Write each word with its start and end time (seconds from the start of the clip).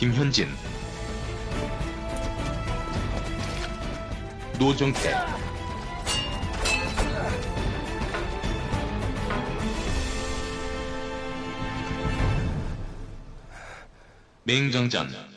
김현진. 0.00 0.48
노정태. 4.58 5.14
맹정전 14.44 15.29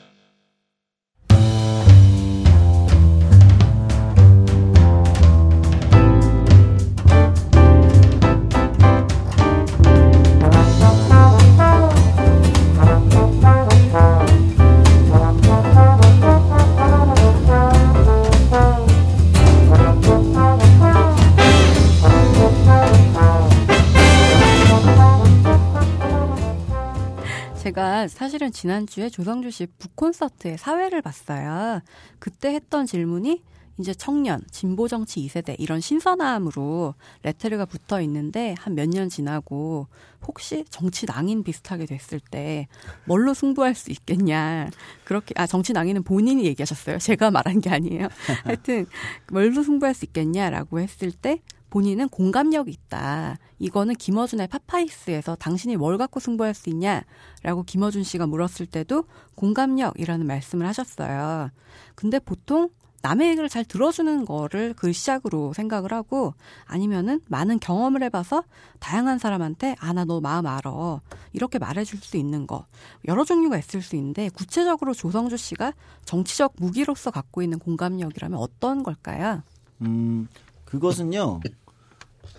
사실은 28.33 28.51
지난주에 28.51 29.09
조성주 29.09 29.51
씨 29.51 29.67
북콘서트의 29.77 30.57
사회를 30.57 31.03
봤어요. 31.03 31.81
그때 32.17 32.51
했던 32.55 32.87
질문이 32.87 33.43
이제 33.79 33.93
청년, 33.93 34.41
진보 34.49 34.87
정치 34.87 35.19
2세대 35.19 35.55
이런 35.59 35.79
신선함으로 35.81 36.95
레테르가 37.21 37.65
붙어 37.65 38.01
있는데 38.01 38.55
한 38.57 38.73
몇 38.73 38.89
년 38.89 39.09
지나고 39.09 39.87
혹시 40.25 40.65
정치 40.71 41.05
낭인 41.05 41.43
비슷하게 41.43 41.85
됐을 41.85 42.19
때 42.19 42.67
뭘로 43.05 43.35
승부할 43.35 43.75
수 43.75 43.91
있겠냐. 43.91 44.71
그렇게 45.03 45.35
아 45.37 45.45
정치 45.45 45.71
낭인은 45.73 46.01
본인이 46.01 46.43
얘기하셨어요. 46.45 46.97
제가 46.97 47.29
말한 47.29 47.61
게 47.61 47.69
아니에요. 47.69 48.07
하여튼 48.45 48.87
뭘로 49.31 49.61
승부할 49.61 49.93
수 49.93 50.05
있겠냐라고 50.05 50.79
했을 50.79 51.11
때 51.11 51.39
본인은 51.73 52.09
공감력이 52.09 52.69
있다. 52.69 53.39
이거는 53.57 53.95
김어준의 53.95 54.47
파파이스에서 54.47 55.35
당신이 55.35 55.75
뭘 55.75 55.97
갖고 55.97 56.19
승부할 56.19 56.53
수 56.53 56.69
있냐라고 56.69 57.63
김어준 57.65 58.03
씨가 58.03 58.27
물었을 58.27 58.67
때도 58.67 59.05
공감력이라는 59.33 60.27
말씀을 60.27 60.67
하셨어요. 60.67 61.49
근데 61.95 62.19
보통 62.19 62.69
남의 63.01 63.29
얘기를 63.29 63.49
잘 63.49 63.65
들어주는 63.65 64.23
거를 64.25 64.75
그 64.77 64.93
시작으로 64.93 65.53
생각을 65.53 65.91
하고 65.93 66.35
아니면은 66.65 67.19
많은 67.27 67.59
경험을 67.59 68.03
해봐서 68.03 68.43
다양한 68.79 69.17
사람한테 69.17 69.75
아 69.79 69.93
나 69.93 70.05
너 70.05 70.21
마음 70.21 70.45
알아 70.45 71.01
이렇게 71.33 71.57
말해줄 71.57 71.99
수 72.01 72.17
있는 72.17 72.45
거 72.45 72.67
여러 73.07 73.25
종류가 73.25 73.57
있을 73.57 73.81
수 73.81 73.95
있는데 73.95 74.29
구체적으로 74.29 74.93
조성주 74.93 75.37
씨가 75.37 75.73
정치적 76.05 76.53
무기로서 76.57 77.09
갖고 77.09 77.41
있는 77.41 77.57
공감력이라면 77.57 78.37
어떤 78.37 78.83
걸까요? 78.83 79.41
음 79.81 80.27
그것은요. 80.65 81.41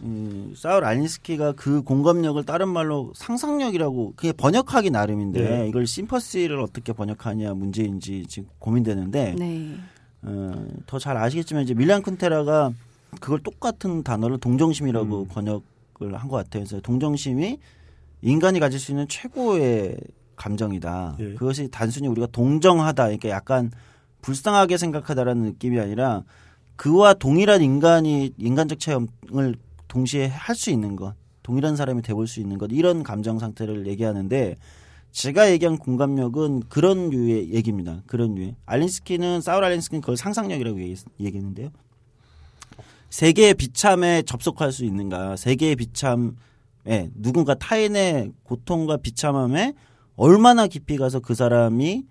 음, 0.02 0.54
사울 0.56 0.84
알린스키가 0.84 1.52
그 1.52 1.82
공감력을 1.82 2.42
다른 2.44 2.68
말로 2.68 3.12
상상력이라고 3.14 4.14
그게 4.16 4.32
번역하기 4.32 4.90
나름인데 4.90 5.48
네. 5.48 5.68
이걸 5.68 5.86
심퍼시를 5.86 6.60
어떻게 6.60 6.92
번역하냐 6.92 7.54
문제인지 7.54 8.26
지금 8.28 8.48
고민되는데 8.58 9.34
네. 9.38 9.74
어, 10.22 10.66
더 10.86 10.98
잘 10.98 11.16
아시겠지만 11.16 11.62
이제 11.64 11.74
밀란 11.74 12.02
쿤테라가 12.02 12.72
그걸 13.20 13.40
똑같은 13.40 14.02
단어를 14.02 14.38
동정심이라고 14.38 15.22
음. 15.22 15.28
번역을 15.28 16.14
한 16.20 16.28
것 16.28 16.36
같아요. 16.36 16.64
그래서 16.64 16.80
동정심이 16.80 17.58
인간이 18.22 18.58
가질 18.58 18.80
수 18.80 18.90
있는 18.92 19.06
최고의 19.06 19.96
감정이다. 20.36 21.16
예. 21.20 21.34
그것이 21.34 21.68
단순히 21.70 22.08
우리가 22.08 22.26
동정하다, 22.32 23.04
그러니까 23.04 23.28
약간 23.28 23.70
불쌍하게 24.22 24.78
생각하다라는 24.78 25.42
느낌이 25.44 25.78
아니라 25.78 26.24
그와 26.76 27.14
동일한 27.14 27.62
인간이 27.62 28.32
인간적 28.38 28.80
체험을 28.80 29.54
동시에 29.94 30.26
할 30.26 30.56
수 30.56 30.70
있는 30.70 30.96
것, 30.96 31.14
동일한 31.44 31.76
사람이 31.76 32.02
돼볼 32.02 32.26
수 32.26 32.40
있는 32.40 32.58
것 32.58 32.70
이런 32.72 33.04
감정 33.04 33.38
상태를 33.38 33.86
얘기하는데 33.86 34.56
제가 35.12 35.52
얘기한 35.52 35.78
공감력은 35.78 36.64
그런 36.68 37.10
류의 37.10 37.54
얘기입니다. 37.54 38.02
그런 38.06 38.34
류의 38.34 38.56
알린스키는 38.66 39.40
사울 39.40 39.62
알린스키는 39.62 40.00
그걸 40.00 40.16
상상력이라고 40.16 40.80
얘기, 40.80 40.96
얘기했는데요. 41.20 41.70
세계의 43.10 43.54
비참에 43.54 44.22
접속할 44.22 44.72
수 44.72 44.84
있는가? 44.84 45.36
세계의 45.36 45.76
비참에 45.76 46.32
누군가 47.14 47.54
타인의 47.54 48.32
고통과 48.42 48.96
비참함에 48.96 49.74
얼마나 50.16 50.66
깊이 50.66 50.96
가서 50.96 51.20
그 51.20 51.34
사람이 51.34 52.04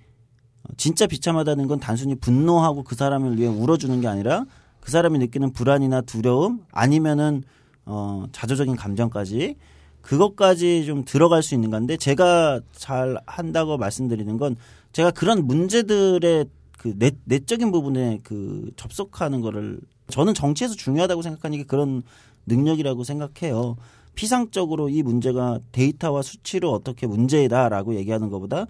진짜 0.78 1.06
비참하다는 1.08 1.68
건 1.68 1.82
단순히 1.82 2.16
분노하고 2.16 2.84
그 2.84 2.96
사람을 2.96 3.38
위해 3.38 3.50
울어주는 3.50 4.00
게 4.00 4.08
아니라 4.08 4.46
그 4.80 4.92
사람이 4.92 5.20
느끼는 5.20 5.52
불안이나 5.52 6.00
두려움 6.00 6.64
아니면은 6.72 7.44
어 7.86 8.26
자조적인 8.32 8.76
감정까지 8.76 9.56
그것까지 10.02 10.86
좀 10.86 11.06
들어갈 11.06 11.44
수 11.44 11.56
있는 11.56 11.70
건데 11.70 11.98
제가 11.98 12.62
잘 12.74 13.18
한다고 13.26 13.78
말씀드리는 13.78 14.38
건 14.38 14.56
제가 14.92 15.12
그런 15.12 15.46
문제들의 15.48 16.46
그 16.78 16.98
내, 16.98 17.12
내적인 17.24 17.72
부분에 17.72 18.20
그 18.24 18.72
접속하는 18.76 19.42
거를 19.42 19.80
저는 20.10 20.34
정치에서 20.34 20.76
중요하다고 20.76 21.22
생각하는 21.22 21.58
게 21.58 21.64
그런 21.64 22.04
능력이라고 22.46 23.04
생각해요. 23.04 23.78
피상적으로 24.16 24.90
이 24.90 25.02
문제가 25.02 25.60
데이터와 25.72 26.22
수치로 26.22 26.72
어떻게 26.72 27.08
문제다라고 27.08 27.96
얘기하는 27.96 28.30
것보다 28.30 28.68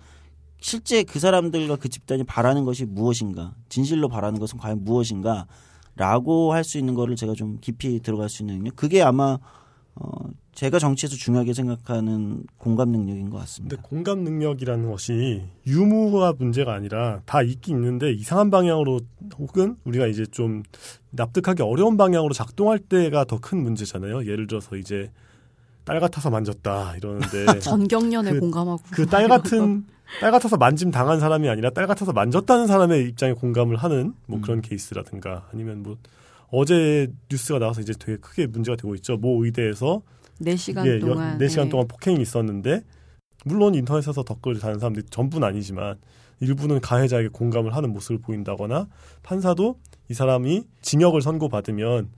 실제 0.62 1.04
그 1.04 1.20
사람들과 1.20 1.76
그 1.76 1.90
집단이 1.90 2.24
바라는 2.24 2.64
것이 2.64 2.86
무엇인가, 2.86 3.54
진실로 3.68 4.08
바라는 4.08 4.40
것은 4.40 4.58
과연 4.58 4.86
무엇인가, 4.86 5.46
라고 5.96 6.54
할 6.54 6.64
수 6.64 6.78
있는 6.78 6.94
거를 6.96 7.16
제가 7.16 7.34
좀 7.34 7.58
깊이 7.62 8.00
들어갈 8.02 8.30
수 8.30 8.42
있는 8.44 8.56
능력. 8.58 8.76
그게 8.76 9.02
아마, 9.04 9.38
어, 9.96 10.10
제가 10.54 10.80
정치에서 10.80 11.16
중요하게 11.16 11.54
생각하는 11.54 12.44
공감 12.58 12.90
능력인 12.90 13.26
것 13.30 13.38
근데 13.38 13.40
같습니다. 13.40 13.78
공감 13.84 14.20
능력이라는 14.24 14.90
것이 14.90 15.44
유무가 15.68 16.34
문제가 16.38 16.74
아니라 16.74 17.22
다 17.26 17.42
있긴 17.42 17.78
있는데 17.78 18.12
이상한 18.12 18.50
방향으로 18.52 19.00
혹은 19.38 19.78
우리가 19.84 20.08
이제 20.08 20.26
좀 20.26 20.64
납득하기 21.12 21.62
어려운 21.64 21.98
방향으로 21.98 22.34
작동할 22.34 22.80
때가 22.80 23.26
더 23.26 23.38
큰 23.40 23.62
문제잖아요. 23.64 24.26
예를 24.26 24.48
들어서 24.48 24.76
이제 24.78 25.12
딸 25.86 26.00
같아서 26.00 26.30
만졌다 26.30 26.96
이러는데 26.98 27.46
전경련에 27.60 28.32
그- 28.34 28.40
공감하고 28.40 28.82
그 28.92 29.06
딸 29.06 29.28
같은 29.28 29.86
딸 30.20 30.32
같아서 30.32 30.58
만짐 30.58 30.92
당한 30.92 31.20
사람이 31.20 31.50
아니라 31.50 31.70
딸 31.72 31.88
같아서 31.88 32.14
만졌다는 32.14 32.68
사람의 32.68 33.08
입장에 33.10 33.34
공감을 33.34 33.78
하는 33.78 34.14
뭐 34.28 34.40
그런 34.42 34.62
케이스라든가 34.62 35.48
아니면 35.52 35.84
뭐 35.84 35.98
어제 36.50 37.12
뉴스가 37.32 37.60
나와서 37.60 37.82
이제 37.82 37.94
되게 37.98 38.18
크게 38.18 38.48
문제가 38.48 38.76
되고 38.76 38.94
있죠. 38.96 39.18
모 39.18 39.44
의대에서 39.44 40.02
4시간 40.42 40.86
예, 40.86 41.00
동안 41.00 41.38
4시간 41.40 41.66
예. 41.66 41.70
동안 41.70 41.88
폭행이 41.88 42.22
있었는데 42.22 42.84
물론 43.46 43.76
인터넷에서 43.76 44.24
댓글 44.24 44.60
다는 44.60 44.80
사람들이 44.80 45.06
전부는 45.10 45.48
아니지만 45.48 45.98
일부는 46.40 46.80
가해자에게 46.82 47.30
공감을 47.30 47.76
하는 47.76 47.92
모습을 47.92 48.20
보인다거나 48.20 48.88
판사도 49.24 49.80
이 50.10 50.14
사람이 50.14 50.64
징역을 50.82 51.22
선고받으면 51.22 52.10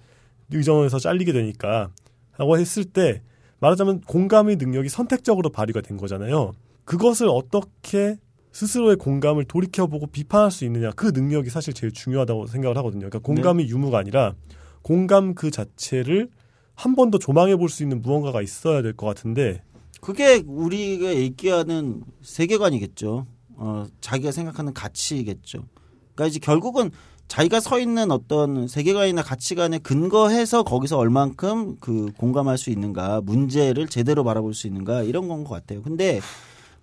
의정에서 0.52 1.00
잘리게 1.00 1.32
되니까 1.32 1.90
라고 2.38 2.58
했을 2.58 2.84
때 2.86 3.22
말하자면 3.60 4.02
공감의 4.02 4.58
능력이 4.58 4.90
선택적으로 4.90 5.50
발휘가 5.50 5.82
된 5.82 5.98
거잖아요. 5.98 6.52
그것을 6.86 7.28
어떻게 7.30 8.18
스스로의 8.52 8.96
공감을 8.96 9.46
돌이켜보고 9.46 10.08
비판할 10.08 10.50
수 10.52 10.64
있느냐 10.66 10.92
그 10.92 11.08
능력이 11.08 11.50
사실 11.50 11.74
제일 11.74 11.92
중요하다고 11.92 12.48
생각을 12.48 12.78
하거든요. 12.78 13.10
그러니까 13.10 13.20
공감이 13.20 13.66
유무가 13.68 13.98
아니라 14.00 14.34
공감 14.82 15.34
그 15.34 15.52
자체를 15.52 16.30
한 16.76 16.96
번 16.96 17.10
더 17.12 17.18
조망해 17.18 17.56
볼 17.56 17.70
수 17.70 17.84
있는 17.84 18.02
무언가가 18.02 18.42
있어야 18.42 18.82
될 18.82 18.94
것 18.94 19.08
같은데 19.08 19.62
그게 20.02 20.44
우리가 20.46 21.16
얘기하는 21.16 22.04
세계관이겠죠. 22.22 23.26
어, 23.58 23.86
자기가 24.02 24.32
생각하는 24.32 24.74
가치겠죠. 24.74 25.66
그러니까 26.14 26.28
이제 26.28 26.40
결국은 26.40 26.92
자기가 27.28 27.60
서 27.60 27.80
있는 27.80 28.12
어떤 28.12 28.68
세계관이나 28.68 29.24
가치관에 29.24 29.80
근거해서 29.80 30.64
거기서 30.64 30.98
얼만큼 30.98 31.78
그 31.80 32.12
공감할 32.18 32.58
수 32.58 32.70
있는가, 32.70 33.22
문제를 33.22 33.88
제대로 33.88 34.24
바라볼 34.24 34.54
수 34.54 34.68
있는가 34.68 35.04
이런 35.04 35.28
건 35.28 35.44
것 35.44 35.50
같아요. 35.56 35.82
근데 35.82 36.20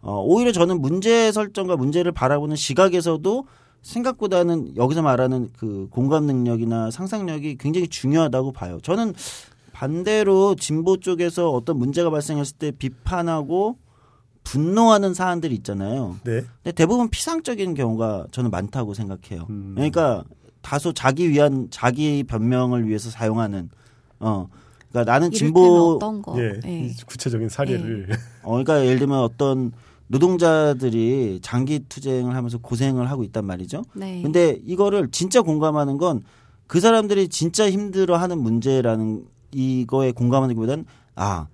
어, 0.02 0.20
오히려 0.20 0.52
저는 0.52 0.80
문제 0.80 1.32
설정과 1.32 1.76
문제를 1.76 2.12
바라보는 2.12 2.56
시각에서도 2.56 3.46
생각보다는 3.82 4.76
여기서 4.76 5.02
말하는 5.02 5.50
그 5.56 5.88
공감 5.90 6.26
능력이나 6.26 6.90
상상력이 6.90 7.56
굉장히 7.58 7.88
중요하다고 7.88 8.52
봐요. 8.52 8.78
저는 8.82 9.14
반대로 9.72 10.54
진보 10.54 10.98
쪽에서 10.98 11.50
어떤 11.50 11.78
문제가 11.78 12.10
발생했을 12.10 12.56
때 12.58 12.70
비판하고 12.70 13.78
분노하는 14.44 15.14
사안들이 15.14 15.54
있잖아요. 15.56 16.16
네. 16.24 16.42
근데 16.62 16.72
대부분 16.72 17.08
피상적인 17.08 17.74
경우가 17.74 18.26
저는 18.32 18.50
많다고 18.50 18.94
생각해요. 18.94 19.46
음. 19.50 19.72
그러니까 19.74 20.24
다소 20.62 20.92
자기 20.92 21.30
위한 21.30 21.68
자기 21.70 22.22
변명을 22.24 22.86
위해서 22.88 23.10
사용하는 23.10 23.70
어 24.20 24.48
그러니까 24.90 25.12
나는 25.12 25.30
진보 25.30 25.94
어떤 25.94 26.22
거 26.22 26.40
예, 26.40 26.60
예. 26.64 26.90
구체적인 27.06 27.48
사례를 27.48 28.08
어 28.42 28.50
그러니까 28.50 28.84
예를 28.84 29.00
들면 29.00 29.18
어떤 29.18 29.72
노동자들이 30.12 31.40
장기 31.42 31.80
투쟁을 31.88 32.36
하면서 32.36 32.58
고생을 32.58 33.10
하고 33.10 33.24
있단 33.24 33.44
말이죠. 33.44 33.82
네. 33.94 34.22
근데 34.22 34.60
이거를 34.64 35.10
진짜 35.10 35.42
공감하는 35.42 35.98
건 35.98 36.22
그 36.72 36.80
사람들이 36.80 37.28
진짜 37.28 37.70
힘들어하는 37.70 38.38
문제라는 38.38 39.26
이거에 39.52 40.10
공감하는 40.10 40.54
것보다는 40.54 40.86
아 41.14 41.46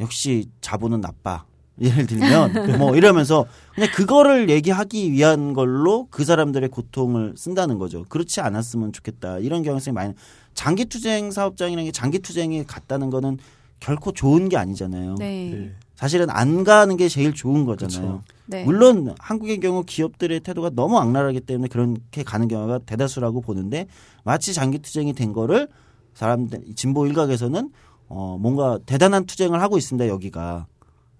역시 0.00 0.46
자본은 0.60 1.00
나빠. 1.00 1.44
예를 1.80 2.08
들면 2.08 2.52
뭐 2.78 2.96
이러면서 2.96 3.46
그냥 3.76 3.90
그거를 3.94 4.50
얘기하기 4.50 5.12
위한 5.12 5.52
걸로 5.52 6.08
그 6.10 6.24
사람들의 6.24 6.68
고통을 6.70 7.34
쓴다는 7.36 7.78
거죠. 7.78 8.04
그렇지 8.08 8.40
않았으면 8.40 8.92
좋겠다. 8.92 9.38
이런 9.38 9.62
경향성이 9.62 9.94
많이 9.94 10.14
장기 10.52 10.84
투쟁 10.86 11.30
사업장이라는 11.30 11.84
게 11.84 11.92
장기 11.92 12.18
투쟁이 12.18 12.64
갔다는 12.64 13.08
거는 13.08 13.38
결코 13.78 14.10
좋은 14.10 14.48
게 14.48 14.56
아니잖아요. 14.56 15.14
네. 15.20 15.52
예. 15.52 15.74
사실은 16.00 16.30
안 16.30 16.64
가는 16.64 16.96
게 16.96 17.10
제일 17.10 17.34
좋은 17.34 17.66
거잖아요. 17.66 18.00
그렇죠. 18.00 18.22
네. 18.46 18.64
물론 18.64 19.14
한국의 19.18 19.60
경우 19.60 19.84
기업들의 19.84 20.40
태도가 20.40 20.70
너무 20.70 20.98
악랄하기 20.98 21.40
때문에 21.42 21.68
그렇게 21.68 22.22
가는 22.22 22.48
경우가 22.48 22.78
대다수라고 22.86 23.42
보는데 23.42 23.86
마치 24.24 24.54
장기 24.54 24.78
투쟁이 24.78 25.12
된 25.12 25.34
거를 25.34 25.68
사람들 26.14 26.62
진보 26.74 27.06
일각에서는 27.06 27.70
어 28.08 28.38
뭔가 28.40 28.78
대단한 28.86 29.26
투쟁을 29.26 29.60
하고 29.60 29.76
있습니다 29.76 30.08
여기가 30.08 30.66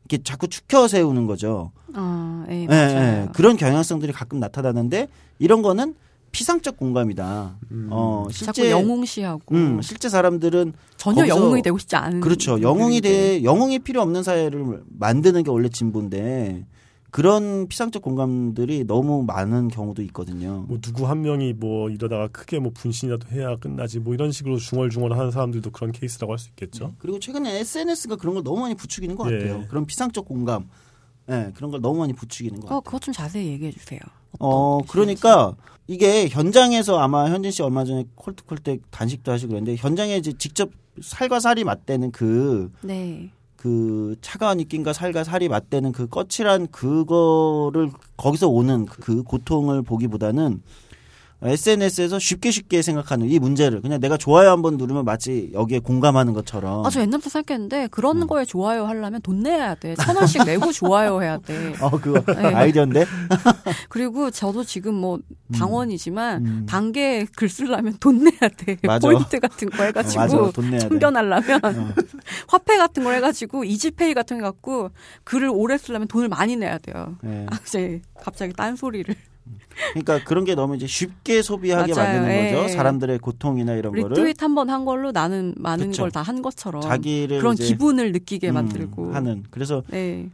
이렇게 0.08 0.22
자꾸 0.24 0.48
축혀 0.48 0.88
세우는 0.88 1.26
거죠. 1.26 1.72
아, 1.92 2.46
예, 2.48 2.62
예, 2.62 2.66
맞아요. 2.66 2.96
예. 2.96 3.28
그런 3.34 3.58
경향성들이 3.58 4.12
가끔 4.12 4.40
나타나는데 4.40 5.08
이런 5.38 5.60
거는 5.60 5.94
피상적 6.32 6.76
공감이다. 6.76 7.58
음. 7.72 7.88
어 7.90 8.26
실제 8.30 8.70
영웅시하고 8.70 9.54
음, 9.54 9.82
실제 9.82 10.08
사람들은 10.08 10.72
전혀 10.96 11.22
거기서- 11.24 11.28
영웅이 11.28 11.62
되고 11.62 11.76
싶지 11.78 11.96
않은 11.96 12.20
그렇죠. 12.20 12.60
영웅이. 12.62 13.00
돼 13.00 13.42
영웅이 13.42 13.80
필요 13.80 14.00
없는 14.02 14.22
사회를 14.22 14.82
만드는 14.98 15.42
게 15.42 15.50
원래 15.50 15.68
진보인데 15.68 16.66
그런 17.10 17.66
피상적 17.66 18.02
공감들이 18.02 18.84
너무 18.86 19.24
많은 19.24 19.66
경우도 19.66 20.02
있거든요. 20.02 20.64
뭐 20.68 20.78
누구 20.80 21.08
한 21.08 21.22
명이 21.22 21.54
뭐 21.54 21.90
이러다가 21.90 22.28
크게 22.28 22.60
뭐 22.60 22.70
분신이라도 22.72 23.26
해야 23.32 23.56
끝나지 23.56 23.98
뭐 23.98 24.14
이런 24.14 24.30
식으로 24.30 24.58
중얼중얼 24.58 25.12
하는 25.14 25.32
사람들도 25.32 25.70
그런 25.72 25.90
케이스라고 25.90 26.32
할 26.32 26.38
수 26.38 26.48
있겠죠. 26.50 26.94
그리고 26.98 27.18
최근에 27.18 27.58
SNS가 27.58 28.14
그런 28.14 28.34
걸 28.34 28.44
너무 28.44 28.60
많이 28.60 28.76
부추기는 28.76 29.16
것 29.16 29.28
예. 29.32 29.38
같아요. 29.38 29.64
그런 29.68 29.86
피상적 29.86 30.24
공감, 30.24 30.68
예, 31.28 31.50
그런 31.56 31.72
걸 31.72 31.80
너무 31.80 31.98
많이 31.98 32.12
부추기는 32.12 32.60
것 32.60 32.66
같아요. 32.66 32.78
어, 32.78 32.80
그것 32.80 33.02
좀 33.02 33.12
자세히 33.12 33.48
얘기해 33.48 33.72
주세요. 33.72 33.98
어, 34.38 34.78
그러니까 34.86 35.56
이게 35.90 36.28
현장에서 36.28 37.00
아마 37.00 37.28
현진 37.28 37.50
씨 37.50 37.64
얼마 37.64 37.84
전에 37.84 38.04
콜트콜트 38.14 38.78
단식도 38.92 39.32
하시고 39.32 39.48
그랬는데 39.48 39.74
현장에 39.74 40.16
이제 40.18 40.32
직접 40.38 40.70
살과 41.02 41.40
살이 41.40 41.64
맞대는 41.64 42.12
그, 42.12 42.70
네. 42.82 43.32
그 43.56 44.14
차가운 44.20 44.60
입김과 44.60 44.92
살과 44.92 45.24
살이 45.24 45.48
맞대는 45.48 45.90
그 45.90 46.06
거칠한 46.06 46.68
그거를 46.68 47.90
거기서 48.16 48.48
오는 48.48 48.86
그 48.86 49.24
고통을 49.24 49.82
보기보다는 49.82 50.62
SNS에서 51.42 52.18
쉽게 52.18 52.50
쉽게 52.50 52.82
생각하는 52.82 53.26
이 53.28 53.38
문제를 53.38 53.80
그냥 53.80 53.98
내가 54.00 54.16
좋아요 54.16 54.50
한 54.50 54.60
번 54.62 54.76
누르면 54.76 55.06
마치 55.06 55.50
여기에 55.54 55.78
공감하는 55.78 56.34
것처럼. 56.34 56.84
아, 56.84 56.90
저 56.90 57.00
옛날부터 57.00 57.30
생각했는데 57.30 57.88
그런 57.90 58.20
음. 58.22 58.26
거에 58.26 58.44
좋아요 58.44 58.84
하려면 58.84 59.22
돈 59.22 59.40
내야 59.40 59.74
돼. 59.74 59.94
천 59.94 60.16
원씩 60.16 60.44
내고 60.44 60.70
좋아요 60.72 61.22
해야 61.22 61.38
돼. 61.38 61.72
어, 61.80 61.90
그거 61.92 62.20
네. 62.34 62.48
아이디어인데? 62.54 63.06
그리고 63.88 64.30
저도 64.30 64.64
지금 64.64 64.94
뭐 64.94 65.18
방원이지만 65.56 66.46
음. 66.46 66.66
단계 66.68 67.24
글 67.36 67.48
쓰려면 67.48 67.96
돈 68.00 68.24
내야 68.24 68.50
돼. 68.56 68.76
맞아. 68.82 69.08
포인트 69.08 69.40
같은 69.40 69.70
거 69.70 69.82
어, 69.82 69.86
해가지고 69.86 70.52
돼. 70.52 70.78
충전하려면 70.80 71.60
어. 71.64 71.88
화폐 72.48 72.76
같은 72.76 73.02
걸 73.02 73.14
해가지고 73.14 73.64
이지페이 73.64 74.12
같은 74.14 74.38
거 74.38 74.44
갖고 74.44 74.90
글을 75.24 75.48
오래 75.50 75.78
쓰려면 75.78 76.06
돈을 76.08 76.28
많이 76.28 76.56
내야 76.56 76.76
돼요. 76.78 77.16
예. 77.24 77.46
아, 77.50 77.58
이제 77.64 78.02
갑자기 78.22 78.52
딴 78.52 78.76
소리를. 78.76 79.14
그러니까 79.92 80.22
그런 80.24 80.44
게 80.44 80.54
너무 80.54 80.76
이제 80.76 80.86
쉽게 80.86 81.42
소비하게 81.42 81.94
맞아요. 81.94 82.20
만드는 82.20 82.34
예. 82.46 82.52
거죠. 82.54 82.68
사람들의 82.74 83.18
고통이나 83.18 83.74
이런 83.74 83.92
거를 83.92 84.10
리트윗 84.10 84.42
한 84.42 84.54
번 84.54 84.70
한 84.70 84.84
걸로 84.84 85.10
나는 85.12 85.54
많은. 85.56 85.92
걸 85.92 86.10
다 86.10 86.22
한 86.22 86.42
것처럼 86.42 86.82
자기를 86.82 87.38
그런 87.38 87.54
이제 87.54 87.64
기분을 87.64 88.12
느끼게 88.12 88.50
음, 88.50 88.54
만들고 88.54 89.12
하는. 89.14 89.44
그래서 89.50 89.82
네. 89.88 90.28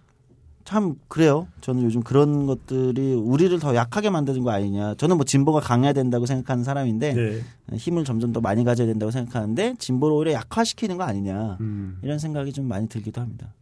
참 0.64 0.96
그래요. 1.06 1.46
저는 1.60 1.84
요즘 1.84 2.02
그런 2.02 2.44
것들이 2.46 3.14
우리를 3.14 3.56
더 3.60 3.74
약하게 3.76 4.10
만드는 4.10 4.42
거 4.42 4.50
아니냐. 4.50 4.94
저는 4.96 5.16
뭐 5.16 5.24
진보가 5.24 5.60
강해야 5.60 5.92
된다고 5.92 6.26
생각하는 6.26 6.64
사람인데 6.64 7.14
네. 7.14 7.76
힘을 7.76 8.04
점점 8.04 8.32
더 8.32 8.40
많이 8.40 8.64
가져야 8.64 8.86
된다고 8.88 9.12
생각하는데 9.12 9.76
진보를 9.78 10.16
오히려 10.16 10.32
약화시키는 10.32 10.96
거 10.96 11.04
아니냐. 11.04 11.58
음. 11.60 11.98
이런 12.02 12.18
생각이 12.18 12.52
좀 12.52 12.66
많이 12.66 12.88
들기도 12.88 13.20
합니다. 13.20 13.52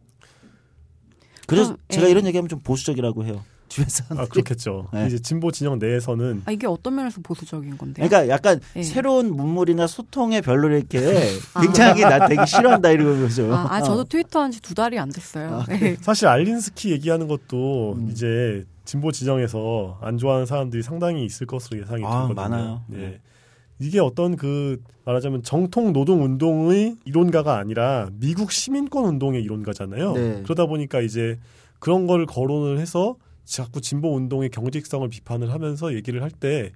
그래서 1.47 1.73
그럼, 1.73 1.77
제가 1.89 2.07
예. 2.07 2.11
이런 2.11 2.25
얘기하면 2.25 2.49
좀 2.49 2.59
보수적이고 2.59 3.23
해요. 3.25 3.43
주변 3.75 3.89
사람들이. 3.89 4.19
아 4.25 4.29
그렇겠죠. 4.29 4.87
네. 4.93 5.07
이제 5.07 5.19
진보 5.19 5.51
진영 5.51 5.77
내에서는 5.79 6.43
아 6.45 6.51
이게 6.51 6.65
어떤 6.67 6.95
면에서 6.95 7.19
보수적인 7.21 7.77
건데? 7.77 8.07
그러니까 8.07 8.33
약간 8.33 8.59
예. 8.75 8.83
새로운 8.83 9.35
문물이나 9.35 9.87
소통에 9.87 10.41
별로 10.41 10.69
이렇게 10.69 10.99
굉장히 11.61 12.01
나 12.01 12.27
되게 12.27 12.45
싫어한다 12.45 12.91
이러는 12.91 13.21
거죠. 13.21 13.53
아, 13.53 13.67
아, 13.69 13.81
저도 13.81 14.01
어. 14.01 14.03
트위터 14.05 14.41
한 14.41 14.51
지 14.51 14.61
두 14.61 14.73
달이 14.73 14.97
안 14.97 15.09
됐어요. 15.09 15.61
아, 15.61 15.65
네. 15.65 15.97
사실 16.01 16.27
알린스키 16.27 16.91
얘기하는 16.91 17.27
것도 17.27 17.93
음. 17.97 18.09
이제 18.11 18.65
진보 18.85 19.11
지정에서 19.11 19.97
안 20.01 20.17
좋아하는 20.17 20.45
사람들이 20.45 20.81
상당히 20.83 21.25
있을 21.25 21.45
것으로 21.47 21.81
예상이 21.81 22.03
아, 22.05 22.27
되거든요. 22.27 22.33
많아요. 22.35 22.81
네. 22.87 23.19
이게 23.79 23.99
어떤 23.99 24.37
그 24.37 24.81
말하자면 25.03 25.43
정통 25.43 25.91
노동 25.91 26.23
운동의 26.23 26.95
이론가가 27.03 27.57
아니라 27.57 28.07
미국 28.19 28.51
시민권 28.51 29.03
운동의 29.05 29.41
이론가잖아요. 29.43 30.13
네. 30.13 30.41
그러다 30.43 30.65
보니까 30.65 31.01
이제 31.01 31.37
그런 31.79 32.07
걸 32.07 32.25
거론을 32.25 32.79
해서 32.79 33.15
자꾸 33.45 33.79
진보 33.81 34.13
운동의 34.15 34.49
경직성을 34.49 35.07
비판을 35.09 35.53
하면서 35.53 35.93
얘기를 35.93 36.21
할 36.23 36.31
때 36.31 36.71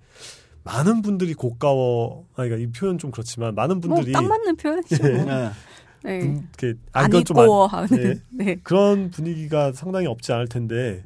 많은 0.64 1.02
분들이 1.02 1.34
고가워 1.34 2.26
아 2.34 2.44
그러니까 2.44 2.58
이 2.58 2.68
표현 2.72 2.98
좀 2.98 3.12
그렇지만 3.12 3.56
많은 3.56 3.80
분들이 3.82 4.12
뭐 4.12 4.22
딱 4.22 4.28
맞는 4.28 4.56
표현이죠. 4.56 4.98
뭐. 5.02 5.24
네. 5.26 5.50
네. 6.04 6.20
분- 6.20 6.48
이렇게 6.62 6.80
아, 6.94 7.00
안 7.02 7.10
이건 7.10 7.26
좀 7.26 7.38
안- 7.38 7.44
입고 7.44 7.68
하는. 7.68 7.88
네. 7.90 8.46
네. 8.46 8.56
그런 8.64 9.10
분위기가 9.10 9.72
상당히 9.74 10.06
없지 10.08 10.32
않을 10.32 10.48
텐데 10.48 11.04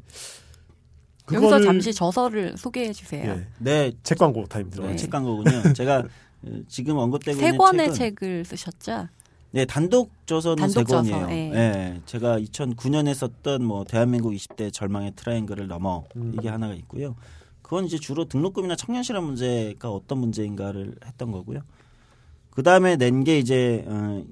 여기서 1.31 1.57
그거를- 1.57 1.65
잠시 1.65 1.93
저서를 1.93 2.57
소개해 2.57 2.91
주세요. 2.93 3.23
예, 3.31 3.47
네, 3.59 3.91
책 4.03 4.17
광고 4.17 4.45
타임 4.45 4.69
들어가죠. 4.69 4.91
네. 4.91 4.97
책 4.97 5.09
광고군요. 5.09 5.73
제가 5.73 5.99
어, 6.43 6.49
지금 6.67 6.97
언급되고 6.97 7.39
세 7.39 7.45
있는 7.47 7.57
권의 7.57 7.93
책은 7.93 7.95
책을 7.95 8.45
쓰셨죠? 8.45 9.07
네, 9.53 9.65
단독 9.65 10.09
저서는 10.25 10.55
단독 10.57 10.73
세 10.79 10.83
저서, 10.83 11.11
권이에요. 11.11 11.27
예. 11.29 11.51
예, 11.53 12.01
제가 12.07 12.39
2009년에 12.39 13.13
썼던 13.13 13.63
뭐 13.63 13.83
대한민국 13.83 14.31
20대 14.31 14.73
절망의 14.73 15.11
트라이앵글을 15.15 15.67
넘어 15.67 16.05
음. 16.15 16.33
이게 16.35 16.49
하나가 16.49 16.73
있고요. 16.73 17.15
그건 17.61 17.85
이제 17.85 17.99
주로 17.99 18.25
등록금이나 18.25 18.75
청년 18.75 19.03
실업 19.03 19.23
문제가 19.23 19.91
어떤 19.91 20.17
문제인가를 20.17 20.95
했던 21.05 21.31
거고요. 21.31 21.61
그 22.49 22.63
다음에 22.63 22.95
낸 22.95 23.23
게 23.23 23.37
이제 23.37 23.85
어, 23.87 24.23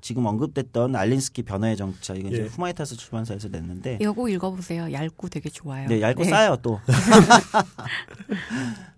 지금 0.00 0.26
언급됐던 0.26 0.96
알린스키 0.96 1.42
변화의 1.42 1.74
이거 1.74 2.28
이제 2.28 2.42
예. 2.42 2.46
후마이타스 2.46 2.96
출판사에서 2.96 3.48
냈는데 3.48 3.98
이거 4.00 4.12
꼭 4.12 4.28
읽어보세요. 4.28 4.92
얇고 4.92 5.28
되게 5.28 5.50
좋아요. 5.50 5.88
네, 5.88 6.00
얇고 6.00 6.24
네. 6.24 6.30
싸요 6.30 6.56
또. 6.62 6.80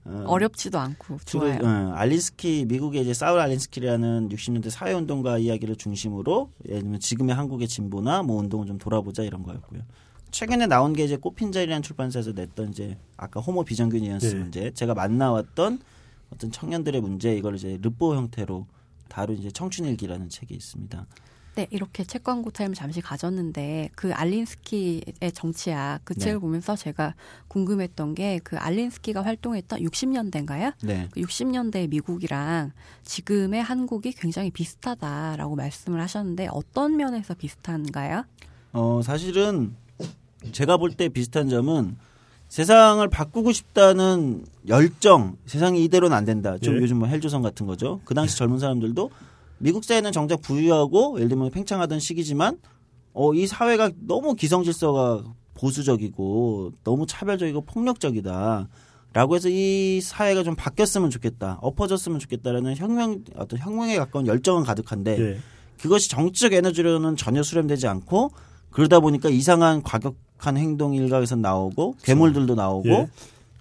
어, 0.04 0.24
어렵지도 0.26 0.78
않고 0.78 1.18
주로 1.24 1.46
좋아요. 1.46 1.60
어, 1.62 1.92
알린스키 1.94 2.66
미국의 2.66 3.02
이제 3.02 3.14
사울 3.14 3.40
알린스키라는 3.40 4.28
60년대 4.30 4.70
사회 4.70 4.92
운동가 4.92 5.38
이야기를 5.38 5.76
중심으로 5.76 6.50
예를 6.68 6.82
들면 6.82 7.00
지금의 7.00 7.34
한국의 7.34 7.68
진보나 7.68 8.22
뭐 8.22 8.38
운동을 8.40 8.66
좀 8.66 8.78
돌아보자 8.78 9.22
이런 9.22 9.42
거였고요. 9.42 9.82
최근에 10.30 10.66
나온 10.66 10.92
게 10.94 11.04
이제 11.04 11.16
꽃핀 11.16 11.52
자리라는 11.52 11.82
출판사에서 11.82 12.32
냈던 12.32 12.70
이제 12.70 12.96
아까 13.16 13.40
호모 13.40 13.64
비정규 13.64 13.98
뉘앙스 13.98 14.26
네. 14.26 14.34
문제 14.34 14.70
제가 14.72 14.94
만나왔던 14.94 15.80
어떤 16.32 16.50
청년들의 16.50 17.00
문제 17.00 17.36
이걸 17.36 17.56
이제 17.56 17.78
르포 17.80 18.14
형태로 18.14 18.66
다룬 19.12 19.36
이제 19.36 19.50
청춘일기라는 19.50 20.30
책이 20.30 20.54
있습니다. 20.54 21.06
네, 21.54 21.66
이렇게 21.70 22.02
책 22.02 22.24
광고 22.24 22.50
타임 22.50 22.72
잠시 22.72 23.02
가졌는데 23.02 23.90
그 23.94 24.10
알린스키의 24.14 25.02
정치학 25.34 26.00
그 26.02 26.14
네. 26.14 26.20
책을 26.20 26.40
보면서 26.40 26.74
제가 26.76 27.14
궁금했던 27.48 28.14
게 28.14 28.40
그 28.42 28.56
알린스키가 28.56 29.22
활동했던 29.22 29.80
60년대인가요? 29.80 30.72
네. 30.82 31.08
그 31.10 31.20
60년대 31.20 31.90
미국이랑 31.90 32.72
지금의 33.04 33.62
한국이 33.62 34.12
굉장히 34.12 34.50
비슷하다라고 34.50 35.54
말씀을 35.56 36.00
하셨는데 36.00 36.48
어떤 36.50 36.96
면에서 36.96 37.34
비슷한가요? 37.34 38.24
어, 38.72 39.02
사실은 39.04 39.76
제가 40.52 40.78
볼 40.78 40.92
때 40.96 41.10
비슷한 41.10 41.50
점은 41.50 41.98
세상을 42.52 43.08
바꾸고 43.08 43.50
싶다는 43.52 44.44
열정, 44.68 45.38
세상이 45.46 45.82
이대로는 45.84 46.14
안 46.14 46.26
된다. 46.26 46.58
좀 46.58 46.76
예. 46.76 46.82
요즘 46.82 46.98
뭐 46.98 47.08
헬조선 47.08 47.40
같은 47.40 47.66
거죠. 47.66 48.02
그 48.04 48.12
당시 48.12 48.36
젊은 48.36 48.58
사람들도 48.58 49.10
미국 49.56 49.84
사회는 49.84 50.12
정작 50.12 50.42
부유하고 50.42 51.14
예를 51.16 51.30
들면 51.30 51.50
팽창하던 51.50 51.98
시기지만 51.98 52.58
어, 53.14 53.32
이 53.32 53.46
사회가 53.46 53.92
너무 54.06 54.34
기성질서가 54.34 55.24
보수적이고 55.54 56.72
너무 56.84 57.06
차별적이고 57.06 57.62
폭력적이다. 57.62 58.68
라고 59.14 59.34
해서 59.34 59.48
이 59.48 60.02
사회가 60.02 60.42
좀 60.42 60.54
바뀌었으면 60.54 61.08
좋겠다. 61.08 61.58
엎어졌으면 61.62 62.18
좋겠다라는 62.18 62.76
혁명, 62.76 63.24
어떤 63.34 63.60
혁명에 63.60 63.96
가까운 63.96 64.26
열정은 64.26 64.64
가득한데 64.64 65.18
예. 65.18 65.38
그것이 65.80 66.10
정치적 66.10 66.52
에너지로는 66.52 67.16
전혀 67.16 67.42
수렴되지 67.42 67.86
않고 67.86 68.30
그러다 68.68 69.00
보니까 69.00 69.30
이상한 69.30 69.82
과격 69.82 70.16
추 70.16 70.31
악한 70.42 70.56
행동 70.56 70.94
일각에서 70.94 71.36
나오고 71.36 71.96
괴물들도 72.02 72.56
나오고 72.56 72.88
예. 72.88 73.08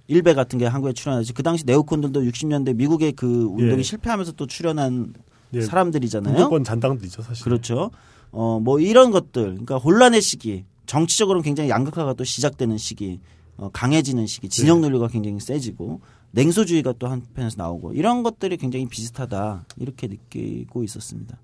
일베 0.07 0.33
같은 0.33 0.59
게 0.59 0.65
한국에 0.65 0.93
출연하지 0.93 1.33
그 1.33 1.43
당시 1.43 1.63
네오콘들도 1.65 2.21
60년대 2.21 2.75
미국의 2.75 3.13
그 3.13 3.45
운동이 3.45 3.79
예. 3.79 3.83
실패하면서 3.83 4.33
또 4.33 4.47
출연한 4.47 5.13
예. 5.53 5.61
사람들이잖아요. 5.61 6.33
무조건 6.33 6.63
잔당도 6.63 7.05
있죠 7.05 7.21
사실. 7.21 7.43
그렇죠. 7.43 7.91
어, 8.31 8.59
뭐 8.59 8.79
이런 8.79 9.11
것들, 9.11 9.43
그러니까 9.43 9.77
혼란의 9.77 10.21
시기, 10.21 10.65
정치적으로는 10.85 11.43
굉장히 11.43 11.69
양극화가 11.69 12.13
또 12.13 12.23
시작되는 12.23 12.77
시기, 12.77 13.19
어, 13.57 13.69
강해지는 13.71 14.25
시기, 14.25 14.49
진영 14.49 14.81
네. 14.81 14.87
논리가 14.87 15.07
굉장히 15.09 15.39
세지고 15.39 16.01
냉소주의가 16.31 16.93
또 16.97 17.07
한편에서 17.07 17.55
나오고 17.57 17.93
이런 17.93 18.23
것들이 18.23 18.57
굉장히 18.57 18.87
비슷하다 18.87 19.65
이렇게 19.77 20.07
느끼고 20.07 20.83
있었습니다. 20.83 21.37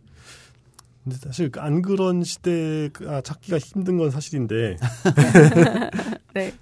근데 1.07 1.15
사실 1.23 1.49
그안 1.49 1.81
그런 1.81 2.21
시대가 2.25 3.21
찾기가 3.21 3.59
힘든 3.59 3.97
건 3.97 4.11
사실인데 4.11 4.75
네. 6.35 6.53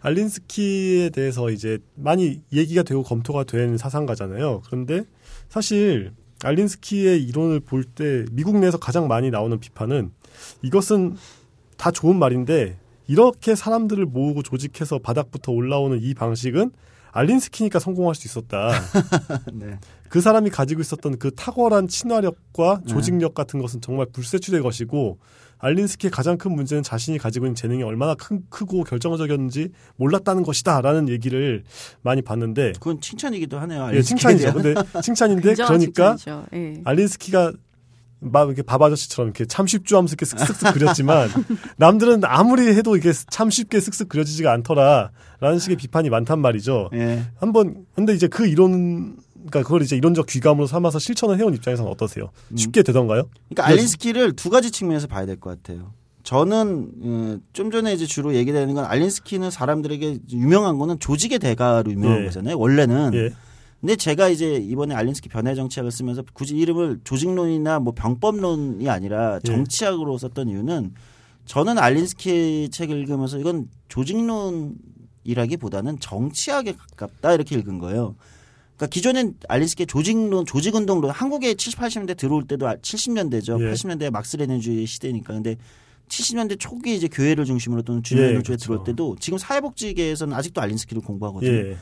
알린스키에 0.00 1.10
대해서 1.10 1.50
이제 1.50 1.78
많이 1.96 2.40
얘기가 2.52 2.84
되고 2.84 3.02
검토가 3.02 3.42
된 3.42 3.76
사상가잖아요. 3.76 4.62
그런데 4.66 5.02
사실 5.48 6.12
알린스키의 6.44 7.24
이론을 7.24 7.58
볼 7.60 7.82
때 7.96 8.24
미국 8.30 8.56
내에서 8.60 8.78
가장 8.78 9.08
많이 9.08 9.30
나오는 9.30 9.58
비판은 9.58 10.12
이것은 10.62 11.16
다 11.76 11.90
좋은 11.90 12.16
말인데 12.16 12.78
이렇게 13.08 13.56
사람들을 13.56 14.06
모으고 14.06 14.44
조직해서 14.44 15.00
바닥부터 15.00 15.50
올라오는 15.50 15.98
이 16.00 16.14
방식은 16.14 16.70
알린스키니까 17.10 17.80
성공할 17.80 18.14
수 18.14 18.28
있었다. 18.28 18.70
네. 19.52 19.80
그 20.08 20.20
사람이 20.20 20.50
가지고 20.50 20.80
있었던 20.80 21.18
그 21.18 21.30
탁월한 21.34 21.88
친화력과 21.88 22.80
네. 22.84 22.92
조직력 22.92 23.34
같은 23.34 23.60
것은 23.60 23.80
정말 23.80 24.06
불세출의 24.12 24.62
것이고 24.62 25.18
알린스키의 25.58 26.10
가장 26.10 26.38
큰 26.38 26.52
문제는 26.52 26.82
자신이 26.82 27.18
가지고 27.18 27.46
있는 27.46 27.54
재능이 27.54 27.82
얼마나 27.82 28.14
큰, 28.14 28.42
크고 28.48 28.84
결정적이었는지 28.84 29.70
몰랐다는 29.96 30.44
것이다라는 30.44 31.08
얘기를 31.08 31.64
많이 32.02 32.22
봤는데 32.22 32.72
그건 32.74 33.00
칭찬이기도 33.00 33.58
하네요. 33.60 33.90
예, 33.92 34.02
칭찬이죠. 34.02 34.52
근데 34.52 34.74
칭찬인데 35.02 35.54
그러니까. 35.54 36.16
예. 36.52 36.74
알린스키가 36.84 37.52
막 38.20 38.48
이렇게 38.48 38.62
밥 38.62 38.82
아저씨처럼 38.82 39.28
이렇게 39.28 39.44
참 39.44 39.66
쉽죠 39.66 39.96
하면서 39.96 40.14
이렇게 40.18 40.26
쓱쓱쓱 40.26 40.74
그렸지만 40.74 41.28
남들은 41.78 42.24
아무리 42.24 42.66
해도 42.74 42.96
이게 42.96 43.12
참 43.30 43.48
쉽게 43.48 43.78
쓱쓱 43.78 44.08
그려지지가 44.08 44.52
않더라라는 44.52 45.58
식의 45.60 45.76
비판이 45.76 46.10
많단 46.10 46.40
말이죠. 46.40 46.90
예. 46.94 47.24
한번 47.36 47.86
근데 47.94 48.14
이제 48.14 48.26
그 48.26 48.46
이론 48.46 49.16
그러니까 49.46 49.62
그걸 49.62 49.82
이제 49.82 49.96
이론적 49.96 50.26
귀감으로 50.26 50.66
삼아서 50.66 50.98
실천을 50.98 51.38
해온 51.38 51.54
입장에서는 51.54 51.90
어떠세요? 51.90 52.30
쉽게 52.56 52.82
되던가요? 52.82 53.28
그러니까 53.48 53.66
알린스키를 53.66 54.32
두 54.34 54.50
가지 54.50 54.70
측면에서 54.70 55.06
봐야 55.06 55.24
될 55.26 55.36
것 55.38 55.50
같아요. 55.62 55.92
저는 56.24 56.90
어, 57.02 57.38
좀 57.52 57.70
전에 57.70 57.92
이제 57.94 58.04
주로 58.04 58.34
얘기되는 58.34 58.74
건 58.74 58.84
알린스키는 58.84 59.50
사람들에게 59.50 60.18
유명한 60.32 60.76
거는 60.78 60.98
조직의 61.00 61.38
대가로 61.38 61.90
유명한 61.90 62.20
예. 62.20 62.24
거잖아요. 62.26 62.58
원래는. 62.58 63.14
예. 63.14 63.30
근데 63.80 63.94
제가 63.96 64.28
이제 64.28 64.56
이번에 64.56 64.94
알린스키 64.94 65.28
변해 65.28 65.54
정치학을 65.54 65.90
쓰면서 65.92 66.24
굳이 66.34 66.56
이름을 66.56 67.00
조직론이나 67.04 67.78
뭐 67.78 67.94
병법론이 67.94 68.88
아니라 68.90 69.36
예. 69.36 69.40
정치학으로 69.46 70.18
썼던 70.18 70.48
이유는 70.48 70.92
저는 71.46 71.78
알린스키 71.78 72.68
책을 72.72 72.98
읽으면서 72.98 73.38
이건 73.38 73.68
조직론이라기보다는 75.24 76.00
정치학에 76.00 76.72
가깝다 76.72 77.32
이렇게 77.32 77.56
읽은 77.56 77.78
거예요. 77.78 78.16
그러니까 78.78 78.86
기존엔 78.86 79.34
알린스키의 79.48 79.88
조직론, 79.88 80.46
조직운동론 80.46 81.10
한국에 81.10 81.54
70, 81.54 81.80
80년대 81.80 82.16
들어올 82.16 82.46
때도 82.46 82.66
70년대죠. 82.66 83.60
예. 83.60 83.72
80년대 83.72 84.10
막스 84.10 84.36
레닌주의 84.36 84.86
시대니까. 84.86 85.34
근데 85.34 85.56
70년대 86.08 86.58
초기 86.60 86.94
이제 86.94 87.08
교회를 87.08 87.44
중심으로 87.44 87.82
또는 87.82 88.02
주민주의 88.04 88.36
예, 88.36 88.42
쪽에 88.42 88.46
그렇죠. 88.46 88.64
들어올 88.64 88.84
때도 88.84 89.16
지금 89.18 89.36
사회복지계에서는 89.36 90.34
아직도 90.34 90.60
알린스키를 90.60 91.02
공부하거든요. 91.02 91.50
예. 91.52 91.76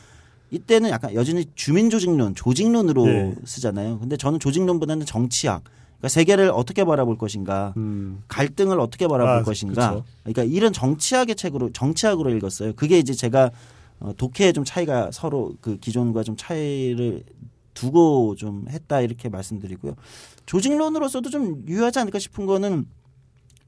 이때는 0.51 0.91
약간 0.91 1.15
여전히 1.15 1.45
주민조직론, 1.55 2.35
조직론으로 2.35 3.09
예. 3.09 3.35
쓰잖아요. 3.45 3.99
근데 3.99 4.17
저는 4.17 4.41
조직론보다는 4.41 5.05
정치학, 5.05 5.65
그러니까 5.65 6.09
세계를 6.09 6.51
어떻게 6.51 6.85
바라볼 6.85 7.19
것인가, 7.19 7.75
음. 7.77 8.23
갈등을 8.29 8.81
어떻게 8.81 9.07
바라볼 9.07 9.35
아, 9.35 9.43
것인가. 9.43 9.91
그쵸. 9.91 10.05
그러니까 10.23 10.45
이런 10.45 10.73
정치학의 10.73 11.35
책으로 11.35 11.73
정치학으로 11.73 12.31
읽었어요. 12.31 12.73
그게 12.75 12.99
이제 12.99 13.13
제가 13.13 13.51
어, 14.01 14.13
독해에 14.17 14.53
좀 14.53 14.65
차이가 14.65 15.11
서로 15.13 15.55
그 15.61 15.79
기존과 15.79 16.23
좀 16.23 16.37
차이를 16.37 17.23
두고 17.75 18.35
좀 18.37 18.65
했다 18.71 19.01
이렇게 19.01 19.29
말씀드리고요. 19.29 19.95
조직론으로서도 20.47 21.31
좀 21.31 21.65
유효하지 21.67 21.99
않을까 21.99 22.19
싶은 22.19 22.47
거는 22.47 22.87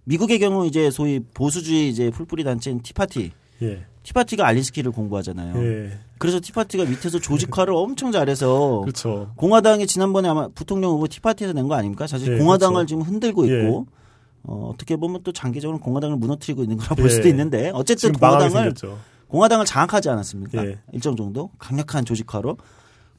미국의 0.04 0.38
경우 0.38 0.66
이제 0.66 0.90
소위 0.90 1.20
보수주의 1.20 1.88
이제 1.90 2.10
풀뿌리 2.10 2.44
단체인 2.44 2.80
티파티. 2.80 3.32
예. 3.62 3.84
티파티가 4.02 4.46
알린스키를 4.46 4.92
공부하잖아요. 4.92 5.62
예. 5.62 5.98
그래서 6.18 6.40
티파티가 6.40 6.84
밑에서 6.84 7.18
조직화를 7.18 7.74
엄청 7.76 8.10
잘해서 8.12 8.80
그렇죠. 8.80 9.32
공화당이 9.36 9.86
지난번에 9.86 10.28
아마 10.28 10.48
부통령 10.48 10.92
후보 10.92 11.06
티파티에서 11.08 11.52
낸 11.52 11.68
거 11.68 11.74
아닙니까? 11.74 12.06
사실 12.06 12.34
예, 12.34 12.38
공화당을 12.38 12.74
그렇죠. 12.86 12.86
지금 12.86 13.02
흔들고 13.02 13.48
예. 13.50 13.64
있고 13.64 13.86
어, 14.44 14.70
어떻게 14.72 14.96
보면 14.96 15.22
또 15.24 15.32
장기적으로 15.32 15.78
공화당을 15.80 16.16
무너뜨리고 16.16 16.62
있는 16.62 16.78
거라 16.78 16.94
볼 16.94 17.04
예. 17.06 17.08
수도 17.10 17.28
있는데 17.28 17.70
어쨌든 17.74 18.12
공화당을 18.12 18.50
생겼죠. 18.50 18.98
공화당을 19.28 19.66
장악하지 19.66 20.08
않았습니까? 20.08 20.66
예. 20.66 20.78
일정 20.92 21.16
정도 21.16 21.50
강력한 21.58 22.04
조직화로 22.04 22.56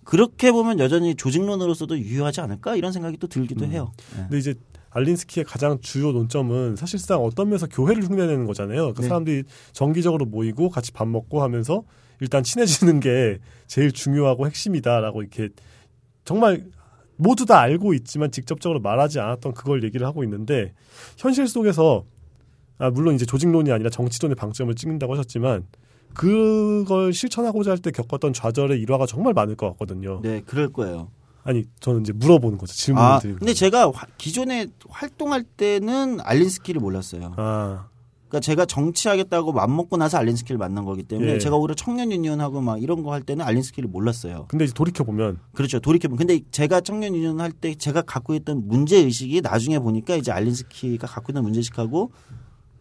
그렇게 0.03 0.51
보면 0.51 0.79
여전히 0.79 1.15
조직론으로서도 1.15 1.99
유효하지 1.99 2.41
않을까 2.41 2.75
이런 2.75 2.91
생각이 2.91 3.17
또 3.17 3.27
들기도 3.27 3.65
음. 3.65 3.71
해요. 3.71 3.91
예. 4.15 4.21
근데 4.23 4.37
이제 4.39 4.55
알린스키의 4.91 5.43
가장 5.45 5.79
주요 5.81 6.11
논점은 6.11 6.75
사실상 6.75 7.23
어떤 7.23 7.49
면에서 7.49 7.67
교회를 7.67 8.03
흉내내는 8.03 8.45
거잖아요. 8.45 8.93
그 8.93 9.01
네. 9.01 9.07
사람들이 9.07 9.43
정기적으로 9.71 10.25
모이고 10.25 10.69
같이 10.69 10.91
밥 10.91 11.07
먹고 11.07 11.43
하면서 11.43 11.83
일단 12.19 12.43
친해지는 12.43 12.99
게 12.99 13.37
제일 13.67 13.91
중요하고 13.91 14.47
핵심이다라고 14.47 15.21
이렇게 15.21 15.49
정말 16.25 16.65
모두 17.17 17.45
다 17.45 17.59
알고 17.59 17.93
있지만 17.93 18.31
직접적으로 18.31 18.79
말하지 18.79 19.19
않았던 19.19 19.53
그걸 19.53 19.83
얘기를 19.83 20.07
하고 20.07 20.23
있는데 20.23 20.73
현실 21.17 21.47
속에서 21.47 22.05
아 22.77 22.89
물론 22.89 23.13
이제 23.13 23.25
조직론이 23.25 23.71
아니라 23.71 23.89
정치론의 23.89 24.35
방점을 24.35 24.73
찍는다고 24.73 25.13
하셨지만 25.13 25.67
그걸 26.13 27.13
실천하고자 27.13 27.71
할 27.71 27.77
때 27.79 27.91
겪었던 27.91 28.33
좌절의 28.33 28.79
일화가 28.81 29.05
정말 29.05 29.33
많을 29.33 29.55
것 29.55 29.67
같거든요. 29.71 30.19
네, 30.21 30.41
그럴 30.45 30.69
거예요. 30.71 31.09
아니 31.43 31.63
저는 31.79 32.01
이제 32.01 32.11
물어보는 32.13 32.57
거죠. 32.57 32.73
질문을 32.73 33.07
아, 33.09 33.19
드리고. 33.19 33.39
근데 33.39 33.53
제가 33.53 33.89
화- 33.91 34.05
기존에 34.17 34.67
활동할 34.89 35.43
때는 35.43 36.19
알린스키를 36.21 36.81
몰랐어요. 36.81 37.33
아, 37.37 37.87
그러니까 38.27 38.41
제가 38.41 38.65
정치하겠다고 38.65 39.53
맘 39.53 39.75
먹고 39.75 39.97
나서 39.97 40.17
알린스키를 40.17 40.57
만난 40.59 40.85
거기 40.85 41.01
때문에 41.01 41.35
예. 41.35 41.39
제가 41.39 41.55
오히려 41.55 41.73
청년 41.73 42.11
유니온하고 42.11 42.61
막 42.61 42.79
이런 42.81 43.01
거 43.01 43.11
할 43.11 43.21
때는 43.23 43.43
알린스키를 43.45 43.89
몰랐어요. 43.89 44.45
근데 44.49 44.65
이제 44.65 44.73
돌이켜 44.73 45.03
보면 45.03 45.39
그렇죠. 45.53 45.79
돌이켜 45.79 46.09
보면 46.09 46.17
근데 46.19 46.41
제가 46.51 46.81
청년 46.81 47.15
유니온 47.15 47.39
할때 47.39 47.73
제가 47.73 48.01
갖고 48.03 48.35
있던 48.35 48.67
문제 48.67 48.97
의식이 48.97 49.41
나중에 49.41 49.79
보니까 49.79 50.15
이제 50.17 50.31
알린스키가 50.31 51.07
갖고 51.07 51.31
있는 51.31 51.41
문제 51.43 51.59
의식하고 51.59 52.11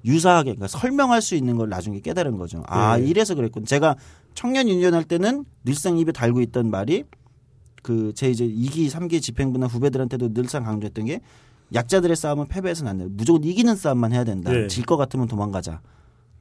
유사하게 0.04 0.54
그러니까 0.54 0.68
설명할 0.68 1.20
수 1.22 1.34
있는 1.34 1.56
걸 1.56 1.68
나중에 1.68 2.00
깨달은 2.00 2.36
거죠. 2.38 2.62
아 2.66 2.98
예. 2.98 3.04
이래서 3.04 3.34
그랬군. 3.34 3.64
제가 3.64 3.96
청년 4.34 4.68
유니온 4.68 4.94
할 4.94 5.04
때는 5.04 5.44
늘상 5.64 5.98
입에 5.98 6.12
달고 6.12 6.40
있던 6.42 6.70
말이 6.70 7.04
그 7.82 8.12
제 8.14 8.30
이제 8.30 8.46
2기, 8.46 8.90
3기 8.90 9.20
집행부나 9.22 9.66
후배들한테도 9.66 10.34
늘상 10.34 10.64
강조했던 10.64 11.04
게 11.06 11.20
약자들의 11.74 12.16
싸움은 12.16 12.46
패배해서는 12.48 12.90
안 12.90 12.98
돼. 12.98 13.06
무조건 13.08 13.44
이기는 13.44 13.74
싸움만 13.76 14.12
해야 14.12 14.24
된다. 14.24 14.54
예. 14.54 14.66
질것 14.68 14.96
같으면 14.98 15.26
도망가자. 15.28 15.80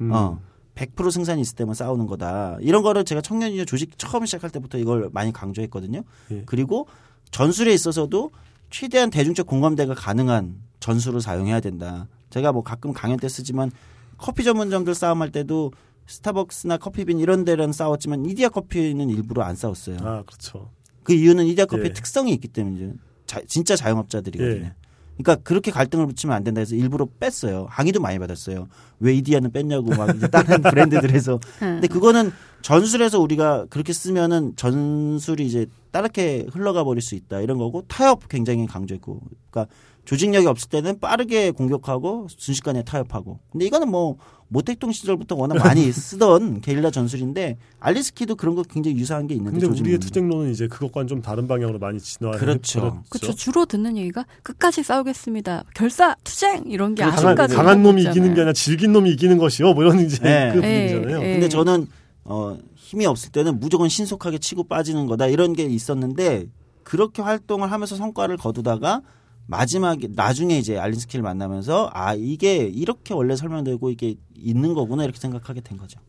음, 0.02 0.12
어. 0.12 0.40
100% 0.76 1.10
승산이 1.12 1.42
있을 1.42 1.56
때만 1.56 1.74
싸우는 1.74 2.06
거다. 2.06 2.58
이런 2.62 2.84
거를 2.84 3.04
제가 3.04 3.22
청년 3.22 3.50
유니온 3.50 3.66
조직 3.66 3.98
처음 3.98 4.26
시작할 4.26 4.52
때부터 4.52 4.78
이걸 4.78 5.10
많이 5.12 5.34
강조했거든요. 5.34 6.04
예. 6.32 6.44
그리고 6.46 6.88
전술에 7.32 7.74
있어서도 7.74 8.32
최대한 8.70 9.10
대중적 9.10 9.48
공감대가 9.48 9.96
가능한 9.96 10.56
전술을 10.80 11.22
사용해야 11.22 11.60
된다. 11.60 12.08
제가 12.29 12.51
뭐 12.51 12.63
가끔 12.63 12.93
강연 12.93 13.17
때 13.17 13.27
쓰지만 13.29 13.72
커피 14.17 14.43
전문점들 14.43 14.96
싸움할 14.96 15.31
때도 15.31 15.72
스타벅스나 16.07 16.77
커피빈 16.77 17.19
이런 17.19 17.43
데랑 17.46 17.72
싸웠지만 17.72 18.25
이디야 18.25 18.50
커피는 18.50 19.10
일부러 19.10 19.43
안 19.43 19.55
싸웠어요. 19.55 19.98
아 20.01 20.24
그렇죠. 20.25 20.69
그 21.03 21.13
이유는 21.13 21.46
이디야 21.46 21.65
커피의 21.65 21.89
예. 21.89 21.93
특성이 21.93 22.31
있기 22.34 22.48
때문이죠. 22.48 22.93
자- 23.25 23.41
진짜 23.48 23.75
자영업자들이거든요. 23.75 24.65
예. 24.65 24.74
그러니까 25.17 25.36
그렇게 25.43 25.72
갈등을 25.72 26.05
붙이면 26.05 26.36
안 26.36 26.43
된다 26.43 26.60
해서 26.60 26.75
일부러 26.75 27.07
뺐어요. 27.19 27.65
항의도 27.69 28.00
많이 28.00 28.19
받았어요. 28.19 28.67
왜 29.00 29.13
이디야는 29.15 29.51
뺐냐고 29.51 29.89
막 29.96 30.15
이제 30.15 30.27
다른 30.27 30.62
브랜드들에서. 30.62 31.34
음. 31.36 31.39
근데 31.60 31.88
그거는 31.88 32.31
전술에서 32.62 33.19
우리가 33.19 33.65
그렇게 33.69 33.93
쓰면은 33.93 34.53
전술이 34.55 35.46
이제 35.46 35.65
따르게 35.91 36.46
흘러가 36.51 36.84
버릴 36.84 37.01
수 37.01 37.15
있다 37.15 37.41
이런 37.41 37.57
거고 37.57 37.84
타협 37.88 38.27
굉장히 38.29 38.67
강조했고 38.67 39.22
그러니까 39.50 39.74
조직력이 40.08 40.48
없을 40.48 40.70
때는 40.70 41.02
빠르게 41.02 41.52
공격하고 41.52 42.28
순식간에 42.30 42.84
타협하고 42.84 43.40
근데 43.52 43.66
이거는 43.66 43.90
뭐 43.90 44.16
모택동 44.48 44.94
시절부터 44.94 45.36
워낙 45.36 45.56
많이 45.58 45.92
쓰던 45.92 46.62
게릴라 46.62 46.92
전술인데 46.92 47.58
알리스키도 47.82 48.36
그런 48.38 48.56
거 48.56 48.64
굉장히 48.64 48.96
유사한 48.96 49.28
게 49.28 49.36
있는데 49.36 49.68
근데 49.68 49.82
우리의. 49.82 49.98
투쟁론은 50.00 50.52
이제 50.52 50.70
그것과는 50.70 51.10
좀 51.10 51.22
다른 51.22 51.46
방향으로 51.46 51.78
많이 51.78 52.00
진화해 52.00 52.38
그렇죠. 52.38 53.04
그렇죠. 53.10 53.36
주로 53.36 53.66
듣는 53.66 53.98
얘기가 53.98 54.26
끝까지 54.44 54.82
싸우겠습니다. 54.82 55.66
결사 55.76 56.16
투쟁 56.24 56.64
이런 56.68 56.96
게 56.96 57.04
그렇죠. 57.04 57.18
강한, 57.18 57.32
아직까지 57.34 57.56
강한 57.56 57.84
놈이 57.84 58.02
있잖아요. 58.04 58.12
이기는 58.12 58.34
게 58.34 58.42
아니라 58.42 58.54
질긴 58.54 58.94
놈이 58.94 59.12
이기는 59.12 59.38
것이요. 59.38 59.74
뭐 59.74 59.84
이런 59.84 60.00
이제 60.00 60.20
네. 60.24 60.52
그 60.54 60.60
네. 60.60 60.88
분위기잖아요. 60.88 61.20
네. 61.20 61.34
근데 61.34 61.50
저는 61.50 61.88
어 62.24 62.58
힘이 62.76 63.06
없을 63.06 63.34
때는 63.34 63.60
무조건 63.60 63.90
신속하게 63.90 64.38
치고 64.38 64.70
빠지는 64.70 65.06
거다 65.06 65.28
이런 65.28 65.52
게 65.52 65.64
있었는데 65.64 66.48
그렇게 66.84 67.22
활동을 67.22 67.74
하면서 67.74 67.98
성과를 67.98 68.38
거두다가 68.38 69.02
마지막에 69.48 70.10
나중에 70.13 70.58
이제 70.58 70.77
알린스키를 70.77 71.24
만나면서 71.24 71.89
아 71.94 72.13
이게 72.13 72.58
이렇게 72.58 73.13
원래 73.13 73.36
설명되고 73.36 73.89
이게 73.89 74.16
있는 74.36 74.74
거구나 74.74 75.04
이렇게 75.04 75.20
생각하게 75.20 75.62
된 75.62 75.77
거죠. 75.77 76.00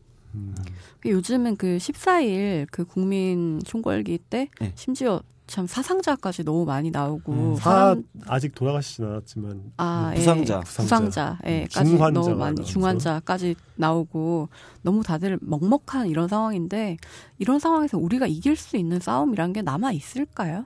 요즘은 1.05 1.55
그 1.55 1.77
14일 1.77 2.67
그 2.71 2.85
국민 2.85 3.59
총궐기 3.65 4.19
때 4.29 4.49
네. 4.59 4.71
심지어 4.75 5.21
참 5.47 5.65
사상자까지 5.65 6.43
너무 6.43 6.63
많이 6.63 6.91
나오고 6.91 7.31
음, 7.33 7.55
사 7.55 7.71
사람 7.71 8.03
아직 8.27 8.53
돌아가시진 8.53 9.05
않았지만 9.05 9.71
아, 9.77 10.11
부상자. 10.13 10.57
예, 10.57 10.59
부상자. 10.59 10.81
부상자, 10.83 11.39
예, 11.47 11.61
음, 11.63 11.67
까지 11.73 11.89
중환자가 11.89 12.25
너무 12.27 12.39
많이 12.39 12.55
나오죠. 12.57 12.71
중환자까지 12.71 13.55
나오고 13.75 14.49
너무 14.83 15.01
다들 15.01 15.39
먹먹한 15.41 16.07
이런 16.07 16.27
상황인데 16.27 16.97
이런 17.39 17.57
상황에서 17.57 17.97
우리가 17.97 18.27
이길 18.27 18.55
수 18.55 18.77
있는 18.77 18.99
싸움이란 18.99 19.53
게 19.53 19.63
남아 19.63 19.91
있을까요? 19.93 20.65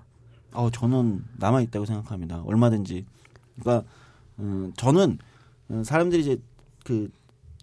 어 0.54 0.70
저는 0.70 1.24
남아 1.38 1.62
있다고 1.62 1.86
생각합니다. 1.86 2.42
얼마든지. 2.46 3.06
그러니까 3.60 3.88
음, 4.40 4.72
저는 4.78 5.18
음, 5.72 5.84
사람들이 5.84 6.22
이제 6.22 6.38
그 6.84 7.10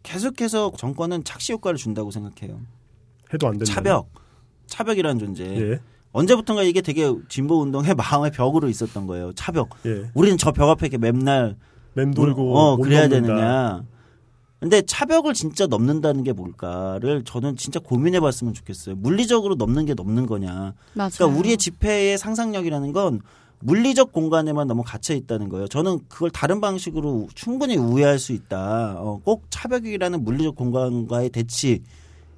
계속해서 0.02 0.72
정권은 0.76 1.24
착시 1.24 1.52
효과를 1.52 1.76
준다고 1.78 2.10
생각해요. 2.10 2.60
해도 3.32 3.46
안 3.48 3.58
된다. 3.58 3.64
차벽, 3.66 4.08
차벽이라는 4.66 5.18
존재. 5.18 5.44
예. 5.44 5.80
언제부턴가 6.12 6.62
이게 6.64 6.80
되게 6.80 7.12
진보 7.28 7.60
운동의 7.60 7.94
마음의 7.94 8.32
벽으로 8.32 8.68
있었던 8.68 9.06
거예요. 9.06 9.32
차벽. 9.34 9.70
예. 9.86 10.10
우리는 10.14 10.36
저 10.38 10.52
벽 10.52 10.68
앞에 10.70 10.86
이렇게 10.86 10.98
맨날 10.98 11.56
맴돌고 11.94 12.56
어못 12.58 12.84
그래야. 12.84 13.08
되느냐. 13.08 13.84
근데 14.60 14.82
차벽을 14.82 15.32
진짜 15.32 15.66
넘는다는 15.66 16.22
게 16.22 16.32
뭘까를 16.32 17.24
저는 17.24 17.56
진짜 17.56 17.80
고민해 17.80 18.20
봤으면 18.20 18.52
좋겠어요. 18.52 18.94
물리적으로 18.96 19.54
넘는 19.54 19.86
게 19.86 19.94
넘는 19.94 20.26
거냐. 20.26 20.74
맞아요. 20.92 21.10
그러니까 21.14 21.38
우리의 21.38 21.56
집회의 21.56 22.18
상상력이라는 22.18 22.92
건 22.92 23.20
물리적 23.60 24.12
공간에만 24.12 24.66
너무 24.68 24.82
갇혀 24.84 25.14
있다는 25.14 25.48
거예요. 25.48 25.66
저는 25.66 26.00
그걸 26.08 26.30
다른 26.30 26.60
방식으로 26.60 27.28
충분히 27.34 27.76
우회할 27.76 28.18
수 28.18 28.32
있다. 28.32 28.96
어, 28.98 29.20
꼭 29.24 29.44
차벽이라는 29.48 30.22
물리적 30.24 30.56
공간과의 30.56 31.30
대치 31.30 31.82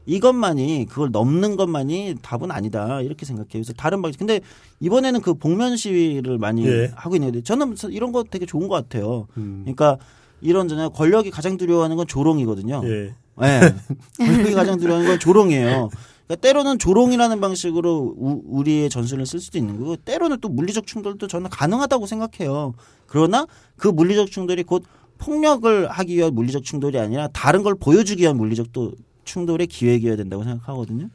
이것만이 0.06 0.86
그걸 0.88 1.10
넘는 1.12 1.56
것만이 1.56 2.16
답은 2.22 2.50
아니다 2.50 3.00
이렇게 3.02 3.24
생각해요. 3.24 3.48
그래서 3.52 3.72
다른 3.72 4.00
방식. 4.02 4.18
근데 4.18 4.40
이번에는 4.80 5.20
그 5.20 5.34
복면 5.34 5.76
시위를 5.76 6.38
많이 6.38 6.66
예. 6.66 6.92
하고 6.94 7.16
있는데 7.16 7.42
저는 7.42 7.76
이런 7.90 8.12
거 8.12 8.24
되게 8.24 8.46
좋은 8.46 8.68
것 8.68 8.74
같아요. 8.74 9.26
음. 9.36 9.62
그러니까 9.64 9.98
이런 10.42 10.68
전에 10.68 10.88
권력이 10.88 11.30
가장 11.30 11.56
두려워하는 11.56 11.96
건 11.96 12.06
조롱이거든요. 12.06 12.82
예. 12.84 13.14
예. 13.42 13.74
권력이 14.18 14.52
가장 14.52 14.78
두려워하는 14.78 15.08
건 15.08 15.18
조롱이에요. 15.18 15.90
그러니까 16.26 16.36
때로는 16.40 16.78
조롱이라는 16.78 17.40
방식으로 17.40 18.14
우, 18.16 18.42
우리의 18.44 18.90
전술을 18.90 19.26
쓸 19.26 19.40
수도 19.40 19.58
있는 19.58 19.78
거고 19.78 19.96
때로는 19.96 20.38
또 20.40 20.48
물리적 20.48 20.86
충돌도 20.86 21.26
저는 21.26 21.50
가능하다고 21.50 22.06
생각해요. 22.06 22.74
그러나 23.06 23.46
그 23.76 23.88
물리적 23.88 24.30
충돌이 24.30 24.62
곧 24.64 24.84
폭력을 25.18 25.88
하기 25.88 26.16
위한 26.16 26.34
물리적 26.34 26.64
충돌이 26.64 26.98
아니라 26.98 27.28
다른 27.28 27.62
걸 27.62 27.74
보여주기 27.74 28.22
위한 28.22 28.36
물리적 28.36 28.72
또 28.72 28.92
충돌의 29.24 29.68
기획이어야 29.68 30.16
된다고 30.16 30.42
생각하거든요. 30.42 31.08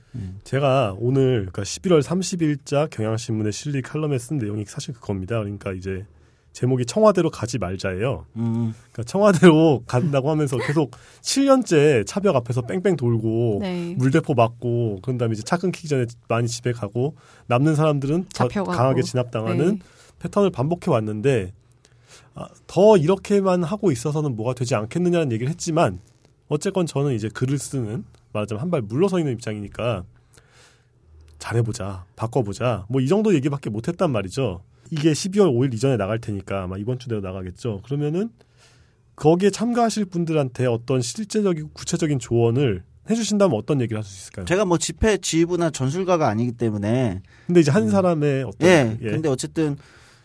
제가 0.43 0.95
오늘 0.97 1.47
그러니까 1.51 1.63
11월 1.63 2.01
30일자 2.01 2.89
경향신문에 2.89 3.51
실린 3.51 3.81
칼럼에 3.81 4.17
쓴 4.17 4.37
내용이 4.37 4.63
사실 4.65 4.93
그겁니다. 4.93 5.39
그러니까 5.39 5.73
이제 5.73 6.05
제목이 6.57 6.87
청와대로 6.87 7.29
가지 7.29 7.59
말자예요. 7.59 8.25
음, 8.37 8.73
그러니까 8.91 9.03
청와대로 9.03 9.83
간다고 9.85 10.31
하면서 10.31 10.57
계속 10.57 10.89
7년째 11.21 12.03
차벽 12.07 12.35
앞에서 12.35 12.63
뺑뺑 12.63 12.95
돌고 12.95 13.59
네. 13.61 13.93
물대포 13.95 14.33
맞고 14.33 15.01
그런 15.03 15.19
다음에 15.19 15.33
이제 15.33 15.43
차 15.43 15.57
끊기기 15.57 15.87
전에 15.87 16.07
많이 16.27 16.47
집에 16.47 16.71
가고 16.71 17.15
남는 17.45 17.75
사람들은 17.75 18.23
더 18.23 18.47
잡혀가고. 18.47 18.75
강하게 18.75 19.03
진압당하는 19.03 19.75
네. 19.75 19.79
패턴을 20.17 20.49
반복해 20.49 20.89
왔는데 20.89 21.53
아, 22.33 22.47
더 22.65 22.97
이렇게만 22.97 23.61
하고 23.63 23.91
있어서는 23.91 24.35
뭐가 24.35 24.55
되지 24.55 24.73
않겠느냐는 24.73 25.31
얘기를 25.31 25.51
했지만 25.51 25.99
어쨌건 26.47 26.87
저는 26.87 27.13
이제 27.13 27.29
글을 27.29 27.59
쓰는 27.59 28.03
말하자면 28.33 28.61
한 28.63 28.71
발 28.71 28.81
물러서 28.81 29.19
있는 29.19 29.33
입장이니까 29.33 30.05
잘해보자 31.37 32.05
바꿔보자 32.15 32.85
뭐 32.89 32.99
이 32.99 33.07
정도 33.07 33.35
얘기밖에 33.35 33.69
못했단 33.69 34.11
말이죠 34.11 34.61
이게 34.91 35.11
12월 35.11 35.51
5일 35.51 35.73
이전에 35.73 35.97
나갈 35.97 36.19
테니까 36.19 36.63
아마 36.63 36.77
이번 36.77 36.99
주 36.99 37.09
내로 37.09 37.21
나가겠죠 37.21 37.81
그러면은 37.85 38.29
거기에 39.15 39.49
참가하실 39.49 40.05
분들한테 40.05 40.65
어떤 40.67 41.01
실제적이고 41.01 41.69
구체적인 41.73 42.19
조언을 42.19 42.83
해주신다면 43.09 43.57
어떤 43.57 43.81
얘기를 43.81 43.97
할 43.97 44.03
수 44.03 44.15
있을까요? 44.15 44.45
제가 44.45 44.65
뭐 44.65 44.77
집회 44.77 45.17
지휘부나 45.17 45.69
전술가가 45.71 46.27
아니기 46.27 46.51
때문에 46.51 47.21
근데 47.47 47.61
이제 47.61 47.71
한 47.71 47.89
사람의 47.89 48.43
어떤 48.43 48.67
예. 48.67 48.97
예. 49.01 49.09
근데 49.11 49.29
어쨌든 49.29 49.77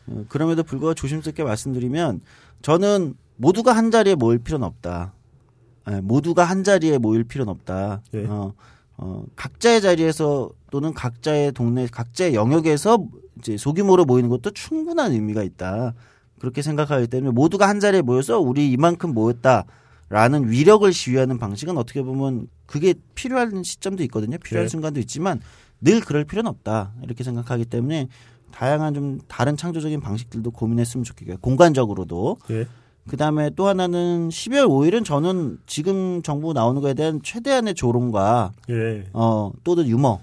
어, 0.06 0.24
그럼에도 0.28 0.62
불구하고 0.62 0.94
조심스럽게 0.94 1.44
말씀드리면 1.44 2.20
저는 2.60 3.14
모두가 3.36 3.72
한 3.72 3.90
자리에 3.90 4.14
모일 4.14 4.38
필요는 4.38 4.66
없다. 4.66 5.14
예, 5.90 6.00
모두가 6.00 6.44
한 6.44 6.64
자리에 6.64 6.98
모일 6.98 7.24
필요는 7.24 7.50
없다. 7.50 8.02
예. 8.14 8.24
어, 8.26 8.52
어, 8.96 9.24
각자의 9.36 9.80
자리에서 9.80 10.50
또는 10.70 10.94
각자의 10.94 11.52
동네, 11.52 11.86
각자의 11.86 12.34
영역에서 12.34 13.04
이제 13.38 13.56
소규모로 13.56 14.04
모이는 14.04 14.28
것도 14.28 14.50
충분한 14.50 15.12
의미가 15.12 15.42
있다. 15.42 15.94
그렇게 16.38 16.62
생각하기 16.62 17.06
때문에 17.06 17.32
모두가 17.32 17.68
한 17.68 17.80
자리에 17.80 18.02
모여서 18.02 18.40
우리 18.40 18.70
이만큼 18.72 19.14
모였다라는 19.14 20.50
위력을 20.50 20.92
시위하는 20.92 21.38
방식은 21.38 21.78
어떻게 21.78 22.02
보면 22.02 22.48
그게 22.66 22.94
필요한 23.14 23.62
시점도 23.62 24.02
있거든요. 24.04 24.38
필요한 24.38 24.66
네. 24.66 24.68
순간도 24.68 24.98
있지만 25.00 25.40
늘 25.80 26.00
그럴 26.00 26.24
필요는 26.24 26.48
없다. 26.50 26.94
이렇게 27.02 27.22
생각하기 27.22 27.66
때문에 27.66 28.08
다양한 28.50 28.94
좀 28.94 29.20
다른 29.28 29.56
창조적인 29.56 30.00
방식들도 30.00 30.50
고민했으면 30.50 31.04
좋겠고요. 31.04 31.38
공간적으로도. 31.38 32.38
예. 32.50 32.66
그 33.08 33.16
다음에 33.16 33.50
또 33.50 33.66
하나는 33.66 34.28
12월 34.28 34.66
5일은 34.68 35.04
저는 35.04 35.58
지금 35.66 36.22
정부 36.22 36.52
나오는 36.52 36.80
거에 36.80 36.94
대한 36.94 37.20
최대한의 37.22 37.74
조롱과 37.74 38.52
예. 38.70 39.04
어, 39.12 39.50
또는 39.64 39.86
유머. 39.86 40.20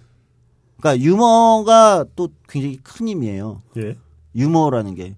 그러니까 0.77 1.03
유머가 1.03 2.05
또 2.15 2.29
굉장히 2.47 2.77
큰 2.77 3.07
힘이에요. 3.07 3.61
예. 3.77 3.97
유머라는 4.35 4.95
게. 4.95 5.15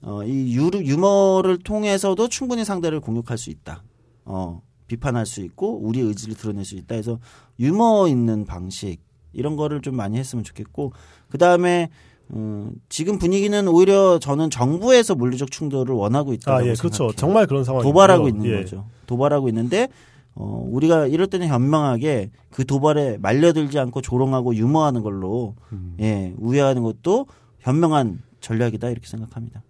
어, 0.00 0.22
이 0.24 0.56
유, 0.56 0.70
유머를 0.72 1.58
통해서도 1.58 2.28
충분히 2.28 2.64
상대를 2.64 3.00
공격할 3.00 3.36
수 3.36 3.50
있다. 3.50 3.82
어, 4.24 4.62
비판할 4.86 5.26
수 5.26 5.42
있고, 5.42 5.80
우리의 5.84 6.06
의지를 6.06 6.34
드러낼 6.34 6.64
수 6.64 6.76
있다. 6.76 6.94
해서 6.94 7.18
유머 7.58 8.06
있는 8.08 8.46
방식, 8.46 9.00
이런 9.32 9.56
거를 9.56 9.82
좀 9.82 9.96
많이 9.96 10.16
했으면 10.16 10.44
좋겠고, 10.44 10.92
그 11.28 11.36
다음에, 11.36 11.90
음, 12.34 12.72
지금 12.88 13.18
분위기는 13.18 13.66
오히려 13.68 14.18
저는 14.18 14.50
정부에서 14.50 15.14
물리적 15.14 15.50
충돌을 15.50 15.94
원하고 15.94 16.32
있다고 16.34 16.58
아, 16.58 16.60
예, 16.66 16.74
생각해요. 16.74 16.76
그렇죠. 16.76 17.12
정말 17.16 17.46
그런 17.46 17.64
상황이 17.64 17.82
도발하고 17.82 18.28
있는 18.28 18.62
거죠. 18.62 18.86
도발하고 19.06 19.48
있는데 19.48 19.88
어 20.34 20.62
우리가 20.70 21.06
이럴 21.06 21.26
때는 21.26 21.48
현명하게 21.48 22.30
그 22.50 22.64
도발에 22.64 23.18
말려들지 23.18 23.78
않고 23.78 24.02
조롱하고 24.02 24.54
유머하는 24.54 25.02
걸로 25.02 25.56
음. 25.72 25.96
예 26.00 26.34
우회하는 26.38 26.82
것도 26.82 27.26
현명한 27.60 28.22
전략이다 28.40 28.90
이렇게 28.90 29.06
생각합니다. 29.06 29.62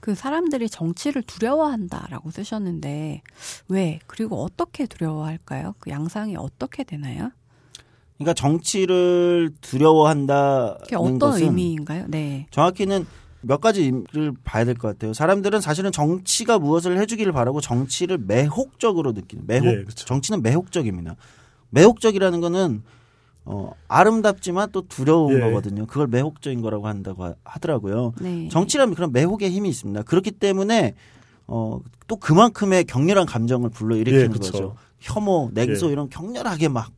그 0.00 0.14
사람들이 0.14 0.68
정치를 0.68 1.22
두려워한다라고 1.22 2.30
쓰셨는데 2.30 3.22
왜 3.68 4.00
그리고 4.06 4.42
어떻게 4.42 4.86
두려워할까요? 4.86 5.74
그 5.78 5.90
양상이 5.90 6.36
어떻게 6.36 6.82
되나요? 6.82 7.30
그러니까 8.24 8.34
정치를 8.34 9.50
그게 9.50 9.58
두려워한다는 9.60 10.74
어떤 10.96 11.18
것은 11.18 11.42
의미인가요? 11.46 12.06
네. 12.08 12.46
정확히는 12.50 13.06
몇 13.40 13.60
가지를 13.60 14.32
봐야 14.44 14.64
될 14.64 14.74
것 14.74 14.88
같아요. 14.88 15.12
사람들은 15.12 15.60
사실은 15.60 15.90
정치가 15.90 16.58
무엇을 16.58 16.98
해주기를 17.00 17.32
바라고 17.32 17.60
정치를 17.60 18.18
매혹적으로 18.18 19.12
느끼는 19.12 19.44
매혹 19.46 19.66
예, 19.66 19.82
그렇죠. 19.82 20.04
정치는 20.06 20.42
매혹적입니다. 20.42 21.16
매혹적이라는 21.70 22.40
거는 22.40 22.82
어, 23.44 23.72
아름답지만 23.88 24.68
또 24.70 24.82
두려운 24.86 25.34
예. 25.34 25.40
거거든요. 25.40 25.86
그걸 25.86 26.06
매혹적인 26.06 26.60
거라고 26.62 26.86
한다고 26.86 27.24
하- 27.24 27.34
하더라고요. 27.42 28.12
네. 28.20 28.48
정치라면 28.48 28.94
그런 28.94 29.12
매혹의 29.12 29.50
힘이 29.50 29.70
있습니다. 29.70 30.02
그렇기 30.02 30.30
때문에 30.32 30.94
어, 31.48 31.80
또 32.06 32.16
그만큼의 32.16 32.84
격렬한 32.84 33.26
감정을 33.26 33.70
불러일으키는 33.70 34.24
예, 34.24 34.28
그렇죠. 34.28 34.52
거죠. 34.52 34.74
혐오, 35.00 35.50
냉소 35.52 35.88
예. 35.88 35.92
이런 35.92 36.08
격렬하게 36.08 36.68
막 36.68 36.92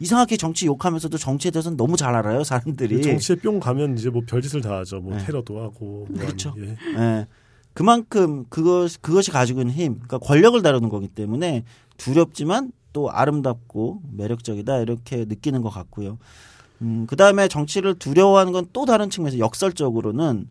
이상하게 0.00 0.36
정치 0.36 0.66
욕하면서도 0.66 1.18
정치에 1.18 1.50
대해서는 1.50 1.76
너무 1.76 1.96
잘 1.96 2.14
알아요 2.14 2.44
사람들이. 2.44 3.02
정치에 3.02 3.36
뿅 3.36 3.58
가면 3.60 3.96
이제 3.98 4.10
뭐 4.10 4.22
별짓을 4.26 4.60
다 4.60 4.78
하죠. 4.78 5.00
뭐 5.00 5.16
네. 5.16 5.24
테러도 5.24 5.60
하고. 5.60 6.06
뭐 6.08 6.18
그렇죠. 6.20 6.54
예. 6.58 6.76
예. 6.96 7.26
그만큼 7.74 8.44
그것 8.48 9.00
그것이 9.00 9.30
가지고 9.30 9.60
있는 9.60 9.74
힘, 9.74 9.94
그러니까 9.94 10.18
권력을 10.18 10.60
다루는 10.62 10.88
거기 10.88 11.06
때문에 11.08 11.64
두렵지만 11.96 12.72
또 12.92 13.10
아름답고 13.10 14.02
매력적이다 14.12 14.78
이렇게 14.78 15.24
느끼는 15.24 15.62
것 15.62 15.70
같고요. 15.70 16.18
음, 16.82 17.06
그 17.08 17.16
다음에 17.16 17.48
정치를 17.48 17.94
두려워하는 17.98 18.52
건 18.52 18.66
또 18.72 18.84
다른 18.84 19.10
측면에서 19.10 19.38
역설적으로는 19.38 20.48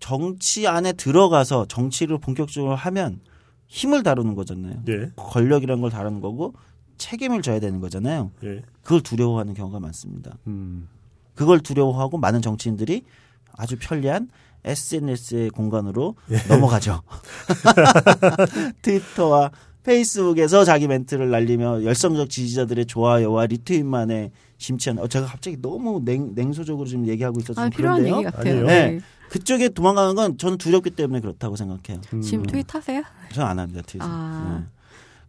정치 0.00 0.66
안에 0.66 0.92
들어가서 0.92 1.66
정치를 1.66 2.18
본격적으로 2.18 2.74
하면 2.74 3.20
힘을 3.66 4.02
다루는 4.02 4.34
거잖아요. 4.34 4.82
예. 4.88 5.10
권력이라는 5.16 5.80
걸 5.80 5.90
다루는 5.90 6.20
거고 6.20 6.54
책임을 6.98 7.42
져야 7.42 7.60
되는 7.60 7.80
거잖아요. 7.80 8.30
예. 8.44 8.62
그걸 8.82 9.00
두려워하는 9.00 9.54
경우가 9.54 9.80
많습니다. 9.80 10.36
음. 10.46 10.88
그걸 11.34 11.60
두려워하고 11.60 12.18
많은 12.18 12.42
정치인들이 12.42 13.02
아주 13.56 13.76
편리한 13.80 14.28
SNS의 14.64 15.50
공간으로 15.50 16.16
예. 16.30 16.36
넘어가죠. 16.48 17.02
트위터와 18.82 19.50
페이스북에서 19.84 20.64
자기 20.64 20.86
멘트를 20.86 21.30
날리며 21.30 21.84
열성적 21.84 22.28
지지자들의 22.28 22.86
좋아요와 22.86 23.46
리트윗만에 23.46 24.32
심취한. 24.58 24.98
어, 24.98 25.06
제가 25.06 25.26
갑자기 25.26 25.56
너무 25.62 26.02
냉, 26.04 26.34
냉소적으로 26.34 26.86
지금 26.86 27.06
얘기하고 27.06 27.40
있어서 27.40 27.60
아, 27.60 27.64
좀 27.64 27.70
필요한 27.70 28.02
그런데요. 28.02 28.16
얘기 28.18 28.24
같아요. 28.24 28.52
아니에요. 28.52 28.66
네. 28.66 29.00
그쪽에 29.30 29.68
도망가는 29.68 30.14
건 30.14 30.36
저는 30.38 30.58
두렵기 30.58 30.90
때문에 30.90 31.20
그렇다고 31.20 31.54
생각해요. 31.56 32.02
음. 32.12 32.20
지금 32.20 32.44
트윗 32.44 32.74
하세요? 32.74 33.02
저는 33.32 33.48
안 33.48 33.58
합니다 33.58 33.82
트윗. 33.86 34.02
아. 34.02 34.58
네. 34.60 34.77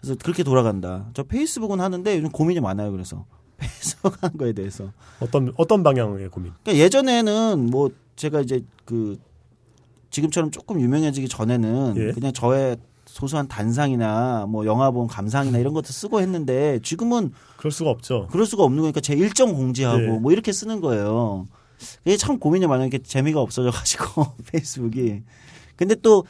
그래서 0.01 0.15
그렇게 0.21 0.43
돌아간다. 0.43 1.09
저 1.13 1.23
페이스북은 1.23 1.79
하는데 1.79 2.17
요즘 2.17 2.29
고민이 2.29 2.59
많아요. 2.59 2.91
그래서 2.91 3.25
페이스북 3.57 4.21
하는 4.23 4.37
거에 4.37 4.53
대해서. 4.53 4.91
어떤 5.19 5.53
어떤 5.57 5.83
방향의 5.83 6.29
고민? 6.29 6.53
그러니까 6.63 6.83
예전에는 6.83 7.69
뭐 7.69 7.91
제가 8.15 8.41
이제 8.41 8.63
그 8.85 9.17
지금처럼 10.09 10.51
조금 10.51 10.79
유명해지기 10.79 11.27
전에는 11.27 11.93
예. 11.97 12.11
그냥 12.13 12.33
저의 12.33 12.77
소소한 13.05 13.47
단상이나 13.47 14.45
뭐 14.47 14.65
영화 14.65 14.91
본 14.91 15.07
감상이나 15.07 15.57
이런 15.57 15.73
것도 15.73 15.87
쓰고 15.87 16.21
했는데 16.21 16.79
지금은 16.83 17.33
그럴 17.57 17.71
수가 17.71 17.89
없죠. 17.89 18.27
그럴 18.31 18.45
수가 18.45 18.63
없는 18.63 18.81
거니까 18.81 19.01
제 19.01 19.13
일정 19.13 19.53
공지하고 19.53 20.01
예. 20.01 20.07
뭐 20.19 20.31
이렇게 20.31 20.51
쓰는 20.51 20.79
거예요. 20.79 21.47
이게 22.05 22.17
참 22.17 22.39
고민이 22.39 22.67
많은 22.67 22.89
게 22.89 22.99
재미가 22.99 23.41
없어져 23.41 23.71
가지고 23.71 24.27
페이스북이. 24.51 25.23
근데 25.75 25.95
또 25.95 26.25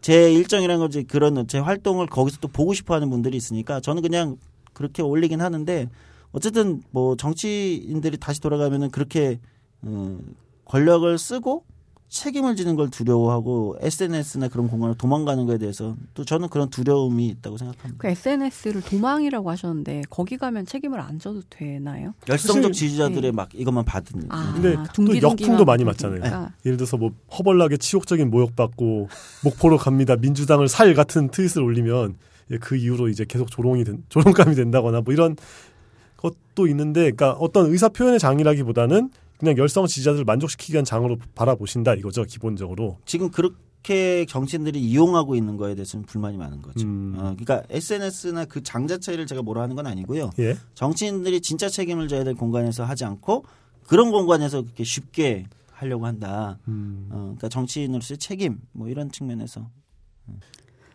제 0.00 0.32
일정이라는 0.32 0.80
거지 0.80 1.04
그런 1.04 1.46
제 1.46 1.58
활동을 1.58 2.06
거기서 2.06 2.38
또 2.40 2.48
보고 2.48 2.72
싶어 2.72 2.94
하는 2.94 3.10
분들이 3.10 3.36
있으니까 3.36 3.80
저는 3.80 4.02
그냥 4.02 4.36
그렇게 4.72 5.02
올리긴 5.02 5.40
하는데 5.40 5.88
어쨌든 6.32 6.82
뭐 6.90 7.16
정치인들이 7.16 8.18
다시 8.18 8.40
돌아가면은 8.40 8.90
그렇게 8.90 9.40
어, 9.82 10.18
권력을 10.64 11.18
쓰고 11.18 11.64
책임을 12.10 12.56
지는 12.56 12.74
걸 12.74 12.90
두려워하고 12.90 13.76
SNS나 13.80 14.48
그런 14.48 14.68
공간을 14.68 14.96
도망가는 14.96 15.46
거에 15.46 15.58
대해서 15.58 15.96
또 16.12 16.24
저는 16.24 16.48
그런 16.48 16.68
두려움이 16.68 17.28
있다고 17.28 17.56
생각합니다. 17.56 17.98
그 17.98 18.08
SNS를 18.08 18.82
도망이라고 18.82 19.48
하셨는데 19.48 20.02
거기 20.10 20.36
가면 20.36 20.66
책임을 20.66 21.00
안 21.00 21.20
져도 21.20 21.42
되나요? 21.48 22.12
열성적 22.28 22.72
지지자들의 22.72 23.30
막 23.30 23.48
이것만 23.54 23.84
받은 23.84 24.24
아, 24.28 24.52
근데 24.54 24.74
또 24.74 25.04
둥기둥기만 25.04 25.52
역풍도 25.52 25.64
많이. 25.64 25.84
맞잖아요. 25.84 26.50
예를 26.66 26.76
들어서 26.76 26.96
뭐 26.96 27.12
허벌나게 27.38 27.76
치욕적인 27.76 28.28
모욕받고 28.28 29.08
목포로 29.44 29.78
갑니다. 29.78 30.16
민주당을 30.16 30.68
살 30.68 30.92
같은 30.94 31.28
트윗을 31.28 31.62
올리면 31.62 32.16
예, 32.50 32.58
그 32.58 32.76
이후로 32.76 33.08
이제 33.08 33.24
계속 33.26 33.50
조롱이 33.50 33.84
된, 33.84 34.02
조롱감이 34.08 34.56
된다거나 34.56 35.00
뭐 35.02 35.14
이런 35.14 35.36
것도 36.16 36.66
있는데 36.66 37.12
그러니까 37.12 37.32
어떤 37.32 37.70
의사 37.70 37.88
표현의 37.88 38.18
장이라기보다는 38.18 39.10
그냥 39.40 39.56
열성 39.56 39.86
지지자들을 39.86 40.24
만족시키기 40.26 40.74
위한 40.74 40.84
장으로 40.84 41.16
바라보신다 41.34 41.94
이거죠 41.94 42.24
기본적으로. 42.24 42.98
지금 43.06 43.30
그렇게 43.30 44.26
정치인들이 44.28 44.78
이용하고 44.78 45.34
있는 45.34 45.56
거에 45.56 45.74
대해서는 45.74 46.04
불만이 46.04 46.36
많은 46.36 46.60
거죠. 46.60 46.86
음. 46.86 47.14
어, 47.16 47.34
그러니까 47.38 47.62
SNS나 47.70 48.44
그 48.44 48.62
장 48.62 48.86
자체를 48.86 49.26
제가 49.26 49.40
뭐라 49.42 49.62
하는 49.62 49.74
건 49.76 49.86
아니고요. 49.86 50.30
예. 50.38 50.56
정치인들이 50.74 51.40
진짜 51.40 51.68
책임을 51.70 52.06
져야 52.08 52.22
될 52.22 52.34
공간에서 52.34 52.84
하지 52.84 53.04
않고 53.06 53.44
그런 53.86 54.10
공간에서 54.12 54.60
그렇게 54.62 54.84
쉽게 54.84 55.46
하려고 55.72 56.04
한다. 56.04 56.58
음. 56.68 57.08
어, 57.10 57.16
그러니까 57.22 57.48
정치인으로서의 57.48 58.18
책임 58.18 58.60
뭐 58.72 58.88
이런 58.88 59.10
측면에서 59.10 59.66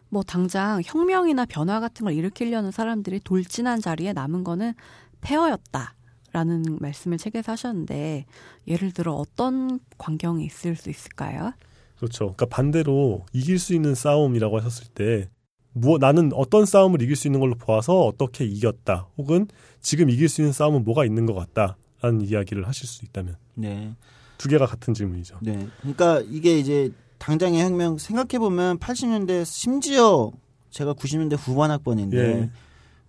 뭐 0.10 0.21
당장 0.21 0.81
혁명이나 0.86 1.45
변화 1.45 1.79
같은 1.79 2.05
걸 2.05 2.13
일으키려는 2.13 2.69
사람들이 2.71 3.19
돌진한 3.23 3.81
자리에 3.81 4.13
남은 4.13 4.43
거는 4.43 4.73
폐허였다 5.21 5.95
라는 6.36 6.63
말씀을 6.82 7.17
책에서 7.17 7.54
하셨는데 7.54 8.26
예를 8.67 8.91
들어 8.91 9.13
어떤 9.13 9.80
광경이 9.98 10.43
있을 10.43 10.76
수 10.76 10.89
있을까요? 10.89 11.54
그렇죠. 11.95 12.34
그러니까 12.34 12.48
반대로 12.48 13.26
이길 13.32 13.58
수 13.58 13.74
있는 13.74 13.95
싸움이라고 13.95 14.58
하셨을 14.58 14.88
때 14.88 15.30
무엇 15.71 16.00
나는 16.00 16.34
어떤 16.34 16.65
싸움을 16.65 17.02
이길 17.02 17.15
수 17.15 17.30
있는 17.30 17.39
걸로 17.39 17.56
보아서 17.56 18.02
어떻게 18.02 18.43
이겼다. 18.43 19.08
혹은 19.17 19.48
지금 19.80 20.10
이길 20.10 20.28
수 20.28 20.41
있는 20.41 20.52
싸움은 20.52 20.84
뭐가 20.84 21.06
있는 21.06 21.26
것 21.26 21.36
같다라는 21.36 22.26
이야기를 22.26 22.67
하실 22.67 22.86
수 22.86 23.06
있다면 23.06 23.38
네. 23.54 23.95
두 24.38 24.50
개가 24.50 24.65
같은 24.65 24.93
질문이죠. 24.93 25.38
네. 25.41 25.69
그러니까 25.80 26.19
이게 26.19 26.60
이제 26.60 26.91
당장의 27.17 27.63
혁명 27.63 27.98
생각해 27.98 28.39
보면 28.39 28.80
80년대 28.80 29.45
심지어 29.45 30.34
제가 30.69 30.95
90년대 30.95 31.38
후반 31.39 31.71
학번인데 31.71 32.17
예. 32.17 32.50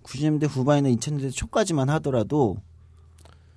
90년대 0.05 0.47
후반이나 0.49 0.97
2000년대 0.97 1.35
초까지만 1.35 1.89
하더라도 1.91 2.59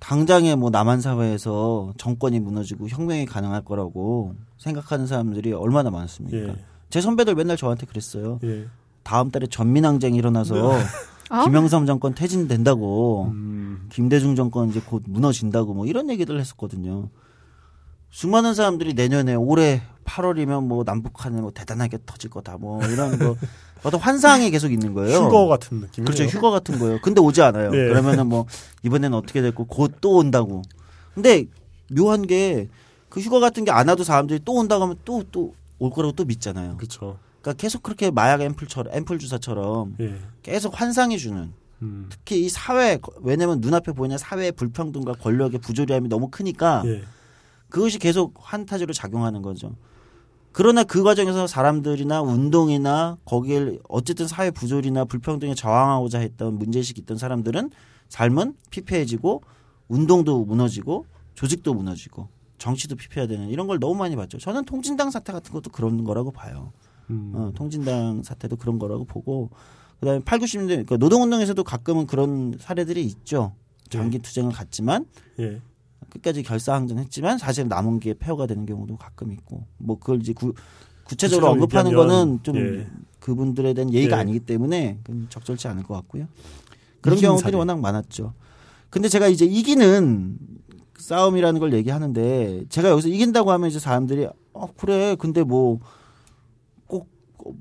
당장에 0.00 0.54
뭐 0.56 0.70
남한 0.70 1.00
사회에서 1.00 1.92
정권이 1.98 2.40
무너지고 2.40 2.88
혁명이 2.88 3.26
가능할 3.26 3.64
거라고 3.64 4.34
생각하는 4.58 5.06
사람들이 5.06 5.52
얼마나 5.52 5.90
많습니까? 5.90 6.36
예. 6.36 6.56
제 6.88 7.00
선배들 7.00 7.34
맨날 7.34 7.56
저한테 7.56 7.86
그랬어요. 7.86 8.40
예. 8.42 8.66
다음 9.02 9.30
달에 9.30 9.46
전민항쟁이 9.46 10.16
일어나서 10.16 10.72
아? 11.30 11.44
김영삼 11.44 11.86
정권 11.86 12.14
퇴진된다고 12.14 13.28
음, 13.30 13.86
김대중 13.90 14.34
정권 14.34 14.70
이제 14.70 14.80
곧 14.84 15.02
무너진다고 15.06 15.74
뭐 15.74 15.86
이런 15.86 16.10
얘기들 16.10 16.40
했었거든요. 16.40 17.08
수많은 18.10 18.54
사람들이 18.54 18.94
내년에 18.94 19.34
올해 19.34 19.82
8월이면 20.04 20.64
뭐 20.66 20.82
남북한에 20.84 21.40
뭐 21.40 21.52
대단하게 21.52 21.98
터질 22.06 22.30
거다 22.30 22.56
뭐 22.58 22.84
이런 22.86 23.18
거 23.18 23.36
어떤 23.84 24.00
환상이 24.00 24.50
계속 24.50 24.72
있는 24.72 24.92
거예요. 24.94 25.18
휴거 25.26 25.46
같은 25.46 25.78
느낌이에요. 25.80 26.04
그렇죠. 26.04 26.24
휴거 26.24 26.50
같은 26.50 26.78
거예요. 26.78 26.98
근데 27.00 27.20
오지 27.20 27.40
않아요. 27.42 27.68
예. 27.72 27.88
그러면은 27.88 28.26
뭐 28.26 28.46
이번에는 28.82 29.16
어떻게 29.16 29.40
됐고 29.40 29.66
곧 29.66 30.00
또 30.00 30.16
온다고. 30.16 30.62
근데 31.14 31.46
묘한 31.90 32.26
게 32.26 32.68
그 33.08 33.18
휴거 33.20 33.40
같은 33.40 33.64
게 33.64 33.72
안 33.72 33.88
와도 33.88 34.04
사람들이 34.04 34.40
또 34.44 34.52
온다고 34.54 34.82
하면 34.84 34.96
또 35.04 35.22
또 35.30 35.52
올 35.80 35.90
거라고 35.90 36.12
또 36.12 36.24
믿잖아요. 36.26 36.76
그렇죠. 36.76 37.18
그러니까 37.40 37.60
계속 37.60 37.82
그렇게 37.82 38.10
마약 38.10 38.40
앰플처럼 38.42 38.92
앰플 38.94 39.18
주사처럼 39.18 39.96
예. 40.00 40.14
계속 40.42 40.78
환상이 40.78 41.16
주는 41.18 41.52
음, 41.82 42.06
특히 42.10 42.44
이 42.44 42.48
사회 42.50 42.98
왜냐면 43.22 43.60
눈앞에 43.62 43.92
보이는 43.92 44.18
사회의 44.18 44.52
불평등과 44.52 45.14
권력의 45.14 45.60
부조리함이 45.60 46.08
너무 46.10 46.28
크니까 46.28 46.82
예. 46.84 47.02
그것이 47.70 47.98
계속 47.98 48.34
환타지로 48.36 48.92
작용하는 48.92 49.42
거죠. 49.42 49.74
그러나 50.52 50.82
그 50.82 51.02
과정에서 51.02 51.46
사람들이나 51.46 52.22
운동이나 52.22 53.18
거기에 53.24 53.78
어쨌든 53.88 54.26
사회 54.26 54.50
부조리나 54.50 55.04
불평등에 55.04 55.54
저항하고자 55.54 56.18
했던 56.18 56.58
문제의식이 56.58 57.02
있던 57.02 57.18
사람들은 57.18 57.70
삶은 58.08 58.54
피폐해지고 58.70 59.42
운동도 59.88 60.44
무너지고 60.44 61.06
조직도 61.34 61.74
무너지고 61.74 62.28
정치도 62.58 62.96
피폐화되는 62.96 63.48
이런 63.48 63.66
걸 63.66 63.78
너무 63.78 63.94
많이 63.94 64.16
봤죠. 64.16 64.38
저는 64.38 64.64
통진당 64.64 65.10
사태 65.10 65.32
같은 65.32 65.52
것도 65.52 65.70
그런 65.70 66.04
거라고 66.04 66.30
봐요. 66.32 66.72
음, 67.10 67.32
어, 67.34 67.52
통진당 67.54 68.22
사태도 68.22 68.56
그런 68.56 68.78
거라고 68.78 69.04
보고 69.04 69.50
그다음에 70.00 70.20
8, 70.24 70.38
90년대 70.40 70.68
그러니까 70.68 70.96
노동운동에서도 70.96 71.62
가끔은 71.62 72.06
그런 72.06 72.56
사례들이 72.58 73.04
있죠. 73.04 73.54
장기 73.88 74.18
투쟁을 74.18 74.52
갔지만 74.52 75.06
예. 75.40 75.60
끝까지 76.10 76.42
결사항전 76.42 76.98
했지만 76.98 77.38
사실 77.38 77.68
남은 77.68 78.00
게 78.00 78.14
폐허가 78.14 78.46
되는 78.46 78.66
경우도 78.66 78.96
가끔 78.96 79.32
있고 79.32 79.64
뭐 79.78 79.98
그걸 79.98 80.20
이제 80.20 80.32
구, 80.32 80.52
구체적으로 81.04 81.48
언급하는 81.50 81.94
거는 81.94 82.40
좀 82.42 82.56
예. 82.56 82.86
그분들에 83.20 83.74
대한 83.74 83.92
예의가 83.92 84.16
예. 84.16 84.20
아니기 84.20 84.40
때문에 84.40 84.98
적절치 85.28 85.68
않을 85.68 85.84
것 85.84 85.94
같고요. 85.94 86.26
그런 87.00 87.18
경우들이 87.18 87.42
사례. 87.44 87.56
워낙 87.56 87.80
많았죠. 87.80 88.34
근데 88.90 89.08
제가 89.08 89.28
이제 89.28 89.44
이기는 89.44 90.38
싸움이라는 90.98 91.60
걸 91.60 91.72
얘기하는데 91.72 92.64
제가 92.68 92.90
여기서 92.90 93.08
이긴다고 93.08 93.50
하면 93.52 93.70
이제 93.70 93.78
사람들이 93.78 94.28
어 94.52 94.68
그래 94.76 95.16
근데 95.18 95.42
뭐 95.42 95.80
꼭 96.86 97.08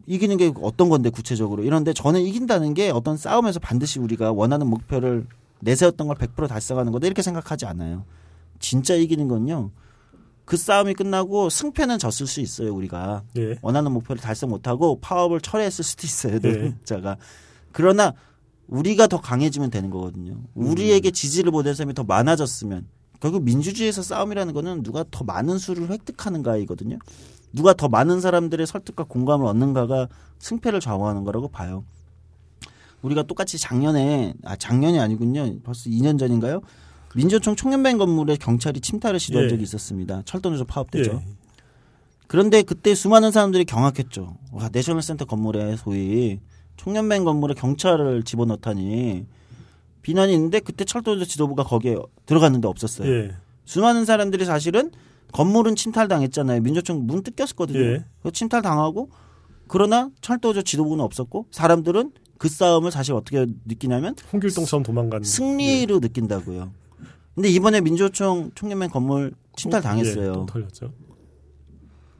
이기는 0.07 0.35
게 0.37 0.51
어떤 0.61 0.89
건데 0.89 1.09
구체적으로 1.09 1.63
이런데 1.63 1.93
저는 1.93 2.21
이긴다는 2.21 2.73
게 2.73 2.89
어떤 2.89 3.15
싸움에서 3.15 3.59
반드시 3.59 3.99
우리가 3.99 4.31
원하는 4.33 4.67
목표를 4.67 5.25
내세웠던 5.61 6.07
걸 6.07 6.17
100% 6.17 6.47
달성하는 6.47 6.91
거다 6.91 7.07
이렇게 7.07 7.21
생각하지 7.21 7.65
않아요. 7.65 8.03
진짜 8.59 8.95
이기는 8.95 9.27
건요. 9.27 9.71
그 10.45 10.57
싸움이 10.57 10.95
끝나고 10.95 11.49
승패는 11.51 11.99
졌을 11.99 12.25
수 12.25 12.41
있어요 12.41 12.73
우리가 12.73 13.21
예. 13.37 13.59
원하는 13.61 13.91
목표를 13.91 14.19
달성 14.19 14.49
못하고 14.49 14.99
파업을 14.99 15.41
철회했을 15.41 15.83
수도 15.83 16.07
있어요 16.07 16.39
네. 16.39 16.51
노동자가 16.51 17.17
그러나 17.71 18.15
우리가 18.69 19.07
더 19.07 19.19
강해지면 19.19 19.71
되는 19.71 19.89
거거든요. 19.89 20.37
우리에게 20.53 21.11
지지를 21.11 21.51
보낸 21.51 21.73
사람이 21.73 21.93
더 21.93 22.03
많아졌으면 22.03 22.87
결국 23.19 23.43
민주주의에서 23.43 24.01
싸움이라는 24.01 24.53
거는 24.53 24.83
누가 24.83 25.03
더 25.09 25.23
많은 25.23 25.57
수를 25.57 25.89
획득하는가이거든요. 25.89 26.97
누가 27.51 27.73
더 27.73 27.89
많은 27.89 28.21
사람들의 28.21 28.65
설득과 28.67 29.05
공감을 29.05 29.45
얻는가가 29.47 30.07
승패를 30.37 30.79
좌우하는 30.79 31.23
거라고 31.23 31.47
봐요. 31.47 31.83
우리가 33.01 33.23
똑같이 33.23 33.57
작년에 33.57 34.33
아 34.45 34.55
작년이 34.55 34.99
아니군요. 34.99 35.59
벌써 35.63 35.89
2년 35.89 36.19
전인가요? 36.19 36.61
민주총 37.15 37.55
청년뱅 37.55 37.97
건물에 37.97 38.35
경찰이 38.35 38.81
침탈을 38.81 39.19
시도한 39.19 39.45
예. 39.45 39.49
적이 39.49 39.63
있었습니다. 39.63 40.21
철도노조 40.25 40.65
파업되죠. 40.65 41.11
예. 41.11 41.35
그런데 42.27 42.61
그때 42.61 42.93
수많은 42.93 43.31
사람들이 43.31 43.65
경악했죠. 43.65 44.37
와, 44.51 44.69
내셔널 44.71 45.01
센터 45.01 45.25
건물에 45.25 45.75
소위 45.77 46.39
청년뱅 46.77 47.23
건물에 47.23 47.55
경찰을 47.55 48.23
집어넣다니 48.23 49.25
비난이 50.01 50.33
있는데 50.33 50.59
그때 50.59 50.85
철도노조 50.85 51.25
지도부가 51.25 51.63
거기에 51.63 51.97
들어갔는데 52.25 52.67
없었어요. 52.67 53.11
예. 53.11 53.31
수많은 53.65 54.05
사람들이 54.05 54.45
사실은 54.45 54.91
건물은 55.31 55.75
침탈당했잖아요. 55.75 56.61
민주총 56.61 57.05
문 57.05 57.23
뜯겼었거든요. 57.23 57.79
예. 57.79 58.05
그 58.23 58.31
침탈당하고 58.31 59.09
그러나 59.67 60.09
철도조 60.21 60.63
지도부는 60.63 61.03
없었고 61.03 61.47
사람들은 61.51 62.11
그 62.37 62.49
싸움을 62.49 62.91
사실 62.91 63.13
어떻게 63.13 63.45
느끼냐면 63.65 64.15
홍길동처럼 64.31 64.83
도망간 64.83 65.23
승리로 65.23 65.99
느낀다고요. 65.99 66.71
근데 67.39 67.47
이번에 67.51 67.79
민주총 67.79 68.51
청년맨 68.53 68.89
건물 68.89 69.31
침탈 69.55 69.79
예, 69.79 69.81
당했어요. 69.81 70.33
또 70.33 70.45
털렸죠. 70.45 70.91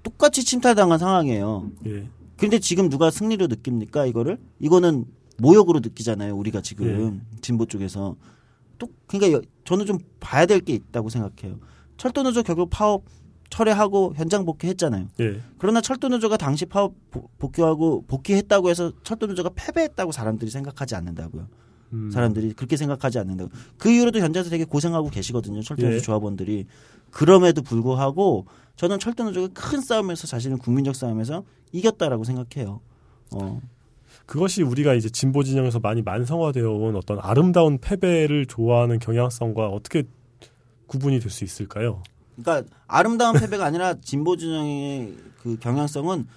똑같이 0.02 0.46
침탈당한 0.46 0.98
상황이에요. 0.98 1.70
예. 1.88 2.08
근데 2.38 2.58
지금 2.60 2.88
누가 2.88 3.12
승리로 3.12 3.48
느낍니까 3.48 4.06
이거를? 4.06 4.38
이거는 4.60 5.04
모욕으로 5.38 5.82
느끼잖아요. 5.82 6.38
우리가 6.38 6.62
지금 6.62 7.22
예. 7.22 7.40
진보 7.42 7.66
쪽에서 7.66 8.16
또 8.78 8.88
그러니까 9.08 9.38
여- 9.38 9.42
저는 9.66 9.86
좀 9.86 9.98
봐야 10.22 10.46
될 10.46 10.62
게 10.62 10.74
있다고 10.74 11.10
생각해요. 11.10 11.60
철도 11.98 12.24
노조 12.24 12.42
결국 12.42 12.70
파업 12.70 13.04
철회하고 13.50 14.14
현장 14.16 14.46
복귀했잖아요. 14.46 15.10
예. 15.20 15.42
그러나 15.58 15.82
철도 15.82 16.08
노조가 16.08 16.38
당시 16.38 16.66
파업 16.66 16.94
보- 17.12 17.28
복귀하고 17.40 18.06
복귀했다고 18.08 18.70
해서 18.70 18.94
철도 19.04 19.28
노조가 19.28 19.50
패배했다고 19.54 20.14
사람들이 20.14 20.50
생각하지 20.50 20.96
않는다고요. 20.96 21.50
음. 21.94 22.12
사람들이 22.12 22.54
그렇게 22.54 22.78
생각하지 22.78 23.20
않는다고. 23.20 23.52
그 23.78 23.90
이후로도 23.90 24.20
현장에서 24.20 24.50
되게 24.50 24.64
고생하고 24.66 25.10
계시거든요. 25.10 25.62
철도노조 25.62 25.96
예. 25.96 26.00
조합원들이. 26.00 26.66
그럼에도 27.12 27.62
불구하고 27.62 28.46
저는 28.76 29.00
철도노조가 29.00 29.50
큰 29.54 29.82
싸움에서 29.82 30.28
자신은 30.28 30.58
국민적 30.60 30.96
싸움에서 30.96 31.44
이겼다라고 31.72 32.24
생각해요. 32.24 32.82
어. 33.32 33.62
그것이 34.26 34.62
우리가 34.62 34.94
이제 34.94 35.10
진보 35.10 35.44
진영에서 35.44 35.80
많이 35.80 36.02
만성화되어 36.04 36.70
온 36.72 36.96
어떤 36.96 37.20
아름다운 37.20 37.80
패배를 37.80 38.46
좋아하는 38.46 39.00
경향성과 39.00 39.68
어떻게 39.70 40.04
구분이 40.86 41.20
될 41.20 41.32
수 41.32 41.44
있을까요? 41.44 42.04
그러니까 42.36 42.70
아름다운 42.88 43.38
패배가 43.40 43.66
아니라 43.66 43.96
진보 44.02 44.38
진영의 44.38 45.16
그 45.42 45.58
경향성은 45.60 46.28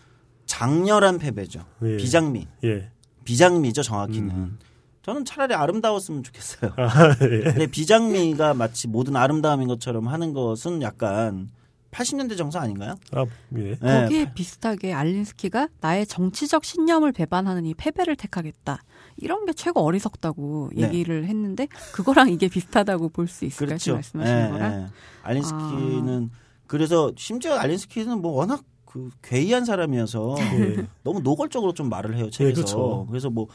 장렬한 0.47 1.19
패배죠. 1.19 1.65
예. 1.83 1.97
비장미. 1.97 2.47
예. 2.65 2.91
비장미죠, 3.25 3.83
정확히는. 3.83 4.31
음. 4.31 4.59
저는 5.03 5.25
차라리 5.25 5.55
아름다웠으면 5.55 6.23
좋겠어요. 6.23 6.73
아, 6.79 7.17
예. 7.23 7.41
근데 7.41 7.67
비장미가 7.67 8.55
마치 8.55 8.87
모든 8.89 9.17
아름다움인 9.17 9.69
것처럼 9.69 10.07
하는 10.09 10.33
것은 10.33 10.81
약간 10.83 11.49
80년대 11.91 12.39
정서 12.39 12.59
아닌가요? 12.61 12.95
아, 13.13 13.27
예. 13.57 13.77
네. 13.81 14.03
거기에 14.03 14.33
비슷하게 14.33 14.93
알린스키가 14.95 15.69
나의 15.81 16.07
정치적 16.07 16.65
신념을 16.65 17.13
배반하는 17.13 17.67
이 17.67 17.75
패배를 17.75 18.17
택하겠다. 18.17 18.81
이런 19.19 19.45
게 19.45 19.53
최고 19.53 19.81
어리석다고 19.81 20.71
네. 20.75 20.85
얘기를 20.85 21.27
했는데 21.27 21.67
그거랑 21.93 22.31
이게 22.31 22.49
비슷하다고 22.49 23.11
볼 23.11 23.27
수 23.29 23.45
있을까요? 23.45 23.79
지금 23.79 23.97
말씀하시는 23.97 24.47
예, 24.47 24.51
거랑? 24.51 24.73
예. 24.73 24.87
알린스키는 25.23 26.31
그래서 26.67 27.13
심지어 27.17 27.57
알린스키는 27.57 28.23
뭐 28.23 28.33
워낙 28.33 28.63
그 28.87 29.11
괴이한 29.23 29.65
사람이어서 29.65 30.37
예. 30.39 30.87
너무 31.03 31.21
노골적으로 31.21 31.75
좀 31.75 31.89
말을 31.89 32.17
해요 32.17 32.31
책에서. 32.31 32.55
그렇죠. 32.55 33.07
그래서 33.09 33.29
뭐 33.31 33.49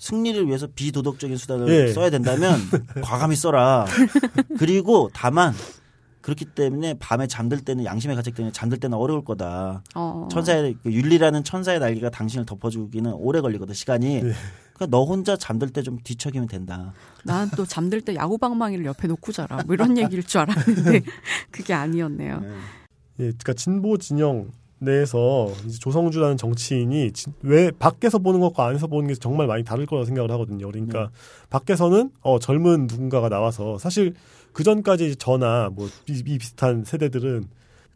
승리를 0.00 0.46
위해서 0.48 0.66
비도덕적인 0.74 1.36
수단을 1.36 1.68
예. 1.68 1.92
써야 1.92 2.08
된다면 2.10 2.58
과감히 3.04 3.36
써라. 3.36 3.84
그리고 4.58 5.10
다만 5.12 5.52
그렇기 6.22 6.46
때문에 6.46 6.94
밤에 6.98 7.26
잠들 7.26 7.60
때는 7.60 7.84
양심의 7.84 8.16
가책 8.16 8.34
때문에 8.34 8.50
잠들 8.52 8.78
때는 8.78 8.96
어려울 8.96 9.24
거다. 9.24 9.82
어. 9.94 10.26
천사의 10.30 10.76
그 10.82 10.90
윤리라는 10.92 11.44
천사의 11.44 11.80
날개가 11.80 12.10
당신을 12.10 12.46
덮어주기는 12.46 13.12
오래 13.12 13.40
걸리거든 13.42 13.74
시간이. 13.74 14.22
네. 14.22 14.32
그러니까 14.74 14.86
너 14.96 15.04
혼자 15.04 15.36
잠들 15.36 15.68
때 15.70 15.82
좀 15.82 15.98
뒤척이면 16.02 16.48
된다. 16.48 16.94
난 17.24 17.50
또 17.54 17.66
잠들 17.66 18.00
때 18.00 18.14
야구 18.14 18.38
방망이를 18.38 18.86
옆에 18.86 19.06
놓고 19.06 19.32
자라. 19.32 19.62
뭐 19.66 19.74
이런 19.74 19.98
얘기일 19.98 20.22
줄 20.24 20.40
알았는데 20.40 21.02
그게 21.52 21.74
아니었네요. 21.74 22.40
예, 23.18 23.24
그러니까 23.24 23.52
진보 23.52 23.98
진영 23.98 24.48
내에서 24.80 25.52
조성주라는 25.80 26.36
정치인이 26.36 27.12
진- 27.12 27.32
왜 27.42 27.70
밖에서 27.70 28.18
보는 28.18 28.40
것과 28.40 28.66
안에서 28.66 28.86
보는 28.86 29.08
게 29.08 29.14
정말 29.14 29.46
많이 29.46 29.62
다를 29.62 29.86
거라고 29.86 30.04
생각을 30.06 30.30
하거든요. 30.32 30.66
그러니까 30.70 31.10
밖에서는 31.50 32.10
어, 32.22 32.38
젊은 32.38 32.86
누군가가 32.86 33.28
나와서 33.28 33.78
사실 33.78 34.14
그 34.52 34.62
전까지 34.64 35.16
저나 35.16 35.70
뭐 35.72 35.88
이, 36.08 36.22
이 36.26 36.38
비슷한 36.38 36.84
세대들은 36.84 37.44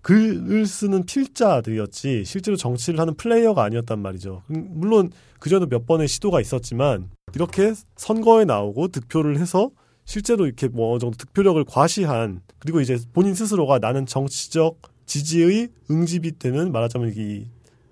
글을 0.02 0.66
쓰는 0.66 1.04
필자들이었지 1.06 2.24
실제로 2.26 2.56
정치를 2.56 3.00
하는 3.00 3.14
플레이어가 3.14 3.64
아니었단 3.64 3.98
말이죠. 4.00 4.42
음, 4.50 4.68
물론 4.74 5.10
그 5.40 5.48
전에 5.48 5.66
몇 5.66 5.86
번의 5.86 6.08
시도가 6.08 6.40
있었지만 6.42 7.08
이렇게 7.34 7.72
선거에 7.96 8.44
나오고 8.44 8.88
득표를 8.88 9.38
해서 9.38 9.70
실제로 10.04 10.44
이렇게 10.44 10.68
뭐 10.68 10.92
어느 10.92 10.98
정도 10.98 11.16
득표력을 11.16 11.64
과시한 11.64 12.42
그리고 12.58 12.82
이제 12.82 12.98
본인 13.14 13.34
스스로가 13.34 13.78
나는 13.78 14.04
정치적 14.04 14.76
지지의 15.06 15.68
응집이 15.90 16.38
되는 16.38 16.72
말하자면 16.72 17.12
이 17.16 17.46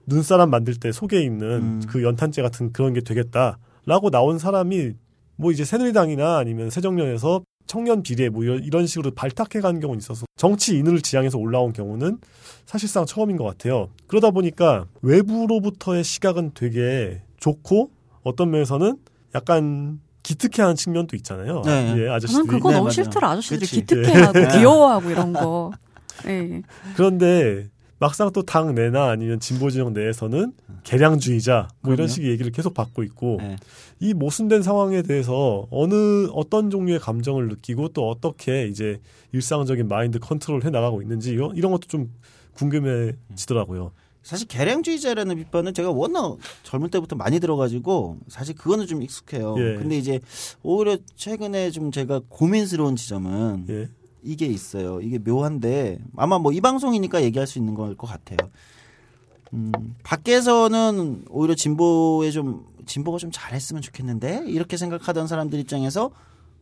눈사람 0.07 0.51
만들 0.51 0.75
때 0.75 0.91
속에 0.93 1.23
있는 1.23 1.47
음. 1.49 1.83
그 1.89 2.03
연탄재 2.03 2.43
같은 2.43 2.73
그런 2.73 2.93
게 2.93 3.01
되겠다라고 3.01 4.11
나온 4.11 4.39
사람이 4.39 4.93
뭐 5.37 5.53
이제 5.53 5.65
새누리당이나 5.65 6.39
아니면 6.39 6.71
새정년에서 6.71 7.43
청년 7.67 8.03
비례 8.03 8.29
뭐 8.29 8.43
이런- 8.45 8.87
식으로 8.87 9.13
발탁해 9.13 9.61
가는 9.63 9.81
경우는 9.81 9.99
있어서 10.01 10.27
정치인을 10.37 11.01
지향해서 11.01 11.39
올라온 11.39 11.73
경우는 11.73 12.19
사실상 12.67 13.07
처음인 13.07 13.37
것 13.37 13.45
같아요. 13.45 13.89
그러다 14.09 14.31
보니까 14.31 14.87
외부로부터의 15.03 16.03
시각은 16.05 16.53
되게 16.55 17.23
좋고 17.39 17.91
어떤 18.25 18.51
면에서는 18.51 18.97
약간 19.35 20.01
기특해하는 20.23 20.77
측면도 20.77 21.17
있잖아요. 21.17 21.63
네. 21.65 21.95
예, 21.99 22.09
아저씨들이. 22.09 22.33
저는 22.47 22.47
그거 22.47 22.71
네, 22.71 22.75
너무 22.77 22.85
맞아요. 22.87 22.93
싫더라. 22.93 23.31
아저씨들이 23.31 23.61
그치. 23.61 23.81
기특해하고 23.81 24.41
예. 24.41 24.49
귀여워하고 24.59 25.11
이런 25.11 25.33
거. 25.33 25.71
예. 26.27 26.63
그런데 26.97 27.69
막상 27.99 28.33
또 28.33 28.43
당 28.43 28.75
내나 28.75 29.11
아니면 29.11 29.39
진보 29.39 29.71
진영 29.71 29.93
내에서는 29.93 30.53
개량주의자 30.83 31.69
뭐 31.83 31.93
이런 31.95 32.07
그럼요. 32.07 32.09
식의 32.09 32.31
얘기를 32.33 32.51
계속 32.51 32.75
받고 32.75 33.05
있고 33.05 33.37
네. 33.41 33.57
이 34.01 34.13
모순된 34.13 34.63
상황에 34.63 35.03
대해서 35.03 35.69
어느 35.71 36.27
어떤 36.33 36.69
종류의 36.71 36.99
감정을 36.99 37.47
느끼고 37.49 37.91
또 37.91 38.09
어떻게 38.11 38.67
이제 38.67 39.01
일상적인 39.33 39.87
마인드 39.87 40.19
컨트롤 40.19 40.65
해 40.65 40.71
나가고 40.71 41.01
있는지 41.01 41.31
이런, 41.31 41.55
이런 41.57 41.71
것도 41.71 41.87
좀 41.87 42.11
궁금해지더라고요. 42.55 43.93
사실 44.23 44.47
개량주의자라는 44.47 45.37
비판은 45.37 45.75
제가 45.75 45.91
워낙 45.91 46.37
젊을 46.63 46.91
때부터 46.91 47.17
많이 47.17 47.41
들어가지고 47.41 48.19
사실 48.29 48.55
그거는 48.55 48.87
좀 48.87 49.03
익숙해요. 49.03 49.55
예. 49.59 49.75
근데 49.77 49.97
이제 49.99 50.21
오히려 50.63 50.97
최근에 51.17 51.71
좀 51.71 51.91
제가 51.91 52.21
고민스러운 52.29 52.95
지점은 52.97 53.67
예. 53.69 53.89
이게 54.23 54.47
있어요. 54.47 55.01
이게 55.01 55.19
묘한데 55.19 55.99
아마 56.17 56.39
뭐 56.39 56.53
이 56.53 56.61
방송이니까 56.61 57.23
얘기할 57.23 57.47
수 57.47 57.59
있는 57.59 57.75
걸 57.75 57.95
것 57.97 58.07
같아요. 58.07 58.39
음, 59.55 59.73
밖에서는 60.03 61.25
오히려 61.29 61.55
진보에 61.55 62.31
좀 62.31 62.65
진보가 62.87 63.19
좀 63.19 63.31
잘했으면 63.33 63.83
좋겠는데 63.83 64.45
이렇게 64.47 64.77
생각하던 64.77 65.27
사람들 65.27 65.59
입장에서 65.61 66.11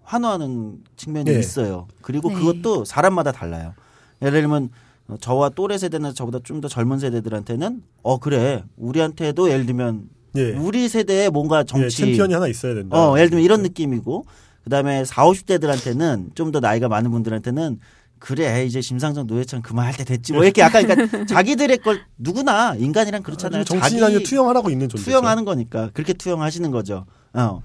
환호하는 0.03 0.83
측면이 0.97 1.31
예. 1.31 1.39
있어요. 1.39 1.87
그리고 2.03 2.31
네. 2.31 2.35
그것도 2.37 2.85
사람마다 2.85 3.31
달라요. 3.33 3.75
예를 4.23 4.41
들면 4.41 4.71
어, 5.09 5.17
저와 5.21 5.51
또래 5.51 5.79
세대나 5.79 6.13
저보다 6.13 6.41
좀 6.43 6.61
더 6.61 6.69
젊은 6.69 6.99
세대들한테는 6.99 7.83
어 8.03 8.19
그래 8.19 8.65
우리한테도 8.77 9.51
예를 9.51 9.67
들면 9.67 10.09
예. 10.37 10.53
우리 10.57 10.89
세대에 10.89 11.29
뭔가 11.31 11.61
예, 11.61 11.65
정치 11.65 11.97
챔피언이 11.99 12.35
하나 12.35 12.49
있어야 12.49 12.75
된다. 12.75 12.97
어, 12.97 13.17
예를 13.19 13.31
들면 13.31 13.45
이런 13.45 13.63
느낌이고, 13.63 14.25
그 14.65 14.71
다음에 14.71 15.05
40, 15.05 15.47
50대들한테는 15.47 16.35
좀 16.35 16.53
더 16.53 16.61
나이가 16.61 16.89
많은 16.89 17.11
분들한테는 17.11 17.79
그래, 18.19 18.67
이제 18.67 18.83
심상정 18.83 19.27
노회찬 19.27 19.63
그만할 19.63 19.95
때 19.95 20.05
됐지. 20.05 20.35
뭐 20.35 20.45
이렇게 20.45 20.61
약간, 20.61 20.87
그러니까 20.87 21.25
자기들의 21.25 21.79
걸 21.79 22.03
누구나 22.19 22.75
인간이란 22.77 23.23
그렇잖아요. 23.23 23.65
정치인 23.65 24.23
투영하라고 24.23 24.69
있는 24.69 24.91
존재. 24.91 25.05
투영하는 25.05 25.47
거니까. 25.47 25.89
그렇게 25.95 26.13
투영하시는 26.13 26.71
거죠. 26.71 27.07
어. 27.33 27.63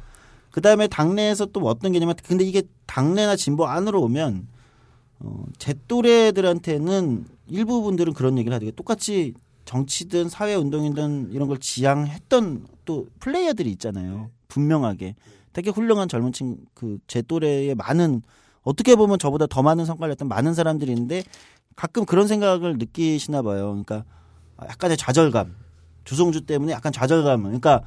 그 0.52 0.62
다음에 0.62 0.88
당내에서 0.88 1.48
또 1.48 1.60
어떤 1.68 1.92
개념이, 1.92 2.14
근데 2.26 2.46
이게 2.46 2.64
당내나 2.86 3.36
진보 3.36 3.66
안으로 3.68 4.02
오면, 4.04 4.48
어, 5.20 5.44
제 5.58 5.74
또래들한테는 5.90 7.26
일부 7.48 7.82
분들은 7.82 8.14
그런 8.14 8.38
얘기를 8.38 8.56
하되게 8.56 8.72
똑같이 8.72 9.34
정치든 9.66 10.30
사회 10.30 10.56
운동이든 10.56 11.32
이런 11.34 11.50
걸 11.50 11.58
지향했던 11.60 12.66
또 12.86 13.08
플레이어들이 13.20 13.70
있잖아요. 13.72 14.30
분명하게. 14.48 15.16
되게 15.56 15.70
훌륭한 15.72 16.08
젊은 16.08 16.32
친 16.34 16.58
그 16.74 16.98
제 17.08 17.22
또래의 17.22 17.76
많은 17.76 18.22
어떻게 18.64 18.96
보면 18.96 19.20
저보다 19.20 19.48
더 19.48 19.62
많은 19.62 19.86
성과를 19.86 20.12
냈던 20.14 20.28
많은 20.28 20.54
사람들이 20.54 20.92
있는데 20.92 21.24
가끔 21.76 22.06
그런 22.06 22.28
생각을 22.28 22.78
느끼시나 22.78 23.42
봐요. 23.42 23.68
그러니까 23.70 24.04
약간의 24.62 24.98
좌절감. 24.98 25.56
조성주 26.04 26.42
때문에 26.42 26.72
약간 26.74 26.92
좌절감. 26.92 27.44
그러니까 27.44 27.82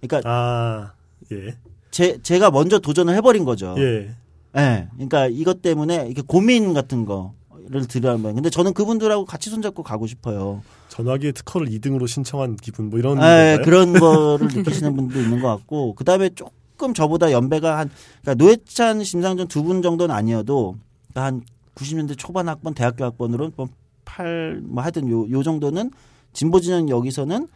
그러니까 0.00 0.28
아, 0.30 0.92
예. 1.32 1.56
제 1.90 2.20
제가 2.22 2.50
먼저 2.50 2.78
도전을 2.78 3.14
해 3.14 3.20
버린 3.20 3.44
거죠. 3.44 3.74
예. 3.78 4.14
예. 4.56 4.88
그러니까 4.94 5.26
이것 5.28 5.62
때문에 5.62 6.06
이렇게 6.06 6.22
고민 6.22 6.72
같은 6.74 7.04
거를 7.04 7.86
드려면 7.88 8.34
근데 8.34 8.48
저는 8.50 8.72
그분들하고 8.74 9.24
같이 9.26 9.50
손잡고 9.50 9.82
가고 9.82 10.06
싶어요. 10.06 10.62
전화기의 10.88 11.32
특허를 11.34 11.66
2등으로 11.68 12.08
신청한 12.08 12.56
기분 12.56 12.88
뭐 12.90 12.98
이런 12.98 13.16
예, 13.18 13.58
건가요? 13.58 13.62
그런 13.64 13.92
거를 14.00 14.48
느끼시는 14.48 14.96
분도 14.96 15.20
있는 15.20 15.40
것 15.40 15.48
같고 15.48 15.94
그다음에 15.94 16.30
조금 16.76 16.92
저보다 16.92 17.32
연배가 17.32 17.78
한 17.78 17.90
그러니까 18.22 18.44
노회찬 18.44 19.02
심상정 19.02 19.48
두 19.48 19.62
분 19.64 19.80
정도는 19.82 20.14
아니어도 20.14 20.76
그러니까 21.10 21.24
한 21.24 21.42
90년대 21.74 22.16
초반 22.18 22.48
학번 22.48 22.74
대학교 22.74 23.04
학번으로 23.04 23.50
뭐팔뭐 23.56 24.82
하여튼 24.82 25.08
요, 25.10 25.28
요 25.30 25.42
정도는 25.42 25.90
진보 26.34 26.60
진영 26.60 26.88
여기서는 26.90 27.48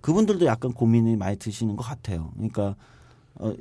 그분들도 0.00 0.44
약간 0.46 0.72
고민이 0.72 1.16
많이 1.16 1.36
드시는 1.36 1.76
것 1.76 1.84
같아요. 1.84 2.32
그러니까 2.34 2.74
어, 3.36 3.54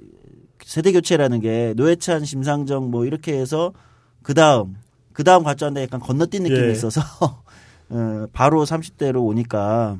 세대 0.63 0.91
교체라는 0.91 1.39
게 1.39 1.73
노회찬 1.77 2.25
심상정 2.25 2.89
뭐 2.89 3.05
이렇게 3.05 3.33
해서 3.37 3.73
그 4.23 4.33
다음 4.33 4.75
그 5.13 5.23
다음 5.23 5.43
과정인데 5.43 5.83
약간 5.83 5.99
건너뛴 5.99 6.41
느낌이 6.43 6.67
예. 6.67 6.71
있어서 6.71 7.01
어, 7.89 8.27
바로 8.33 8.65
30대로 8.65 9.23
오니까 9.23 9.99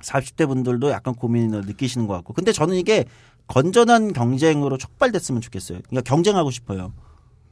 40대 0.00 0.46
분들도 0.46 0.90
약간 0.90 1.14
고민을 1.14 1.62
느끼시는 1.62 2.06
것 2.06 2.14
같고 2.14 2.32
근데 2.32 2.52
저는 2.52 2.76
이게 2.76 3.04
건전한 3.46 4.12
경쟁으로 4.12 4.78
촉발됐으면 4.78 5.40
좋겠어요. 5.40 5.80
그러니까 5.88 6.08
경쟁하고 6.08 6.50
싶어요. 6.50 6.92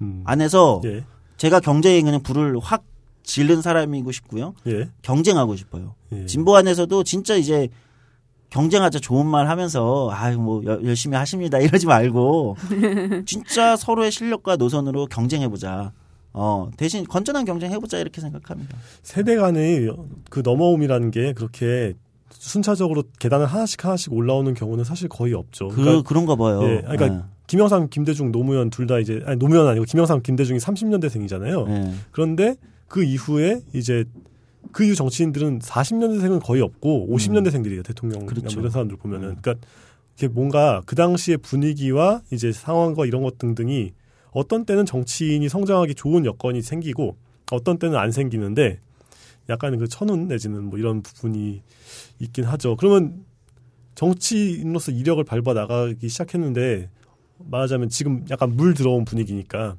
음. 0.02 0.22
안에서 0.24 0.80
예. 0.84 1.04
제가 1.36 1.60
경쟁에 1.60 2.00
그냥 2.02 2.22
불을 2.22 2.58
확 2.62 2.84
지른 3.22 3.60
사람이고 3.62 4.10
싶고요. 4.12 4.54
예. 4.66 4.88
경쟁하고 5.02 5.56
싶어요. 5.56 5.94
예. 6.12 6.26
진보 6.26 6.56
안에서도 6.56 7.04
진짜 7.04 7.34
이제 7.36 7.68
경쟁하자 8.50 8.98
좋은 8.98 9.26
말 9.26 9.48
하면서 9.48 10.10
아유 10.12 10.38
뭐 10.38 10.64
여- 10.64 10.80
열심히 10.82 11.16
하십니다 11.16 11.58
이러지 11.60 11.86
말고 11.86 12.56
진짜 13.26 13.76
서로의 13.76 14.10
실력과 14.10 14.56
노선으로 14.56 15.06
경쟁해 15.06 15.48
보자. 15.48 15.92
어 16.32 16.70
대신 16.76 17.04
건전한 17.04 17.44
경쟁 17.44 17.72
해보자 17.72 17.98
이렇게 17.98 18.20
생각합니다. 18.20 18.76
세대 19.02 19.34
간의 19.36 19.90
그 20.30 20.40
넘어옴이라는 20.44 21.10
게 21.10 21.32
그렇게 21.32 21.94
순차적으로 22.32 23.02
계단을 23.18 23.46
하나씩 23.46 23.84
하나씩 23.84 24.12
올라오는 24.12 24.52
경우는 24.54 24.84
사실 24.84 25.08
거의 25.08 25.34
없죠. 25.34 25.68
그 25.68 25.76
그러니까 25.76 26.08
그런 26.08 26.26
거 26.26 26.36
봐요. 26.36 26.62
예, 26.64 26.82
그러니까 26.82 27.28
김영삼, 27.46 27.88
김대중, 27.90 28.30
노무현 28.32 28.70
둘 28.70 28.86
다 28.86 28.98
이제 28.98 29.20
아니 29.26 29.38
노무현 29.38 29.66
아니고 29.66 29.84
김영삼, 29.84 30.22
김대중이 30.22 30.58
30년대생이잖아요. 30.60 31.68
예, 31.68 31.72
예. 31.72 31.94
그런데 32.12 32.56
그 32.88 33.02
이후에 33.02 33.60
이제 33.72 34.04
그 34.72 34.84
이후 34.84 34.94
정치인들은 34.94 35.60
40년대생은 35.60 36.40
거의 36.42 36.62
없고 36.62 37.08
50년대생들이에요. 37.10 37.84
대통령 37.84 38.22
음. 38.22 38.26
그렇죠. 38.26 38.60
이런 38.60 38.70
사람들 38.70 38.96
보면은 38.96 39.30
음. 39.30 39.36
그러니까 39.40 39.66
이게 40.16 40.28
뭔가 40.28 40.82
그 40.86 40.94
당시의 40.94 41.38
분위기와 41.38 42.20
이제 42.30 42.52
상황과 42.52 43.06
이런 43.06 43.22
것 43.22 43.38
등등이 43.38 43.92
어떤 44.32 44.64
때는 44.64 44.86
정치인이 44.86 45.48
성장하기 45.48 45.94
좋은 45.94 46.24
여건이 46.24 46.62
생기고 46.62 47.16
어떤 47.50 47.78
때는 47.78 47.98
안 47.98 48.12
생기는데 48.12 48.78
약간 49.50 49.76
그 49.78 49.88
천운 49.88 50.28
내지는 50.28 50.64
뭐 50.64 50.78
이런 50.78 51.02
부분이 51.02 51.62
있긴 52.20 52.44
하죠. 52.44 52.76
그러면 52.76 53.24
정치인으로서 53.94 54.92
이력을 54.92 55.22
밟아 55.24 55.52
나가기 55.52 56.08
시작했는데 56.08 56.88
말하자면 57.38 57.88
지금 57.88 58.24
약간 58.30 58.56
물 58.56 58.74
들어온 58.74 59.04
분위기니까 59.04 59.76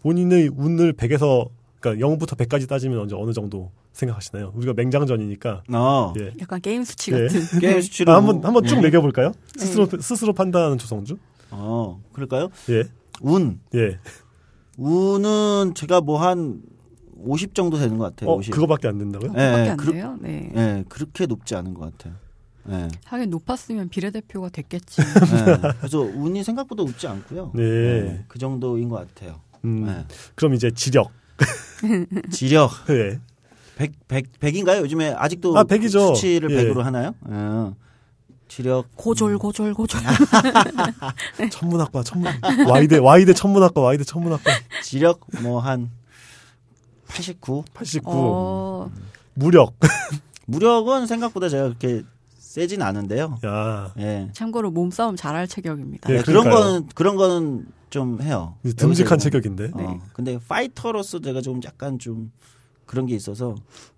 본인의 0.00 0.50
운을 0.56 0.94
100에서 0.94 1.48
그러니까 1.78 2.06
0부터 2.06 2.36
100까지 2.36 2.68
따지면 2.68 2.98
언제 2.98 3.14
어느 3.16 3.32
정도 3.32 3.70
생각하시나요? 3.92 4.52
우리가 4.54 4.72
맹장전이니까 4.74 5.64
어 5.72 6.14
예. 6.18 6.32
약간 6.40 6.60
게임 6.60 6.82
수치 6.84 7.12
예. 7.12 7.22
같은. 7.22 7.40
게임 7.60 7.74
네. 7.74 7.82
수치로 7.82 8.12
아, 8.12 8.16
한번 8.16 8.44
한번 8.44 8.64
쭉 8.64 8.76
예. 8.78 8.80
매겨 8.80 9.00
볼까요? 9.00 9.32
네. 9.58 9.64
스스로 9.64 9.88
스스로 10.00 10.32
판단하는 10.32 10.78
조성주? 10.78 11.18
어 11.50 12.00
그럴까요? 12.12 12.48
예. 12.70 12.84
운 13.20 13.60
예. 13.74 13.98
운은 14.78 15.74
제가 15.74 16.00
뭐 16.00 16.18
한 16.18 16.62
50 17.24 17.54
정도 17.54 17.78
되는 17.78 17.98
것 17.98 18.04
같아요. 18.04 18.30
어, 18.30 18.36
50. 18.36 18.52
그거밖에 18.54 18.88
안 18.88 18.98
된다고요? 18.98 19.32
그거밖에 19.32 19.70
안 19.70 19.72
예, 19.72 19.76
그렇- 19.76 19.92
돼요. 19.92 20.16
네. 20.20 20.52
예, 20.54 20.84
그렇게 20.88 21.26
높지 21.26 21.54
않은 21.54 21.74
것 21.74 21.96
같아요. 21.96 22.14
예. 22.70 22.88
하긴 23.06 23.30
높았으면 23.30 23.88
비례대표가 23.88 24.48
됐겠지. 24.50 25.02
예. 25.02 25.58
그래서 25.78 25.98
운이 26.00 26.44
생각보다 26.44 26.84
높지 26.84 27.06
않고요. 27.08 27.50
네. 27.54 27.62
예, 27.62 28.24
그 28.28 28.38
정도인 28.38 28.88
것 28.88 28.96
같아요. 29.14 29.40
음. 29.64 29.86
예. 29.88 30.06
그럼 30.36 30.54
이제 30.54 30.70
지력. 30.70 31.10
지력 32.30 32.70
예. 32.90 33.18
100, 33.76 33.92
100, 34.06 34.38
100인가요? 34.40 34.80
요즘에 34.82 35.12
아직도 35.16 35.56
아, 35.58 35.64
100이죠. 35.64 36.14
수치를 36.14 36.50
예. 36.52 36.64
100으로 36.64 36.82
하나요? 36.82 37.14
어. 37.22 37.74
지력 38.46 38.94
고졸 38.96 39.38
고졸 39.38 39.72
고졸. 39.72 39.98
천문학과 41.50 42.02
천문 42.02 42.30
와이대 42.68 42.98
와이대 42.98 43.32
천문학과 43.32 43.80
와이대 43.80 44.04
천문학과 44.04 44.50
지력 44.82 45.20
뭐한 45.42 45.90
89. 47.14 47.64
89 47.74 48.10
어, 48.10 48.90
무력. 49.34 49.74
무력은 50.46 51.06
생각보다 51.06 51.48
제가 51.48 51.64
그렇게 51.64 52.02
세진 52.38 52.82
않은데요. 52.82 53.38
야. 53.46 53.92
예. 53.98 54.28
참고로 54.32 54.70
몸싸움 54.70 55.16
잘할 55.16 55.46
체격입니다. 55.48 56.10
예, 56.10 56.18
네, 56.18 56.22
그런. 56.22 56.50
거는 56.50 56.88
그런 56.94 57.16
거는 57.16 57.66
좀 57.90 58.20
해요. 58.22 58.56
듬직한 58.76 59.18
체격인데. 59.18 59.70
어, 59.72 59.76
네. 59.76 60.00
근데 60.12 60.38
파이터로서 60.48 61.20
제가 61.20 61.40
좀 61.40 61.60
약간 61.64 61.98
좀 61.98 62.32
그런 62.86 63.06
게 63.06 63.14
있어서 63.14 63.54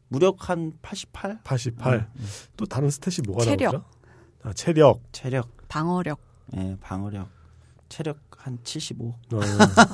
무력 0.09 0.49
한 0.51 0.73
88? 0.83 1.41
88. 1.43 2.09
또 2.57 2.67
다른 2.67 2.89
스탯이 2.89 3.27
뭐가 3.27 3.45
체력. 3.45 3.73
나오죠? 3.73 3.85
아, 4.43 4.53
체력. 4.53 5.01
체력, 5.13 5.49
방어력. 5.69 6.21
예, 6.57 6.77
방어력, 6.81 7.29
체력 7.89 8.19
한 8.45 8.59
75. 8.63 9.07
어. 9.07 9.15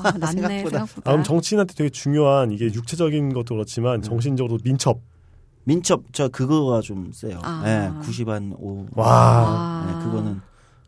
아, 0.03 0.11
낮네 0.19 0.41
생각보다. 0.43 0.79
생각보다. 0.79 1.11
아, 1.11 1.13
그럼 1.13 1.23
정치인한테 1.23 1.75
되게 1.75 1.89
중요한 1.89 2.51
이게 2.51 2.65
육체적인 2.67 3.33
것도 3.33 3.55
그렇지만 3.55 4.03
정신적으로 4.03 4.59
민첩. 4.65 5.01
민첩 5.65 6.03
저 6.13 6.29
그거가 6.29 6.81
좀 6.81 7.13
세요. 7.13 7.39
아. 7.45 7.63
예, 7.65 8.01
90한 8.05 8.55
5. 8.59 8.89
와. 8.97 9.07
아. 9.09 9.87
네, 9.87 10.05
그거는 10.05 10.41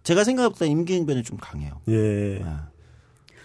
제가 0.02 0.24
생각보다 0.24 0.66
임기응변이 0.66 1.22
좀 1.22 1.38
강해요. 1.40 1.80
예. 1.88 2.40
예. 2.40 2.44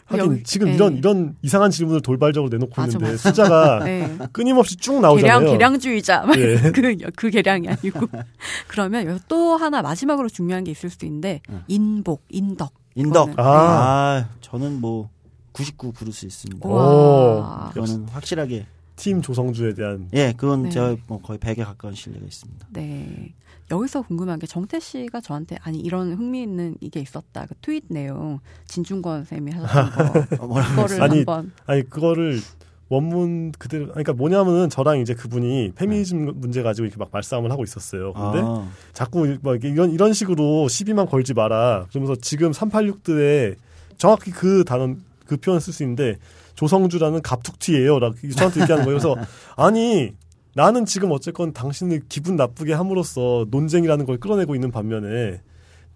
하긴 0.06 0.26
여기- 0.26 0.44
지금 0.44 0.70
예. 0.70 0.74
이런 0.74 0.96
이런 0.98 1.36
이상한 1.44 1.70
질문을 1.70 2.02
돌발적으로 2.02 2.50
내놓고 2.50 2.74
맞아, 2.76 2.94
있는데 2.94 3.12
맞아. 3.12 3.30
숫자가 3.30 3.84
네. 3.84 4.18
끊임없이 4.34 4.78
쭉 4.78 5.00
나오잖아요. 5.00 5.40
계량 5.42 5.54
계량주의자 5.60 6.22
막 6.26 6.40
예. 6.40 6.56
그, 6.72 6.98
그 7.16 7.30
계량이 7.30 7.68
아니고 7.68 8.08
그러면 8.68 9.06
여기 9.06 9.20
또 9.28 9.58
하나 9.58 9.84
마지막으로 9.84 10.30
중요한 10.30 10.64
게 10.64 10.72
있을 10.72 10.90
수 10.90 11.06
있는데 11.06 11.42
응. 11.52 11.62
인복 11.68 12.24
인덕 12.30 12.74
인덕. 12.98 13.38
아. 13.38 13.44
아. 13.44 14.30
저는 14.42 14.82
뭐 14.82 15.10
99 15.54 15.92
부를 15.92 16.12
수 16.12 16.26
있습니다. 16.26 16.68
오. 16.68 17.70
그거는 17.74 18.10
확실하게 18.10 18.66
팀 18.96 19.22
조성주에 19.22 19.76
대한 19.76 20.10
예, 20.14 20.34
그건 20.36 20.64
네. 20.64 20.70
제가 20.72 20.96
뭐 21.08 21.22
거의 21.22 21.40
100에 21.40 21.64
가까운 21.64 21.94
실력이 21.94 22.26
있습니다. 22.26 22.68
네. 22.72 23.34
여기서 23.70 24.02
궁금한 24.02 24.40
게 24.40 24.48
정태 24.48 24.80
씨가 24.80 25.22
저한테 25.22 25.58
아니 25.62 25.80
이런 25.80 26.14
흥미있는 26.14 26.78
이게 26.80 27.00
있었다. 27.00 27.46
그 27.46 27.54
트윗 27.62 27.86
내용 27.90 28.40
진중권 28.68 29.26
쌤이 29.26 29.52
하셨던 29.52 30.38
거 30.38 30.46
어, 30.46 30.62
그거를 30.64 31.04
아니, 31.04 31.18
한번 31.18 31.52
아니 31.66 31.88
그거를 31.88 32.40
원문 32.90 33.52
그대로 33.58 33.88
그러니까 33.88 34.14
뭐냐면은 34.14 34.70
저랑 34.70 35.00
이제 35.00 35.14
그분이 35.14 35.74
페미니즘 35.76 36.40
문제 36.40 36.64
가지고 36.64 36.86
이렇게 36.86 36.98
막 36.98 37.10
말싸움을 37.12 37.52
하고 37.52 37.64
있었어요. 37.64 38.14
근데 38.14 38.40
아, 38.42 38.68
자꾸 38.94 39.38
막 39.42 39.64
이런 39.64 39.92
이런 39.92 40.14
식으로 40.14 40.68
시비만 40.68 41.08
걸지 41.08 41.34
마라. 41.34 41.88
그러면서 41.90 42.16
지금 42.16 42.52
386들에 42.52 43.56
정확히 43.98 44.32
그 44.32 44.64
단어 44.64 44.96
그 45.26 45.38
표현 45.38 45.60
쓸 45.60 45.74
수 45.74 45.84
있는데 45.84 46.18
조성주라는 46.56 47.22
갑툭튀예요. 47.22 48.00
라고 48.00 48.16
저한테 48.36 48.62
얘기하는 48.62 48.86
거예요. 48.86 49.00
그래서 49.00 49.16
아니 49.58 50.14
나는 50.56 50.86
지금 50.86 51.12
어쨌건 51.12 51.54
당신을 51.54 52.02
기분 52.08 52.36
나쁘게 52.36 52.74
함으로써 52.74 53.46
논쟁이라는 53.52 54.06
걸 54.06 54.18
끌어내고 54.18 54.56
있는 54.56 54.72
반면에 54.72 55.42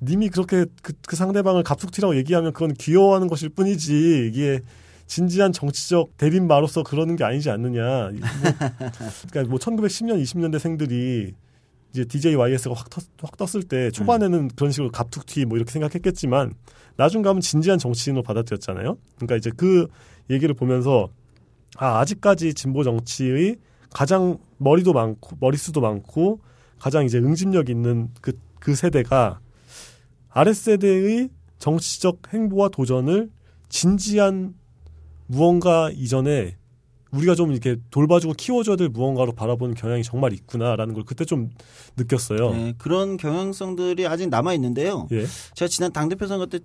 님이 0.02 0.30
그렇게 0.30 0.66
그, 0.82 0.94
그 1.08 1.16
상대방을 1.16 1.64
갑툭튀라고 1.64 2.16
얘기하면 2.18 2.54
그건 2.54 2.74
귀여워하는 2.74 3.28
것일 3.28 3.50
뿐이지 3.50 4.30
이게 4.32 4.62
진지한 5.12 5.52
정치적 5.52 6.16
대립마로서 6.16 6.84
그러는 6.84 7.18
게 7.18 7.26
아니지 7.26 7.50
않느냐. 7.50 7.84
뭐, 7.84 8.22
그러니까 9.30 9.50
뭐 9.50 9.60
1910년, 9.60 10.24
20년대 10.24 10.58
생들이 10.58 11.34
이제 11.92 12.06
DJYS가 12.06 12.74
확, 12.74 12.90
떴, 12.90 13.02
확 13.22 13.36
떴을 13.36 13.64
때 13.64 13.92
초반에는 13.92 14.52
그런 14.56 14.72
식으로 14.72 14.90
갑툭튀 14.90 15.44
뭐 15.44 15.58
이렇게 15.58 15.70
생각했겠지만 15.70 16.54
나중 16.96 17.24
가면 17.24 17.42
진지한 17.42 17.78
정치인으로 17.78 18.24
받아들였잖아요. 18.24 18.98
그러니까 19.18 19.36
이제 19.36 19.52
그 19.54 19.90
얘기를 20.30 20.56
보면서 20.56 21.10
아 21.76 22.00
아직까지 22.00 22.54
진보 22.54 22.86
정치의 22.86 23.58
가장 23.90 24.38
머리도 24.60 24.94
많고 24.94 25.36
머리수도 25.42 25.82
많고 25.82 26.40
가장 26.80 27.04
이제 27.04 27.18
응집력 27.18 27.70
있는 27.70 28.08
그, 28.22 28.32
그 28.62 28.76
세대가 28.76 29.42
아랫 30.30 30.56
세대의 30.56 31.32
정치적 31.60 32.34
행보와 32.34 32.70
도전을 32.70 33.30
진지한 33.68 34.54
무언가 35.32 35.92
이전에 35.94 36.58
우리가 37.12 37.36
좀 37.36 37.52
이렇게 37.52 37.78
돌봐주고 37.90 38.34
키워줘야 38.34 38.76
될 38.76 38.90
무언가로 38.90 39.34
바라보는 39.34 39.76
경향이 39.76 40.04
정말 40.04 40.34
있구나라는 40.34 40.94
걸 40.94 41.04
그때 41.04 41.26
좀 41.26 41.50
느꼈어요. 41.98 42.52
네, 42.52 42.74
그런 42.78 43.18
경향성들이 43.18 44.08
아직 44.08 44.30
남아 44.30 44.54
있는데요. 44.54 45.08
예. 45.12 45.26
제가 45.56 45.68
지난 45.68 45.92
당대표 45.92 46.28
선거 46.28 46.46
때 46.46 46.60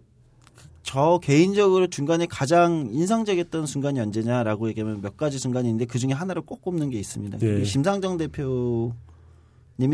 저 0.87 1.19
개인적으로 1.21 1.89
중간에 1.89 2.27
가장 2.27 2.89
인상적이었던 2.93 3.67
순간이 3.67 3.99
언제냐라고 3.99 4.69
얘기하면 4.69 5.03
몇 5.03 5.17
가지 5.17 5.37
순간이 5.37 5.67
있는데 5.69 5.85
그 5.85 5.99
중에 5.99 6.13
하나를 6.13 6.43
꼭 6.43 6.63
꼽는 6.63 6.91
게 6.91 6.99
있습니다. 7.01 7.39
예. 7.43 7.65
심상정 7.65 8.17
대표님이 8.19 8.93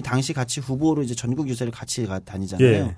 당시 0.05 0.35
같이 0.35 0.61
후보로 0.61 1.03
이제 1.03 1.15
전국 1.15 1.49
유세를 1.49 1.73
같이 1.73 2.05
가, 2.05 2.19
다니잖아요. 2.19 2.69
예. 2.69 2.97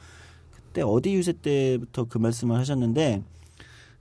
그때 0.50 0.82
어디 0.82 1.14
유세 1.14 1.34
때부터 1.34 2.06
그 2.08 2.18
말씀을 2.18 2.58
하셨는데 2.58 3.22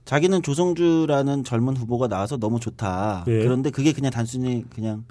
자기는 0.04 0.42
조성주라는 0.42 1.44
젊은 1.44 1.76
후보가 1.76 2.08
나와서 2.08 2.36
너무 2.36 2.60
좋다. 2.60 3.24
예. 3.28 3.42
그런데 3.42 3.70
그게 3.70 3.92
그냥 3.92 4.10
단순히 4.10 4.64
그냥 4.70 5.04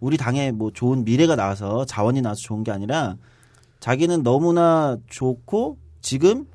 우리 0.00 0.16
당에 0.16 0.52
뭐 0.52 0.70
좋은 0.72 1.04
미래가 1.04 1.34
나와서 1.34 1.84
자원이 1.84 2.22
나와서 2.22 2.40
좋은 2.42 2.62
게 2.62 2.70
아니라 2.70 3.16
자기는 3.80 4.22
너무나 4.22 4.96
좋고 5.08 5.78
지금 6.00 6.46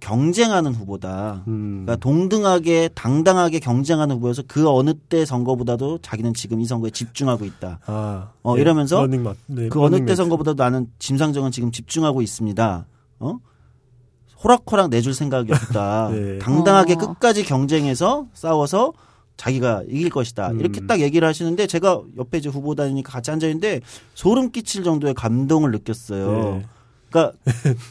경쟁하는 0.00 0.74
후보다. 0.74 1.44
음. 1.46 1.84
그러니까 1.84 1.96
동등하게 1.96 2.88
당당하게 2.94 3.58
경쟁하는 3.60 4.16
후보여서 4.16 4.42
그 4.48 4.68
어느 4.68 4.94
때 4.94 5.24
선거보다도 5.24 5.98
자기는 5.98 6.34
지금 6.34 6.60
이 6.60 6.64
선거에 6.64 6.90
집중하고 6.90 7.44
있다. 7.44 7.80
아, 7.86 8.32
어, 8.42 8.56
이러면서 8.56 9.00
러닝 9.02 9.24
네, 9.46 9.68
그 9.68 9.80
어느 9.82 10.04
때. 10.06 10.14
선거보다도 10.14 10.62
나는 10.62 10.90
심상정은 10.98 11.50
지금 11.50 11.70
집중하고 11.70 12.22
있습니다. 12.22 12.86
어? 13.20 13.38
호락호락 14.42 14.90
내줄 14.90 15.14
생각이 15.14 15.52
없다. 15.52 16.10
네. 16.14 16.38
당당하게 16.38 16.94
어. 16.94 16.96
끝까지 16.96 17.44
경쟁해서 17.44 18.26
싸워서 18.34 18.92
자기가 19.36 19.84
이길 19.88 20.10
것이다. 20.10 20.50
음. 20.50 20.60
이렇게 20.60 20.86
딱 20.86 21.00
얘기를 21.00 21.26
하시는데 21.26 21.66
제가 21.66 22.02
옆에 22.18 22.38
이제 22.38 22.48
후보다니까 22.48 23.10
같이 23.12 23.30
앉아 23.30 23.46
있는데 23.48 23.80
소름 24.14 24.50
끼칠 24.50 24.84
정도의 24.84 25.14
감동을 25.14 25.70
느꼈어요. 25.70 26.58
네. 26.58 26.66
그러니까 27.10 27.36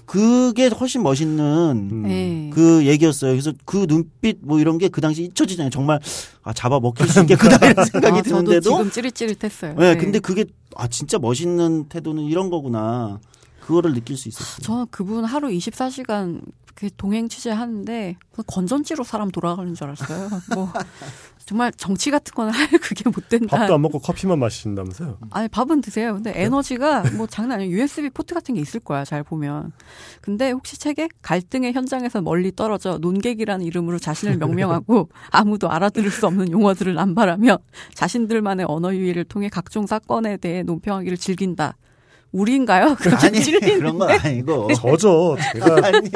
그게 0.06 0.68
훨씬 0.68 1.04
멋있는 1.04 1.90
음. 1.92 2.04
네. 2.04 2.50
그 2.54 2.86
얘기였어요. 2.86 3.32
그래서 3.32 3.52
그 3.66 3.86
눈빛 3.88 4.38
뭐 4.42 4.60
이런 4.60 4.78
게 4.78 4.90
그 4.90 5.02
당시 5.02 5.24
잊혀지잖아요. 5.24 5.72
정말 5.72 6.00
아 6.44 6.54
잡아 6.54 6.80
먹힐 6.80 7.08
수 7.08 7.20
있겠구나 7.22 7.58
이런 7.68 7.86
생각이 7.86 8.20
아, 8.20 8.22
드는데도 8.22 8.62
지금 8.62 8.92
찌릿찌릿했어요. 8.92 9.76
네, 9.76 9.96
근데 9.98 10.20
그게 10.20 10.46
아 10.76 10.88
진짜 10.88 11.18
멋있는 11.20 11.90
태도는 11.90 12.24
이런 12.24 12.50
거구나. 12.50 13.20
그거를 13.70 13.94
느낄 13.94 14.18
수 14.18 14.28
있었어요. 14.28 14.64
저는 14.64 14.88
그분 14.90 15.24
하루 15.26 15.48
24시간 15.50 16.42
그 16.74 16.90
동행 16.98 17.30
취재하는데 17.30 18.16
그 18.32 18.42
건전지로 18.48 19.04
사람 19.04 19.30
돌아가는 19.30 19.72
줄 19.76 19.84
알았어요. 19.86 20.30
뭐 20.56 20.74
정말 21.46 21.72
정치 21.74 22.10
같은 22.10 22.50
할 22.50 22.68
그게 22.82 23.08
못 23.12 23.30
된다. 23.30 23.58
밥도 23.58 23.76
안 23.76 23.82
먹고 23.84 24.00
커피만 24.00 24.40
마신다면서요? 24.40 25.20
아니 25.30 25.48
밥은 25.50 25.82
드세요. 25.82 26.16
근데 26.16 26.32
에너지가 26.36 27.04
뭐 27.16 27.28
장난 27.28 27.60
아니에요. 27.60 27.78
USB 27.78 28.10
포트 28.10 28.34
같은 28.34 28.56
게 28.56 28.62
있을 28.62 28.80
거야. 28.80 29.06
잘 29.06 29.22
보면. 29.22 29.72
근데 30.22 30.50
혹시 30.50 30.80
책에 30.80 31.08
갈등의 31.22 31.74
현장에서 31.74 32.22
멀리 32.22 32.56
떨어져 32.56 32.98
논객이라는 32.98 33.64
이름으로 33.64 34.00
자신을 34.00 34.38
명명하고 34.38 35.10
아무도 35.30 35.70
알아들을 35.70 36.10
수 36.10 36.26
없는 36.26 36.52
용어들을 36.52 36.92
남발하며 36.96 37.60
자신들만의 37.94 38.66
언어 38.68 38.96
유희를 38.96 39.26
통해 39.26 39.48
각종 39.48 39.86
사건에 39.86 40.38
대해 40.38 40.64
논평하기를 40.64 41.18
즐긴다. 41.18 41.76
우리인가요? 42.32 42.96
아니 43.24 43.40
그런 43.42 43.98
건 43.98 44.10
아니고. 44.12 44.70
저죠. 44.78 45.36
제가 45.54 45.88
아니, 45.88 46.10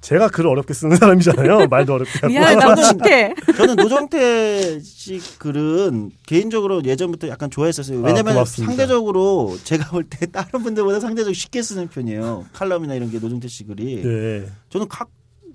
제가 0.00 0.28
글을 0.28 0.48
어렵게 0.48 0.72
쓰는 0.72 0.96
사람이잖아요. 0.96 1.66
말도 1.68 1.94
어렵게 1.94 2.10
하고. 2.20 2.28
미안해 2.28 2.54
나도 2.56 2.92
못해. 2.94 3.34
저는 3.56 3.76
노정태 3.76 4.80
씨 4.80 5.20
글은 5.38 6.10
개인적으로 6.26 6.82
예전부터 6.84 7.28
약간 7.28 7.50
좋아했었어요. 7.50 7.98
아, 8.00 8.02
왜냐면 8.06 8.34
고맙습니다. 8.34 8.72
상대적으로 8.72 9.56
제가 9.62 9.90
볼 9.90 10.04
때 10.08 10.26
다른 10.26 10.62
분들보다 10.62 11.00
상대적으로 11.00 11.34
쉽게 11.34 11.62
쓰는 11.62 11.88
편이에요. 11.88 12.46
칼럼이나 12.52 12.94
이런 12.94 13.10
게 13.10 13.18
노정태 13.18 13.46
씨 13.48 13.64
글이. 13.64 14.02
네. 14.02 14.46
저는 14.70 14.88
각, 14.88 15.08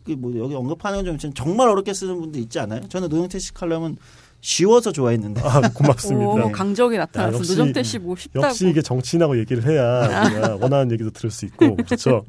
그뭐 0.06 0.32
여기 0.38 0.54
언급하는 0.56 1.04
건 1.04 1.18
좀 1.18 1.34
정말 1.34 1.70
어렵게 1.70 1.94
쓰는 1.94 2.20
분도 2.20 2.38
있지 2.40 2.60
않아요? 2.60 2.82
저는 2.88 3.10
노정태 3.10 3.40
씨 3.40 3.54
칼럼은 3.54 3.98
쉬워서 4.52 4.94
좋아했는데. 4.94 5.42
아, 5.44 5.60
고맙습니다. 5.74 6.26
오, 6.46 6.52
강적이. 6.54 6.96
역시- 6.96 7.52
노정태 7.52 7.84
씨 7.84 8.00
뭐 8.00 8.16
쉽다고. 8.16 8.46
역시 8.48 8.70
이게 8.70 8.82
정치인하고 8.82 9.38
얘기를 9.40 9.66
해야 9.66 9.82
원하는 10.62 10.90
얘기도 10.94 11.10
들을 11.12 11.30
수 11.30 11.44
있고 11.46 11.76
그렇죠. 11.76 12.24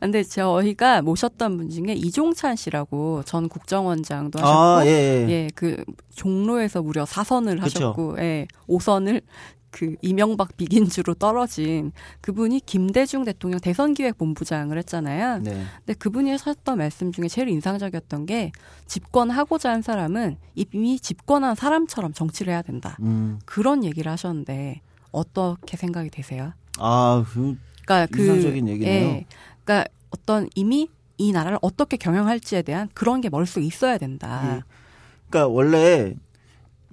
근데 0.00 0.22
저희가 0.22 1.02
모셨던 1.02 1.56
분 1.58 1.68
중에 1.70 1.92
이종찬 1.94 2.56
씨라고 2.56 3.22
전 3.26 3.48
국정원장도 3.50 4.38
하셨고 4.38 4.58
아, 4.58 4.86
예, 4.86 4.88
예. 4.88 5.28
예, 5.30 5.48
그 5.54 5.84
종로에서 6.14 6.80
무려 6.82 7.04
4선을 7.04 7.60
그쵸. 7.62 7.64
하셨고, 7.88 8.16
예, 8.20 8.46
5선을 8.68 9.20
그 9.74 9.96
이명박 10.02 10.56
비긴주로 10.56 11.14
떨어진 11.14 11.90
그분이 12.20 12.60
김대중 12.64 13.24
대통령 13.24 13.58
대선기획본부장을 13.58 14.78
했잖아요. 14.78 15.40
네. 15.40 15.64
근데 15.78 15.94
그분이 15.94 16.30
하셨던 16.30 16.78
말씀 16.78 17.10
중에 17.10 17.26
제일 17.26 17.48
인상적이었던 17.48 18.26
게 18.26 18.52
집권하고자 18.86 19.70
한 19.70 19.82
사람은 19.82 20.36
이미 20.54 21.00
집권한 21.00 21.56
사람처럼 21.56 22.12
정치를 22.12 22.52
해야 22.52 22.62
된다. 22.62 22.96
음. 23.00 23.40
그런 23.46 23.82
얘기를 23.82 24.12
하셨는데 24.12 24.80
어떻게 25.10 25.76
생각이 25.76 26.08
되세요? 26.08 26.52
아, 26.78 27.24
그, 27.28 27.58
그러니까 27.84 28.06
그 28.14 28.22
인상적인 28.22 28.68
얘기네요. 28.68 29.08
예, 29.08 29.26
그러니까 29.64 29.90
어떤 30.10 30.48
이미 30.54 30.88
이 31.18 31.32
나라를 31.32 31.58
어떻게 31.62 31.96
경영할지에 31.96 32.62
대한 32.62 32.88
그런 32.94 33.20
게 33.20 33.28
머릿속에 33.28 33.66
있어야 33.66 33.98
된다. 33.98 34.40
예. 34.44 34.62
그러니까 35.28 35.48
원래 35.48 36.14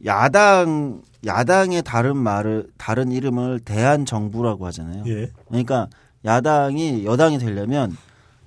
야당 0.06 1.02
야당의 1.26 1.84
다른 1.84 2.18
말을 2.18 2.70
다른 2.78 3.12
이름을 3.12 3.60
대한 3.60 4.06
정부라고 4.06 4.66
하잖아요. 4.68 5.04
예. 5.08 5.30
그러니까 5.48 5.88
야당이 6.26 7.06
여당이 7.06 7.38
되려면 7.38 7.96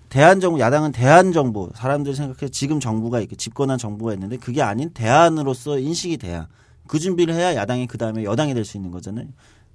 대한 0.09 0.41
정부 0.41 0.61
야당은 0.61 0.93
대한 0.93 1.33
정부 1.33 1.71
사람들이 1.75 2.15
생각해 2.15 2.51
지금 2.51 2.81
정부가 2.81 3.21
있고 3.21 3.37
집권한 3.37 3.79
정부가 3.79 4.13
있는데 4.15 4.37
그게 4.37 4.63
아닌 4.63 4.91
대안으로서 4.91 5.79
인식이 5.79 6.19
돼야 6.19 6.49
그 6.87 6.99
준비를 6.99 7.35
해야 7.35 7.55
야당이 7.55 7.87
그 7.87 7.99
다음에 7.99 8.25
여당이 8.25 8.55
될 8.55 8.65
수 8.65 8.77
있는 8.77 8.91
거잖아요. 8.91 9.27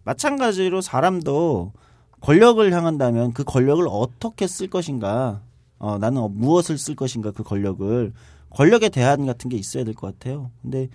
마찬가지로 0.04 0.82
사람도 0.82 1.74
권력을 2.22 2.72
향한다면 2.74 3.34
그 3.34 3.44
권력을 3.44 3.86
어떻게 3.90 4.48
쓸 4.48 4.68
것인가, 4.70 5.42
어, 5.78 5.98
나는 5.98 6.28
무엇을 6.38 6.78
쓸 6.78 6.96
것인가 6.96 7.32
그 7.32 7.44
권력을 7.44 8.12
권력의 8.52 8.90
대안 8.90 9.26
같은 9.26 9.50
게 9.50 9.58
있어야 9.58 9.84
될 9.84 9.94
것 9.94 10.08
같아요. 10.20 10.52
근데 10.62 10.84
어, 10.84 10.88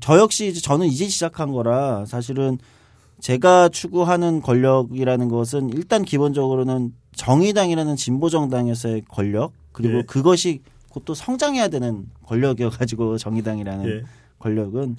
저 0.00 0.18
역시 0.18 0.48
이제 0.48 0.60
저는 0.60 0.86
이제 0.86 1.08
시작한 1.08 1.52
거라 1.52 2.04
사실은 2.06 2.58
제가 3.20 3.68
추구하는 3.68 4.42
권력이라는 4.42 5.28
것은 5.28 5.70
일단 5.70 6.04
기본적으로는 6.04 6.92
정의당이라는 7.14 7.96
진보 7.96 8.28
정당에서의 8.28 9.02
권력 9.08 9.52
그리고 9.72 9.98
예. 9.98 10.02
그것이 10.02 10.62
곧 10.90 11.04
또 11.04 11.14
성장해야 11.14 11.68
되는 11.68 12.06
권력이어 12.26 12.70
가지고 12.70 13.18
정의당이라는 13.18 13.86
예. 13.88 14.02
권력은 14.38 14.96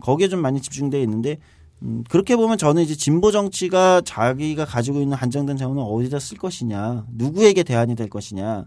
거기에 0.00 0.28
좀 0.28 0.40
많이 0.40 0.60
집중되어 0.60 1.00
있는데 1.02 1.38
음, 1.82 2.02
그렇게 2.08 2.34
보면 2.36 2.56
저는 2.56 2.82
이제 2.82 2.94
진보 2.94 3.30
정치가 3.30 4.00
자기가 4.00 4.64
가지고 4.64 5.00
있는 5.00 5.16
한정된 5.16 5.56
자원을 5.56 5.82
어디다 5.82 6.18
쓸 6.18 6.38
것이냐 6.38 7.06
누구에게 7.12 7.62
대안이 7.62 7.94
될 7.94 8.08
것이냐 8.08 8.66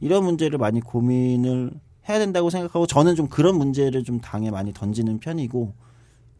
이런 0.00 0.24
문제를 0.24 0.58
많이 0.58 0.80
고민을 0.80 1.70
해야 2.08 2.18
된다고 2.18 2.50
생각하고 2.50 2.86
저는 2.86 3.14
좀 3.16 3.28
그런 3.28 3.56
문제를 3.56 4.04
좀 4.04 4.20
당에 4.20 4.50
많이 4.50 4.72
던지는 4.72 5.18
편이고 5.18 5.74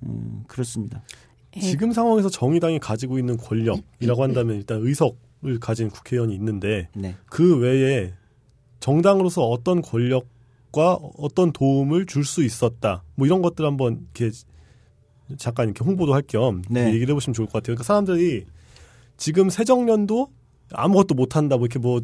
음, 0.04 0.44
그렇습니다. 0.46 1.02
예, 1.56 1.60
지금 1.60 1.92
상황에서 1.92 2.28
정의당이 2.28 2.78
가지고 2.78 3.18
있는 3.18 3.36
권력이라고 3.36 4.22
한다면 4.22 4.56
일단 4.56 4.80
의석을 4.80 5.60
가진 5.60 5.90
국회의원이 5.90 6.34
있는데 6.34 6.88
네. 6.94 7.14
그 7.26 7.58
외에 7.58 8.12
정당으로서 8.80 9.42
어떤 9.42 9.82
권력과 9.82 10.94
어떤 11.18 11.52
도움을 11.52 12.06
줄 12.06 12.24
수 12.24 12.44
있었다. 12.44 13.02
뭐 13.14 13.26
이런 13.26 13.42
것들 13.42 13.64
한번 13.64 14.06
이렇게 14.14 14.34
잠깐 15.36 15.66
이렇게 15.66 15.84
홍보도 15.84 16.14
할겸 16.14 16.62
네. 16.70 16.88
얘기를 16.88 17.08
해보시면 17.10 17.34
좋을 17.34 17.46
것 17.46 17.54
같아요. 17.54 17.74
그러니까 17.74 17.84
사람들이 17.84 18.46
지금 19.16 19.50
새정년도 19.50 20.28
아무것도 20.72 21.14
못한다. 21.14 21.56
뭐 21.56 21.66
이렇게 21.66 21.78
뭐 21.78 22.00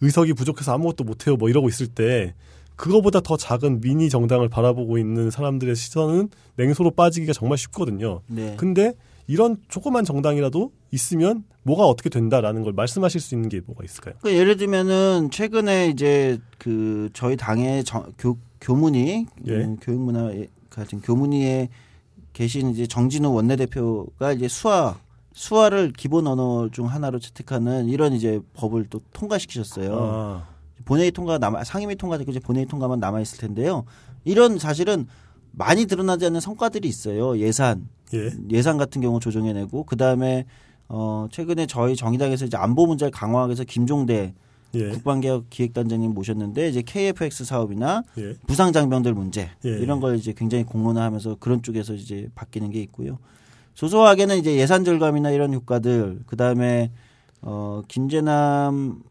의석이 0.00 0.34
부족해서 0.34 0.72
아무것도 0.74 1.04
못해요. 1.04 1.36
뭐 1.36 1.48
이러고 1.48 1.68
있을 1.68 1.86
때 1.88 2.34
그거보다 2.76 3.20
더 3.20 3.36
작은 3.36 3.80
미니 3.80 4.08
정당을 4.10 4.48
바라보고 4.48 4.98
있는 4.98 5.30
사람들의 5.30 5.74
시선은 5.76 6.30
냉소로 6.56 6.92
빠지기가 6.92 7.32
정말 7.32 7.58
쉽거든요. 7.58 8.20
네. 8.26 8.54
근데 8.56 8.94
이런 9.26 9.56
조그만 9.68 10.04
정당이라도 10.04 10.72
있으면 10.90 11.44
뭐가 11.62 11.84
어떻게 11.86 12.10
된다라는 12.10 12.62
걸 12.64 12.72
말씀하실 12.72 13.20
수 13.20 13.34
있는 13.34 13.48
게 13.48 13.60
뭐가 13.64 13.84
있을까요? 13.84 14.14
그 14.20 14.32
예를 14.34 14.56
들면은 14.56 15.30
최근에 15.30 15.88
이제 15.88 16.38
그 16.58 17.08
저희 17.12 17.36
당의 17.36 17.84
정- 17.84 18.12
교, 18.18 18.36
교문이 18.60 19.26
예. 19.46 19.52
음, 19.52 19.76
교육문화 19.80 20.32
같은 20.70 21.00
교문위에 21.00 21.68
계신 22.32 22.70
이제 22.70 22.86
정진우 22.86 23.32
원내대표가 23.32 24.32
이제 24.32 24.48
수화 24.48 24.98
수화를 25.34 25.92
기본 25.96 26.26
언어 26.26 26.68
중 26.70 26.86
하나로 26.86 27.18
채택하는 27.18 27.88
이런 27.88 28.12
이제 28.12 28.40
법을 28.54 28.86
또 28.90 29.00
통과시키셨어요. 29.12 29.96
아, 29.98 30.46
본회의 30.84 31.10
통과 31.10 31.38
남아 31.38 31.64
상임위 31.64 31.96
통과되고 31.96 32.30
이제 32.30 32.40
본회의 32.40 32.66
통과만 32.66 33.00
남아 33.00 33.20
있을 33.20 33.38
텐데요. 33.38 33.84
이런 34.24 34.58
사실은 34.58 35.06
많이 35.52 35.86
드러나지 35.86 36.26
않는 36.26 36.40
성과들이 36.40 36.88
있어요. 36.88 37.38
예산 37.38 37.88
예. 38.14 38.30
예산 38.50 38.78
같은 38.78 39.00
경우 39.00 39.20
조정해내고 39.20 39.84
그 39.84 39.96
다음에 39.96 40.46
어 40.88 41.26
최근에 41.30 41.66
저희 41.66 41.96
정의당에서 41.96 42.46
이제 42.46 42.56
안보 42.56 42.86
문제를 42.86 43.10
강화하기 43.10 43.50
위해서 43.50 43.64
김종대 43.64 44.34
예. 44.74 44.88
국방개혁 44.90 45.50
기획단장님 45.50 46.12
모셨는데 46.12 46.68
이제 46.68 46.82
KFX 46.82 47.44
사업이나 47.44 48.02
예. 48.18 48.34
부상 48.46 48.72
장병들 48.72 49.14
문제 49.14 49.50
예. 49.64 49.68
이런 49.68 50.00
걸 50.00 50.16
이제 50.16 50.32
굉장히 50.36 50.64
공론화하면서 50.64 51.36
그런 51.40 51.62
쪽에서 51.62 51.94
이제 51.94 52.28
바뀌는 52.34 52.70
게 52.70 52.80
있고요. 52.82 53.18
소소하게는 53.74 54.38
이제 54.38 54.56
예산 54.56 54.84
절감이나 54.84 55.30
이런 55.30 55.52
효과들 55.54 56.20
그 56.26 56.36
다음에 56.36 56.90
어 57.40 57.82
김재남 57.88 59.02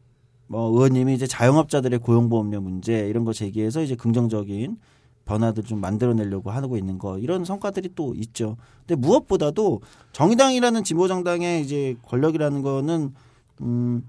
뭐 0.51 0.69
의원님이 0.71 1.13
이제 1.13 1.25
자영업자들의 1.27 1.99
고용보험료 1.99 2.59
문제 2.59 3.07
이런 3.07 3.23
거 3.23 3.31
제기해서 3.31 3.81
이제 3.81 3.95
긍정적인 3.95 4.77
변화들 5.23 5.63
좀 5.63 5.79
만들어내려고 5.79 6.51
하고 6.51 6.77
있는 6.77 6.97
거 6.97 7.17
이런 7.19 7.45
성과들이 7.45 7.91
또 7.95 8.13
있죠. 8.15 8.57
근데 8.85 8.99
무엇보다도 8.99 9.81
정의당이라는 10.11 10.83
진보 10.83 11.07
정당의 11.07 11.61
이제 11.61 11.95
권력이라는 12.03 12.61
거는 12.63 13.13
음. 13.61 14.03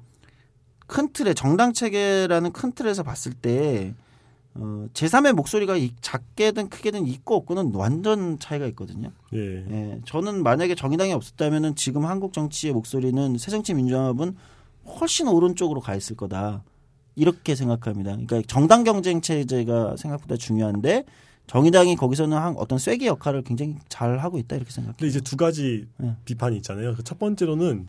큰 0.89 1.13
틀에 1.13 1.33
정당 1.33 1.73
체계라는 1.73 2.51
큰 2.53 2.73
틀에서 2.73 3.05
봤을 3.05 3.33
때 3.35 3.95
어, 4.55 4.87
제3의 4.93 5.33
목소리가 5.35 5.77
이- 5.77 5.93
작게든 6.01 6.69
크게든 6.71 7.07
있고 7.07 7.37
없고는 7.37 7.71
완전 7.75 8.39
차이가 8.41 8.67
있거든요. 8.67 9.11
예. 9.33 9.39
예, 9.71 10.01
저는 10.05 10.43
만약에 10.43 10.75
정의당이 10.75 11.13
없었다면은 11.13 11.77
지금 11.77 12.05
한국 12.05 12.33
정치의 12.33 12.75
목소리는 12.75 13.39
새정치민주연합은 13.39 14.35
훨씬 14.87 15.29
오른쪽으로 15.29 15.81
가 15.81 15.95
있을 15.95 16.17
거다. 16.17 16.65
이렇게 17.15 17.55
생각합니다. 17.55 18.13
그러니까 18.13 18.43
정당 18.47 18.85
경쟁 18.85 19.21
체제가 19.21 19.97
생각보다 19.97 20.37
중요한데 20.37 21.05
정의당이 21.47 21.97
거기서는 21.97 22.37
한 22.37 22.55
어떤 22.57 22.79
쐐기 22.79 23.07
역할을 23.07 23.43
굉장히 23.43 23.77
잘 23.89 24.19
하고 24.19 24.39
있다 24.39 24.57
이렇게 24.57 24.71
생각해요. 24.71 24.97
근데 24.99 25.09
이제 25.09 25.21
두 25.21 25.37
가지 25.37 25.87
예. 26.03 26.17
비판이 26.25 26.57
있잖아요. 26.57 26.95
그첫 26.95 27.19
번째로는 27.19 27.89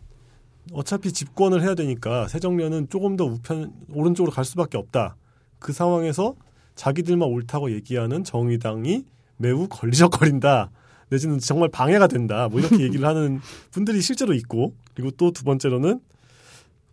어차피 0.72 1.12
집권을 1.12 1.62
해야 1.62 1.74
되니까 1.74 2.28
새정련은 2.28 2.88
조금 2.90 3.16
더 3.16 3.24
우편 3.24 3.72
오른쪽으로 3.92 4.32
갈 4.32 4.44
수밖에 4.44 4.76
없다. 4.76 5.16
그 5.58 5.72
상황에서 5.72 6.34
자기들만 6.74 7.26
옳다고 7.28 7.70
얘기하는 7.72 8.24
정의당이 8.24 9.04
매우 9.36 9.68
걸리적거린다. 9.68 10.70
내지는 11.10 11.38
정말 11.38 11.68
방해가 11.70 12.08
된다. 12.08 12.48
뭐 12.50 12.60
이렇게 12.60 12.80
얘기를 12.80 13.06
하는 13.06 13.40
분들이 13.70 14.00
실제로 14.02 14.34
있고 14.34 14.74
그리고 14.94 15.10
또 15.12 15.30
두 15.30 15.44
번째로는 15.44 16.00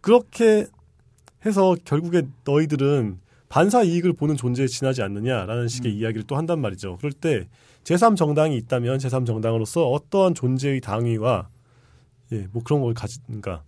그렇게 0.01 0.65
해서 1.45 1.75
결국에 1.85 2.23
너희들은 2.43 3.19
반사 3.49 3.83
이익을 3.83 4.13
보는 4.13 4.37
존재에 4.37 4.67
지나지 4.67 5.01
않느냐라는 5.01 5.67
식의 5.67 5.93
이야기를 5.93 6.23
또 6.23 6.37
한단 6.37 6.59
말이죠. 6.59 6.97
그럴 6.97 7.11
때 7.11 7.47
제3정당이 7.83 8.55
있다면 8.57 8.97
제3정당으로서 8.99 9.91
어떠한 9.91 10.35
존재의 10.35 10.81
당위와 10.81 11.49
예, 12.31 12.47
뭐 12.51 12.63
그런 12.63 12.81
걸 12.81 12.93
가진가. 12.93 13.63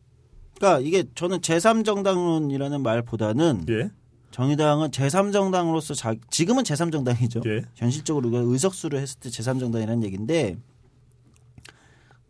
그러니까 0.56 0.80
이게 0.80 1.04
저는 1.16 1.40
제3정당론이라는 1.40 2.82
말보다는 2.82 3.66
예, 3.70 3.90
정의당은 4.32 4.92
제3정당으로서 4.92 5.96
자, 5.96 6.16
지금은 6.30 6.64
제3정당이죠. 6.64 7.46
예, 7.48 7.66
현실적으로 7.76 8.30
의석수를 8.34 9.00
했을 9.00 9.20
때 9.20 9.30
제3정당이라는 9.30 10.04
얘기인데 10.04 10.58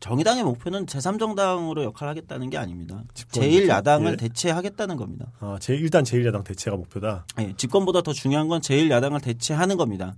정의당의 0.03 0.43
목표는 0.43 0.85
제3정당으로 0.85 1.83
역할을 1.83 2.09
하겠다는 2.09 2.49
게 2.49 2.57
아닙니다. 2.57 3.05
집권이죠. 3.13 3.67
제1야당을 3.67 4.11
예. 4.11 4.15
대체하겠다는 4.17 4.97
겁니다. 4.97 5.27
아, 5.39 5.57
제 5.61 5.75
일단 5.75 6.03
제1야당 6.03 6.43
대체가 6.43 6.75
목표다. 6.75 7.25
예, 7.39 7.53
집권보다 7.55 8.01
더 8.01 8.11
중요한 8.11 8.49
건 8.49 8.59
제1야당을 8.59 9.23
대체하는 9.23 9.77
겁니다. 9.77 10.13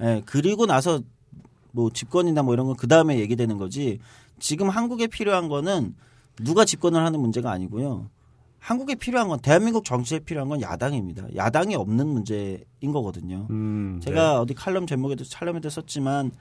예, 0.00 0.20
그리고 0.26 0.66
나서 0.66 1.00
뭐 1.70 1.90
집권이나 1.90 2.42
뭐 2.42 2.54
이런 2.54 2.66
건 2.66 2.74
그 2.74 2.88
다음에 2.88 3.20
얘기되는 3.20 3.56
거지. 3.56 4.00
지금 4.40 4.68
한국에 4.68 5.06
필요한 5.06 5.46
거는 5.46 5.94
누가 6.42 6.64
집권을 6.64 7.00
하는 7.00 7.20
문제가 7.20 7.52
아니고요. 7.52 8.10
한국에 8.58 8.96
필요한 8.96 9.28
건 9.28 9.38
대한민국 9.38 9.84
정치에 9.84 10.18
필요한 10.18 10.48
건 10.48 10.60
야당입니다. 10.60 11.28
야당이 11.36 11.76
없는 11.76 12.04
문제인 12.08 12.92
거거든요. 12.92 13.46
음, 13.50 14.00
제가 14.02 14.40
어디 14.40 14.54
칼럼 14.54 14.88
제목에도 14.88 15.24
칼럼에도 15.32 15.70
썼지만 15.70 16.32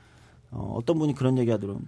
어, 0.50 0.74
어떤 0.76 0.98
분이 0.98 1.14
그런 1.14 1.38
얘기하더라고요. 1.38 1.84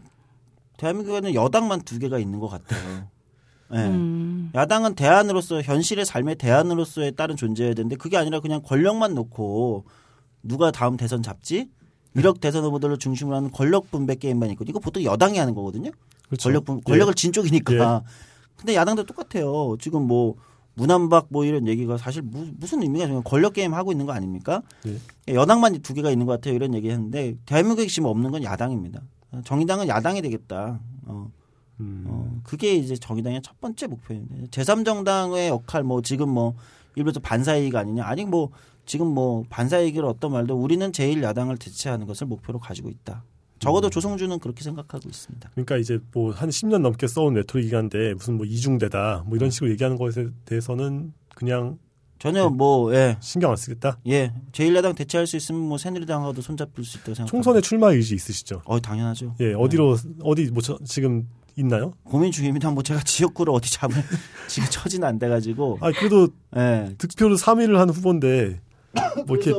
대한민국에는 0.77 1.33
여당만 1.33 1.81
두 1.81 1.99
개가 1.99 2.19
있는 2.19 2.39
것 2.39 2.47
같아요. 2.47 3.07
예. 3.73 3.77
음. 3.77 4.51
야당은 4.53 4.95
대안으로서 4.95 5.61
현실의 5.61 6.05
삶의 6.05 6.35
대안으로서에 6.35 7.11
따른 7.11 7.35
존재여야 7.37 7.73
되는데 7.73 7.95
그게 7.95 8.17
아니라 8.17 8.39
그냥 8.39 8.61
권력만 8.63 9.13
놓고 9.15 9.85
누가 10.43 10.71
다음 10.71 10.97
대선 10.97 11.23
잡지? 11.23 11.69
이력 12.15 12.41
대선 12.41 12.65
후보들을 12.65 12.97
중심으로 12.97 13.35
하는 13.35 13.51
권력 13.51 13.89
분배 13.89 14.15
게임만 14.15 14.49
있거든요. 14.51 14.71
이거 14.71 14.79
보통 14.79 15.03
여당이 15.03 15.37
하는 15.37 15.55
거거든요. 15.55 15.91
그렇죠. 16.27 16.49
권력 16.49 16.65
분, 16.65 16.81
권력을 16.81 17.13
진 17.13 17.31
쪽이니까. 17.31 18.03
예. 18.03 18.11
근데 18.57 18.75
야당도 18.75 19.05
똑같아요. 19.05 19.77
지금 19.79 20.07
뭐 20.07 20.35
문안박 20.73 21.27
뭐 21.29 21.45
이런 21.45 21.67
얘기가 21.67 21.97
사실 21.97 22.21
무, 22.21 22.47
무슨 22.57 22.81
의미가 22.81 23.05
지금 23.05 23.23
권력 23.23 23.53
게임 23.53 23.73
하고 23.73 23.91
있는 23.91 24.05
거 24.05 24.11
아닙니까? 24.11 24.61
예. 24.87 25.33
여당만 25.33 25.81
두 25.81 25.93
개가 25.93 26.11
있는 26.11 26.25
것 26.25 26.33
같아요. 26.33 26.55
이런 26.55 26.73
얘기 26.73 26.89
했는데 26.89 27.35
대한민국에 27.45 27.87
지금 27.87 28.09
없는 28.09 28.31
건 28.31 28.43
야당입니다. 28.43 29.01
정의당은 29.43 29.87
야당이 29.87 30.21
되겠다. 30.21 30.79
어, 31.05 31.31
음, 31.79 32.05
어, 32.07 32.39
그게 32.43 32.75
이제 32.75 32.95
정의당의 32.95 33.41
첫 33.41 33.59
번째 33.59 33.87
목표입니다. 33.87 34.47
제3정당의 34.47 35.47
역할 35.47 35.83
뭐 35.83 36.01
지금 36.01 36.29
뭐 36.29 36.55
일부러 36.95 37.19
반사이익 37.21 37.75
아니냐. 37.75 38.03
아니 38.05 38.25
뭐 38.25 38.49
지금 38.85 39.07
뭐 39.07 39.43
반사이익을 39.49 40.03
어떤 40.05 40.33
말도 40.33 40.55
우리는 40.55 40.91
제1야당을 40.91 41.59
대체하는 41.59 42.05
것을 42.07 42.27
목표로 42.27 42.59
가지고 42.59 42.89
있다. 42.89 43.23
적어도 43.59 43.89
조성주는 43.91 44.39
그렇게 44.39 44.63
생각하고 44.63 45.07
있습니다. 45.07 45.51
그러니까 45.51 45.77
이제 45.77 45.99
뭐 46.13 46.31
한 46.33 46.49
10년 46.49 46.79
넘게 46.81 47.07
써온 47.07 47.35
레토릭이 47.35 47.73
한데 47.75 48.13
무슨 48.15 48.37
뭐 48.37 48.45
이중대다 48.45 49.23
뭐 49.27 49.37
이런 49.37 49.51
식으로 49.51 49.69
얘기하는 49.71 49.97
것에 49.97 50.29
대해서는 50.45 51.13
그냥 51.35 51.77
전혀 52.21 52.49
뭐 52.49 52.93
예. 52.93 53.17
신경 53.19 53.49
안 53.49 53.57
쓰겠다. 53.57 53.97
예. 54.07 54.31
제1야당 54.51 54.95
대체할 54.95 55.25
수 55.25 55.37
있으면 55.37 55.61
뭐 55.61 55.79
새누리당하고도 55.79 56.41
손잡힐 56.43 56.85
수 56.85 56.97
있다고 56.97 57.15
생각합니다. 57.15 57.31
총선에 57.31 57.61
출마 57.61 57.87
의지 57.91 58.13
있으시죠? 58.13 58.61
어, 58.65 58.79
당연하죠. 58.79 59.35
예, 59.39 59.53
어디로 59.53 59.97
어디 60.23 60.51
뭐 60.51 60.61
저, 60.61 60.77
지금 60.85 61.27
있나요? 61.55 61.93
고민 62.03 62.31
중입니다. 62.31 62.69
뭐 62.69 62.83
제가 62.83 63.01
지역구를 63.01 63.51
어디 63.51 63.71
잡을 63.71 63.95
지금 64.47 64.69
처지는 64.69 65.07
안 65.07 65.17
돼 65.17 65.29
가지고. 65.29 65.79
아 65.81 65.91
그래도 65.91 66.27
예. 66.55 66.93
득표를 66.99 67.37
3위를 67.37 67.77
한 67.77 67.89
후보인데 67.89 68.61
뭐 69.25 69.37
이렇게 69.37 69.51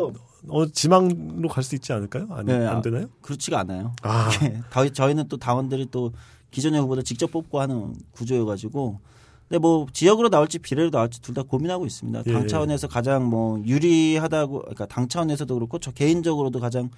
어, 0.49 0.67
지망으로 0.67 1.49
갈 1.49 1.65
수 1.65 1.75
있지 1.75 1.93
않을까요? 1.93 2.29
안, 2.31 2.47
네, 2.47 2.55
안 2.65 2.77
아, 2.77 2.81
되나요? 2.81 3.07
그렇지가 3.23 3.59
않아요. 3.61 3.95
아, 4.03 4.31
예. 4.45 4.61
다- 4.71 4.89
저희는 4.89 5.27
또 5.29 5.37
당원들이 5.37 5.89
또 5.91 6.13
기존의 6.53 6.81
후보들 6.83 7.03
직접 7.03 7.33
뽑고 7.33 7.61
하는 7.61 7.95
구조여가지고. 8.13 9.01
근데 9.53 9.61
뭐 9.61 9.87
지역으로 9.93 10.31
나올지 10.31 10.59
비례로 10.59 10.89
나올지 10.89 11.21
둘 11.21 11.35
다 11.35 11.43
고민하고 11.43 11.85
있습니다. 11.85 12.23
당 12.23 12.43
예. 12.45 12.47
차원에서 12.47 12.89
가장 12.89 13.27
뭐 13.29 13.63
유리하다고, 13.67 14.61
그러니까 14.61 14.87
당 14.87 15.09
차원에서도 15.09 15.53
그렇고 15.55 15.79
저 15.79 15.91
개인적으로도 15.91 16.59
가장 16.59 16.89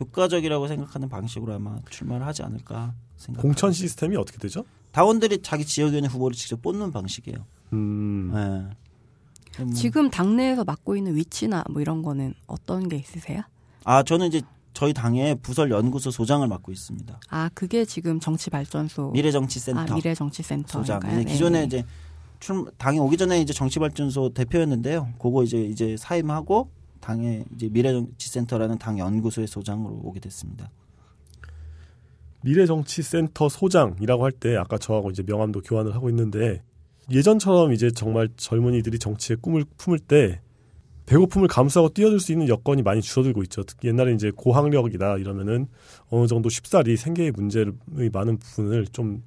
효과적이라고 0.00 0.66
생각하는 0.66 1.08
방식으로 1.08 1.54
아마 1.54 1.78
출마를 1.90 2.26
하지 2.26 2.42
않을까 2.42 2.92
생각. 3.16 3.40
공천 3.40 3.70
시스템이 3.70 4.16
어떻게 4.16 4.38
되죠? 4.38 4.64
당원들이 4.90 5.42
자기 5.42 5.64
지역위원회 5.64 6.08
후보를 6.08 6.36
직접 6.36 6.60
뽑는 6.60 6.90
방식이에요. 6.90 7.38
음, 7.72 8.32
예. 8.34 9.62
뭐- 9.62 9.72
지금 9.72 10.10
당내에서 10.10 10.64
맡고 10.64 10.96
있는 10.96 11.14
위치나 11.14 11.62
뭐 11.70 11.80
이런 11.80 12.02
거는 12.02 12.34
어떤 12.48 12.88
게 12.88 12.96
있으세요? 12.96 13.42
아 13.84 14.02
저는 14.02 14.26
이제 14.26 14.42
저희 14.72 14.92
당의 14.92 15.36
부설 15.42 15.70
연구소 15.70 16.10
소장을 16.10 16.46
맡고 16.46 16.72
있습니다. 16.72 17.20
아 17.28 17.50
그게 17.54 17.84
지금 17.84 18.18
정치발전소 18.20 19.10
미래정치센터 19.10 19.80
아 19.80 19.94
미래정치센터 19.94 20.78
소장. 20.78 21.00
네, 21.00 21.16
네. 21.16 21.24
기존에 21.24 21.64
이제 21.64 21.84
출 22.40 22.64
당에 22.78 22.98
오기 22.98 23.16
전에 23.16 23.40
이제 23.40 23.52
정치발전소 23.52 24.30
대표였는데요. 24.34 25.10
그거 25.20 25.42
이제 25.44 25.62
이제 25.62 25.96
사임하고 25.96 26.70
당의 27.00 27.44
이제 27.54 27.68
미래정치센터라는 27.68 28.78
당 28.78 28.98
연구소의 28.98 29.46
소장으로 29.46 30.00
오게 30.04 30.20
됐습니다. 30.20 30.70
미래정치센터 32.42 33.48
소장이라고 33.48 34.24
할 34.24 34.32
때 34.32 34.56
아까 34.56 34.78
저하고 34.78 35.10
이제 35.10 35.22
명함도 35.22 35.60
교환을 35.60 35.94
하고 35.94 36.08
있는데 36.08 36.62
예전처럼 37.10 37.72
이제 37.72 37.90
정말 37.90 38.28
젊은이들이 38.36 38.98
정치의 38.98 39.36
꿈을 39.40 39.64
품을 39.76 39.98
때 39.98 40.40
배고픔을 41.06 41.48
감수하고 41.48 41.92
뛰어들 41.94 42.20
수 42.20 42.32
있는 42.32 42.48
여건이 42.48 42.82
많이 42.82 43.02
줄어들고 43.02 43.42
있죠. 43.44 43.62
특히 43.64 43.88
옛날에 43.88 44.14
이제 44.14 44.30
고학력이다 44.34 45.18
이러면은 45.18 45.66
어느 46.10 46.26
정도 46.26 46.48
쉽사리 46.48 46.96
생계의 46.96 47.32
문제의 47.32 47.72
많은 48.12 48.38
부분을 48.38 48.86
좀 48.86 49.22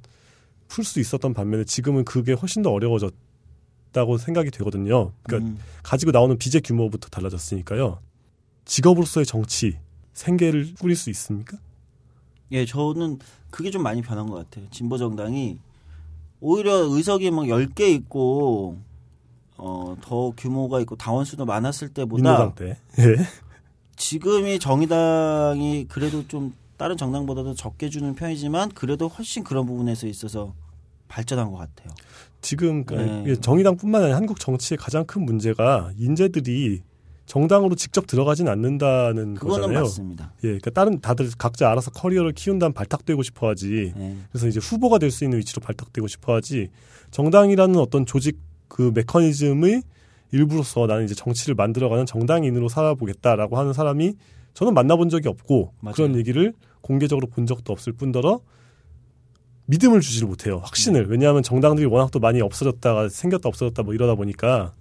풀 0.67 0.83
수 0.83 0.99
있었던 0.99 1.33
반면에 1.33 1.63
지금은 1.63 2.05
그게 2.05 2.33
훨씬 2.33 2.61
더 2.61 2.71
어려워졌다고 2.71 4.17
생각이 4.17 4.51
되거든요. 4.51 5.11
그러니까 5.23 5.51
음, 5.51 5.59
가지고 5.83 6.11
나오는 6.11 6.37
빚의 6.37 6.61
규모부터 6.63 7.09
달라졌으니까요. 7.09 7.99
직업으로서의 8.65 9.25
정치, 9.25 9.77
생계를 10.13 10.73
꾸릴 10.79 10.95
수 10.95 11.09
있습니까? 11.11 11.57
예, 12.51 12.65
저는 12.65 13.19
그게 13.51 13.71
좀 13.71 13.83
많이 13.83 14.01
변한 14.01 14.27
것 14.27 14.35
같아요. 14.35 14.67
진보 14.71 14.97
정당이 14.97 15.59
오히려 16.41 16.73
의석이 16.89 17.31
막 17.31 17.45
10개 17.45 17.87
있고 17.95 18.77
어, 19.57 19.95
더 20.01 20.31
규모가 20.35 20.79
있고 20.81 20.95
당원 20.95 21.25
수도 21.25 21.45
많았을 21.45 21.89
때보다 21.89 22.53
때. 22.55 22.77
예. 22.99 23.15
지금이 23.95 24.59
정의당이 24.59 25.85
그래도 25.87 26.27
좀 26.27 26.53
다른 26.77 26.97
정당보다도 26.97 27.53
적게 27.55 27.89
주는 27.89 28.13
편이지만 28.15 28.71
그래도 28.71 29.07
훨씬 29.07 29.43
그런 29.43 29.65
부분에서 29.65 30.07
있어서 30.07 30.53
발전한 31.07 31.51
것 31.51 31.57
같아요. 31.57 31.93
지금 32.41 32.83
네. 32.85 33.23
예, 33.27 33.35
정의당뿐만 33.35 34.01
아니라 34.03 34.17
한국 34.17 34.39
정치의 34.39 34.77
가장 34.77 35.05
큰 35.05 35.23
문제가 35.25 35.91
인재들이 35.97 36.81
정당으로 37.25 37.73
직접 37.75 38.05
들어가진 38.05 38.47
않는다는 38.47 39.33
그거는 39.35 39.61
거잖아요. 39.61 39.79
맞습니다. 39.83 40.33
예, 40.43 40.47
그러니까 40.47 40.69
다른 40.71 40.99
다들 40.99 41.29
각자 41.37 41.71
알아서 41.71 41.89
커리어를 41.91 42.33
키운 42.33 42.59
다음 42.59 42.73
발탁되고 42.73 43.23
싶어하지. 43.23 43.93
네. 43.95 44.17
그래서 44.31 44.47
이제 44.47 44.59
후보가 44.59 44.99
될 44.99 45.09
수 45.09 45.23
있는 45.23 45.39
위치로 45.39 45.61
발탁되고 45.61 46.05
싶어하지. 46.07 46.67
정당이라는 47.11 47.77
어떤 47.77 48.05
조직 48.05 48.37
그 48.67 48.91
메커니즘의 48.93 49.83
일부로서 50.31 50.85
나는 50.87 51.05
이제 51.05 51.15
정치를 51.15 51.55
만들어가는 51.55 52.05
정당인으로 52.05 52.67
살아보겠다라고 52.69 53.57
하는 53.57 53.73
사람이 53.73 54.13
저는 54.53 54.73
만나본 54.73 55.09
적이 55.09 55.29
없고 55.29 55.73
맞아요. 55.81 55.93
그런 55.95 56.15
얘기를 56.15 56.53
공개적으로 56.81 57.27
본 57.27 57.45
적도 57.45 57.73
없을 57.73 57.93
뿐더러 57.93 58.39
믿음을 59.67 59.99
주지를 60.01 60.27
못해요. 60.27 60.61
확신을. 60.63 61.09
왜냐하면 61.09 61.41
정당들이 61.41 61.87
워낙 61.87 62.11
또 62.11 62.19
많이 62.19 62.41
없어졌다가 62.41 63.09
생겼다 63.09 63.49
없어졌다 63.49 63.81
뭐 63.83 63.93
이러다 63.93 64.15
보니까 64.15 64.73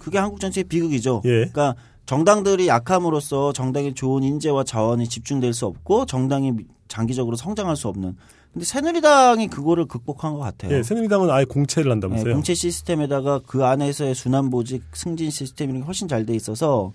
그게 0.00 0.18
한국 0.18 0.40
정치의 0.40 0.64
비극이죠. 0.64 1.22
예. 1.24 1.30
그러니까 1.30 1.74
정당들이 2.06 2.68
약함으로써 2.68 3.52
정당의 3.52 3.94
좋은 3.94 4.22
인재와 4.22 4.64
자원이 4.64 5.08
집중될 5.08 5.52
수 5.52 5.66
없고 5.66 6.06
정당이 6.06 6.52
미- 6.52 6.64
장기적으로 6.86 7.36
성장할 7.36 7.76
수 7.76 7.88
없는. 7.88 8.16
근데 8.52 8.64
새누리당이 8.64 9.48
그거를 9.48 9.84
극복한 9.86 10.32
것 10.34 10.40
같아요. 10.40 10.72
예, 10.76 10.82
새누리당은 10.82 11.30
아예 11.30 11.44
공채를 11.44 11.84
네, 11.84 11.90
한다면서요. 11.90 12.34
공채 12.34 12.54
시스템에다가 12.54 13.40
그 13.46 13.64
안에서의 13.64 14.14
순환보직 14.14 14.82
승진 14.94 15.30
시스템이 15.30 15.80
훨씬 15.80 16.08
잘 16.08 16.24
돼 16.26 16.34
있어서 16.34 16.92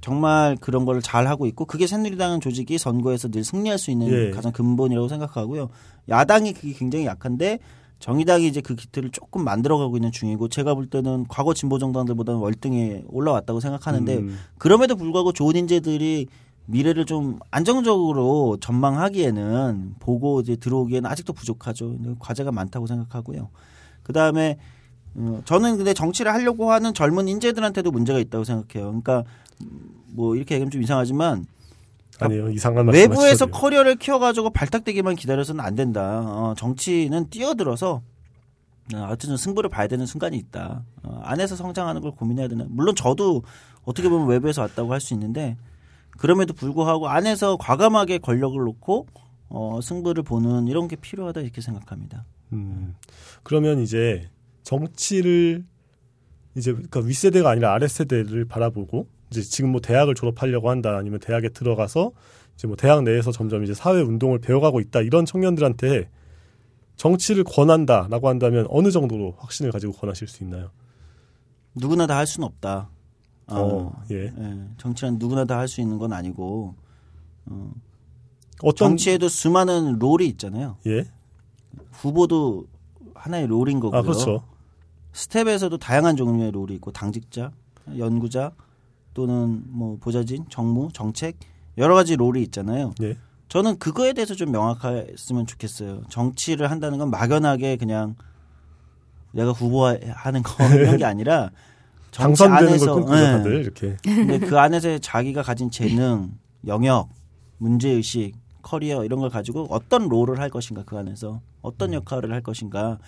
정말 0.00 0.56
그런 0.60 0.84
걸 0.84 1.00
잘 1.00 1.26
하고 1.26 1.46
있고 1.46 1.64
그게 1.64 1.86
새누리당 1.86 2.40
조직이 2.40 2.78
선거에서 2.78 3.28
늘 3.28 3.42
승리할 3.44 3.78
수 3.78 3.90
있는 3.90 4.08
예. 4.08 4.30
가장 4.30 4.52
근본이라고 4.52 5.08
생각하고요. 5.08 5.70
야당이 6.08 6.52
그게 6.52 6.72
굉장히 6.72 7.06
약한데 7.06 7.58
정의당이 8.00 8.46
이제 8.46 8.60
그 8.60 8.76
기틀을 8.76 9.10
조금 9.10 9.42
만들어가고 9.44 9.96
있는 9.96 10.12
중이고 10.12 10.48
제가 10.48 10.74
볼 10.74 10.86
때는 10.88 11.26
과거 11.28 11.52
진보 11.52 11.78
정당들보다는 11.80 12.40
월등히 12.40 13.02
올라왔다고 13.08 13.58
생각하는데 13.58 14.16
음, 14.18 14.38
그럼에도 14.58 14.94
불구하고 14.94 15.32
좋은 15.32 15.56
인재들이 15.56 16.28
미래를 16.70 17.06
좀 17.06 17.38
안정적으로 17.50 18.58
전망하기에는 18.60 19.94
보고 20.00 20.40
이제 20.40 20.54
들어오기에는 20.54 21.10
아직도 21.10 21.32
부족하죠. 21.32 21.96
과제가 22.18 22.52
많다고 22.52 22.86
생각하고요. 22.86 23.48
그 24.02 24.12
다음에 24.12 24.58
어, 25.14 25.40
저는 25.46 25.78
근데 25.78 25.94
정치를 25.94 26.32
하려고 26.32 26.70
하는 26.70 26.92
젊은 26.92 27.26
인재들한테도 27.26 27.90
문제가 27.90 28.18
있다고 28.18 28.44
생각해요. 28.44 28.86
그러니까 28.88 29.24
음, 29.62 29.80
뭐 30.08 30.36
이렇게 30.36 30.56
얘기하면 30.56 30.70
좀 30.70 30.82
이상하지만 30.82 31.46
아니요 32.20 32.50
이상한 32.50 32.86
외부에서. 32.88 33.46
커리어를 33.46 33.96
키워가지고 33.96 34.50
발탁되기만 34.50 35.16
기다려서는 35.16 35.64
안 35.64 35.74
된다. 35.74 36.20
어, 36.20 36.54
정치는 36.56 37.30
뛰어들어서 37.30 38.02
어, 38.94 38.98
하여튼 38.98 39.38
승부를 39.38 39.70
봐야 39.70 39.86
되는 39.86 40.04
순간이 40.04 40.36
있다. 40.36 40.82
어, 41.02 41.20
안에서 41.24 41.56
성장하는 41.56 42.02
걸 42.02 42.10
고민해야 42.10 42.48
되나. 42.48 42.66
물론 42.68 42.94
저도 42.94 43.42
어떻게 43.84 44.10
보면 44.10 44.28
외부에서 44.28 44.60
왔다고 44.60 44.92
할 44.92 45.00
수 45.00 45.14
있는데 45.14 45.56
그럼에도 46.18 46.52
불구하고 46.52 47.08
안에서 47.08 47.56
과감하게 47.56 48.18
권력을 48.18 48.60
놓고 48.62 49.06
어, 49.48 49.80
승부를 49.82 50.24
보는 50.24 50.66
이런 50.66 50.88
게 50.88 50.96
필요하다 50.96 51.40
이렇게 51.40 51.60
생각합니다. 51.62 52.26
음, 52.52 52.94
그러면 53.42 53.78
이제 53.80 54.28
정치를 54.64 55.64
이제 56.56 56.72
그러니까 56.72 57.00
윗세대가 57.00 57.48
아니라 57.48 57.72
아랫세대를 57.72 58.44
바라보고 58.46 59.06
이제 59.30 59.42
지금 59.42 59.70
뭐 59.70 59.80
대학을 59.80 60.14
졸업하려고 60.14 60.70
한다 60.70 60.96
아니면 60.96 61.20
대학에 61.20 61.50
들어가서 61.50 62.12
이제 62.56 62.66
뭐 62.66 62.76
대학 62.76 63.04
내에서 63.04 63.30
점점 63.30 63.62
이제 63.62 63.72
사회 63.72 64.00
운동을 64.00 64.40
배워가고 64.40 64.80
있다 64.80 65.00
이런 65.00 65.24
청년들한테 65.24 66.10
정치를 66.96 67.44
권한다라고 67.44 68.28
한다면 68.28 68.66
어느 68.70 68.90
정도로 68.90 69.36
확신을 69.38 69.70
가지고 69.70 69.92
권하실 69.92 70.26
수 70.26 70.42
있나요? 70.42 70.70
누구나 71.76 72.08
다 72.08 72.16
할 72.16 72.26
수는 72.26 72.46
없다. 72.48 72.90
어, 73.48 73.60
어, 73.60 74.02
예. 74.10 74.26
예, 74.26 74.64
정치란 74.78 75.18
누구나 75.18 75.44
다 75.44 75.58
할 75.58 75.68
수 75.68 75.80
있는 75.80 75.98
건 75.98 76.12
아니고 76.12 76.74
어떤 78.62 78.90
정치에도 78.90 79.28
수많은 79.28 79.98
롤이 79.98 80.26
있잖아요. 80.30 80.76
예? 80.86 81.04
후보도 81.92 82.66
하나의 83.14 83.46
롤인 83.46 83.80
거고요. 83.80 83.98
아 83.98 84.02
그렇죠. 84.02 84.42
스텝에서도 85.12 85.76
다양한 85.78 86.16
종류의 86.16 86.50
롤이 86.52 86.74
있고 86.74 86.92
당직자, 86.92 87.50
연구자 87.96 88.52
또는 89.14 89.62
뭐 89.68 89.96
보좌진, 90.00 90.44
정무, 90.48 90.90
정책 90.92 91.38
여러 91.76 91.94
가지 91.94 92.16
롤이 92.16 92.42
있잖아요. 92.44 92.92
예. 93.02 93.16
저는 93.48 93.78
그거에 93.78 94.12
대해서 94.12 94.34
좀 94.34 94.52
명확했으면 94.52 95.46
좋겠어요. 95.46 96.02
정치를 96.10 96.70
한다는 96.70 96.98
건 96.98 97.10
막연하게 97.10 97.76
그냥 97.76 98.14
내가 99.32 99.52
후보하는 99.52 100.42
거 100.42 100.64
이런 100.74 100.96
게 100.98 101.04
아니라 101.04 101.50
당선되는 102.12 102.68
안에서 102.68 102.86
걸 102.86 102.94
꿈꾸는 102.94 103.22
예. 103.22 103.26
다들 103.26 103.60
이렇게 103.60 103.96
근데 104.02 104.38
그 104.38 104.58
안에서 104.58 104.98
자기가 104.98 105.42
가진 105.42 105.70
재능, 105.70 106.32
영역, 106.66 107.08
문제 107.58 107.90
의식, 107.90 108.32
커리어 108.62 109.04
이런 109.04 109.20
걸 109.20 109.30
가지고 109.30 109.66
어떤 109.70 110.08
롤을 110.08 110.40
할 110.40 110.50
것인가 110.50 110.82
그 110.84 110.96
안에서 110.98 111.40
어떤 111.62 111.92
역할을 111.92 112.32
할 112.32 112.42
것인가 112.42 112.98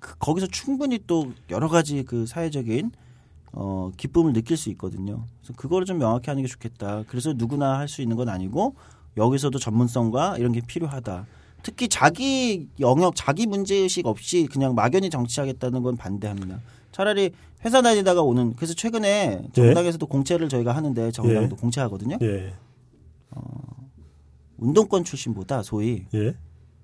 그, 0.00 0.16
거기서 0.18 0.46
충분히 0.48 0.98
또 1.06 1.32
여러 1.50 1.68
가지 1.68 2.02
그 2.04 2.26
사회적인 2.26 2.92
어 3.52 3.90
기쁨을 3.96 4.32
느낄 4.34 4.56
수 4.56 4.68
있거든요. 4.70 5.24
그래서 5.40 5.54
그거를 5.56 5.86
좀 5.86 5.98
명확히 5.98 6.30
하는 6.30 6.42
게 6.42 6.48
좋겠다. 6.48 7.04
그래서 7.08 7.32
누구나 7.34 7.78
할 7.78 7.88
수 7.88 8.02
있는 8.02 8.16
건 8.16 8.28
아니고 8.28 8.74
여기서도 9.16 9.58
전문성과 9.58 10.36
이런 10.38 10.52
게 10.52 10.60
필요하다. 10.60 11.26
특히 11.62 11.88
자기 11.88 12.68
영역, 12.78 13.16
자기 13.16 13.46
문제 13.46 13.74
의식 13.74 14.06
없이 14.06 14.46
그냥 14.50 14.74
막연히 14.74 15.10
정치하겠다는 15.10 15.82
건 15.82 15.96
반대합니다. 15.96 16.60
차라리 16.92 17.32
회사 17.64 17.82
다니다가 17.82 18.22
오는 18.22 18.54
그래서 18.54 18.74
최근에 18.74 19.48
정당에서도 19.52 20.06
공채를 20.06 20.48
저희가 20.48 20.74
하는데 20.74 21.10
정당도 21.10 21.56
예. 21.56 21.60
공채하거든요. 21.60 22.18
예. 22.22 22.54
운동권 24.58 25.04
출신보다 25.04 25.62
소위 25.62 26.04
예. 26.14 26.34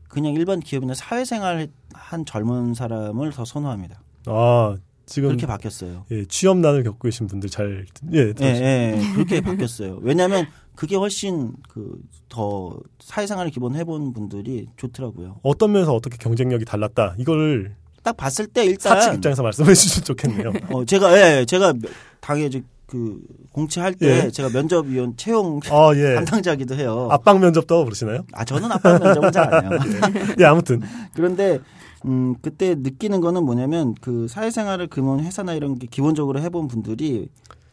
그냥 0.09 0.35
일반 0.35 0.61
기업이나 0.61 0.95
사회생활 0.95 1.69
한 1.93 2.25
젊은 2.25 2.75
사람을 2.75 3.33
더 3.33 3.45
선호합니다. 3.45 4.01
아 4.27 4.77
지금 5.07 5.29
그렇게 5.31 5.47
바뀌었어요. 5.47 6.07
예, 6.13 6.25
취업난을 6.25 6.83
겪고 6.85 6.99
계신 7.01 7.27
분들 7.27 7.51
잘 7.51 7.87
예, 8.13 8.33
예, 8.41 8.45
예, 8.45 9.13
그렇게 9.15 9.41
바뀌었어요. 9.41 9.99
왜냐하면 10.03 10.47
그게 10.75 10.97
훨씬 10.97 11.53
그 11.69 12.01
더 12.35 12.77
사회생활을 12.99 13.53
기본 13.53 13.77
해본 13.77 14.13
분들이 14.13 14.67
좋더라고요. 14.77 15.39
어떤 15.45 15.71
면에서 15.71 15.95
어떻게 15.95 16.17
경쟁력이 16.17 16.65
달랐다 16.65 17.15
이거를 17.17 17.77
딱 18.05 18.17
봤을 18.17 18.47
때 18.47 18.65
일단 18.65 19.01
사측 19.01 19.15
입장에서 19.15 19.43
말씀해 19.43 19.75
주시면 19.75 20.05
좋겠네요. 20.05 20.53
어, 20.71 20.85
제가 20.85 21.17
예, 21.19 21.39
예, 21.41 21.45
제가 21.45 21.73
당에 22.21 22.45
이제 22.47 22.63
그 22.87 23.19
공채할 23.53 23.95
때 23.95 24.27
예. 24.27 24.31
제가 24.31 24.51
면접위원 24.51 25.17
채용 25.17 25.59
아 25.71 25.91
예. 25.97 26.15
담당자기도 26.23 26.75
해요. 26.77 27.09
압박 27.11 27.41
면접도 27.41 27.85
그러시나요? 27.85 28.25
아 28.33 28.45
저는 28.45 28.71
아빠 28.71 28.99
면접은 28.99 29.33
잘 29.33 29.53
안 29.53 29.73
해요. 29.73 29.81
예, 30.39 30.45
아무튼 30.45 30.83
그런데 31.15 31.59
음 32.05 32.35
그때 32.43 32.75
느끼는 32.77 33.21
거는 33.23 33.43
뭐냐면 33.45 33.95
그 34.03 34.29
사회생활을 34.29 34.89
그런 34.89 35.21
회사나 35.21 35.55
이런 35.55 35.79
게 35.79 35.87
기본적으로 35.91 36.41
해본 36.41 36.69
분들이 36.69 37.29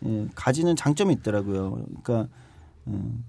예, 0.05 0.25
가지는 0.33 0.75
장점이 0.77 1.13
있더라고요. 1.15 1.83
그러니까 2.03 2.27
음, 2.87 3.23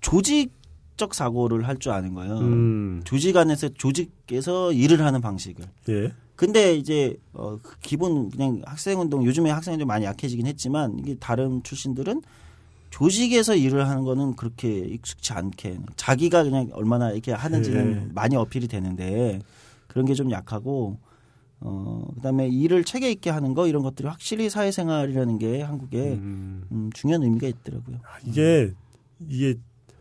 조직적 0.00 1.14
사고를 1.14 1.66
할 1.68 1.78
줄 1.78 1.92
아는 1.92 2.14
거예요. 2.14 2.38
음, 2.38 3.00
조직 3.04 3.36
안에서 3.36 3.68
조직에서 3.68 4.72
일을 4.72 5.04
하는 5.04 5.20
방식을. 5.20 5.64
예, 5.90 6.12
근데 6.38 6.76
이제 6.76 7.16
어그 7.32 7.78
기본 7.82 8.30
그냥 8.30 8.62
학생 8.64 9.00
운동 9.00 9.24
요즘에 9.24 9.50
학생 9.50 9.74
운동 9.74 9.88
많이 9.88 10.04
약해지긴 10.04 10.46
했지만 10.46 10.96
이게 11.00 11.16
다른 11.16 11.64
출신들은 11.64 12.22
조직에서 12.90 13.56
일을 13.56 13.88
하는 13.88 14.04
거는 14.04 14.36
그렇게 14.36 14.78
익숙치 14.78 15.32
않게 15.32 15.78
자기가 15.96 16.44
그냥 16.44 16.68
얼마나 16.74 17.10
이렇게 17.10 17.32
하는지는 17.32 17.92
예. 17.92 18.12
많이 18.14 18.36
어필이 18.36 18.68
되는데 18.68 19.40
그런 19.88 20.06
게 20.06 20.14
좀 20.14 20.30
약하고 20.30 20.98
어 21.58 22.06
그다음에 22.14 22.46
일을 22.46 22.84
체계 22.84 23.10
있게 23.10 23.30
하는 23.30 23.52
거 23.54 23.66
이런 23.66 23.82
것들이 23.82 24.06
확실히 24.06 24.48
사회생활이라는 24.48 25.38
게 25.38 25.62
한국에 25.62 26.12
음, 26.12 26.62
음, 26.70 26.90
중요한 26.94 27.24
의미가 27.24 27.48
있더라고요. 27.48 27.96
아, 28.04 28.18
이게 28.24 28.70
이게 29.28 29.56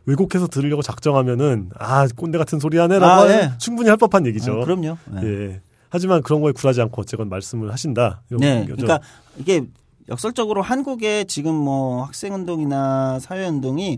왜곡해서 0.06 0.46
들으려고 0.46 0.84
작정하면은 0.84 1.72
아 1.80 2.06
꼰대 2.16 2.38
같은 2.38 2.60
소리 2.60 2.78
하네라고 2.78 3.24
아, 3.24 3.28
예. 3.32 3.52
충분히 3.58 3.90
할 3.90 3.98
법한 3.98 4.28
얘기죠. 4.28 4.62
아, 4.62 4.66
그럼요. 4.66 4.98
네. 5.12 5.22
예. 5.24 5.62
하지만 5.90 6.22
그런 6.22 6.42
거에 6.42 6.52
굴하지 6.52 6.82
않고 6.82 7.02
어쨌건 7.02 7.30
말씀을 7.30 7.72
하신다. 7.72 8.22
이런 8.30 8.42
네, 8.42 8.60
거죠. 8.62 8.76
그러니까 8.76 9.00
이게 9.38 9.64
역설적으로 10.10 10.62
한국의 10.62 11.26
지금 11.26 11.54
뭐 11.56 12.04
학생 12.04 12.34
운동이나 12.34 13.20
사회 13.20 13.46
운동이 13.48 13.98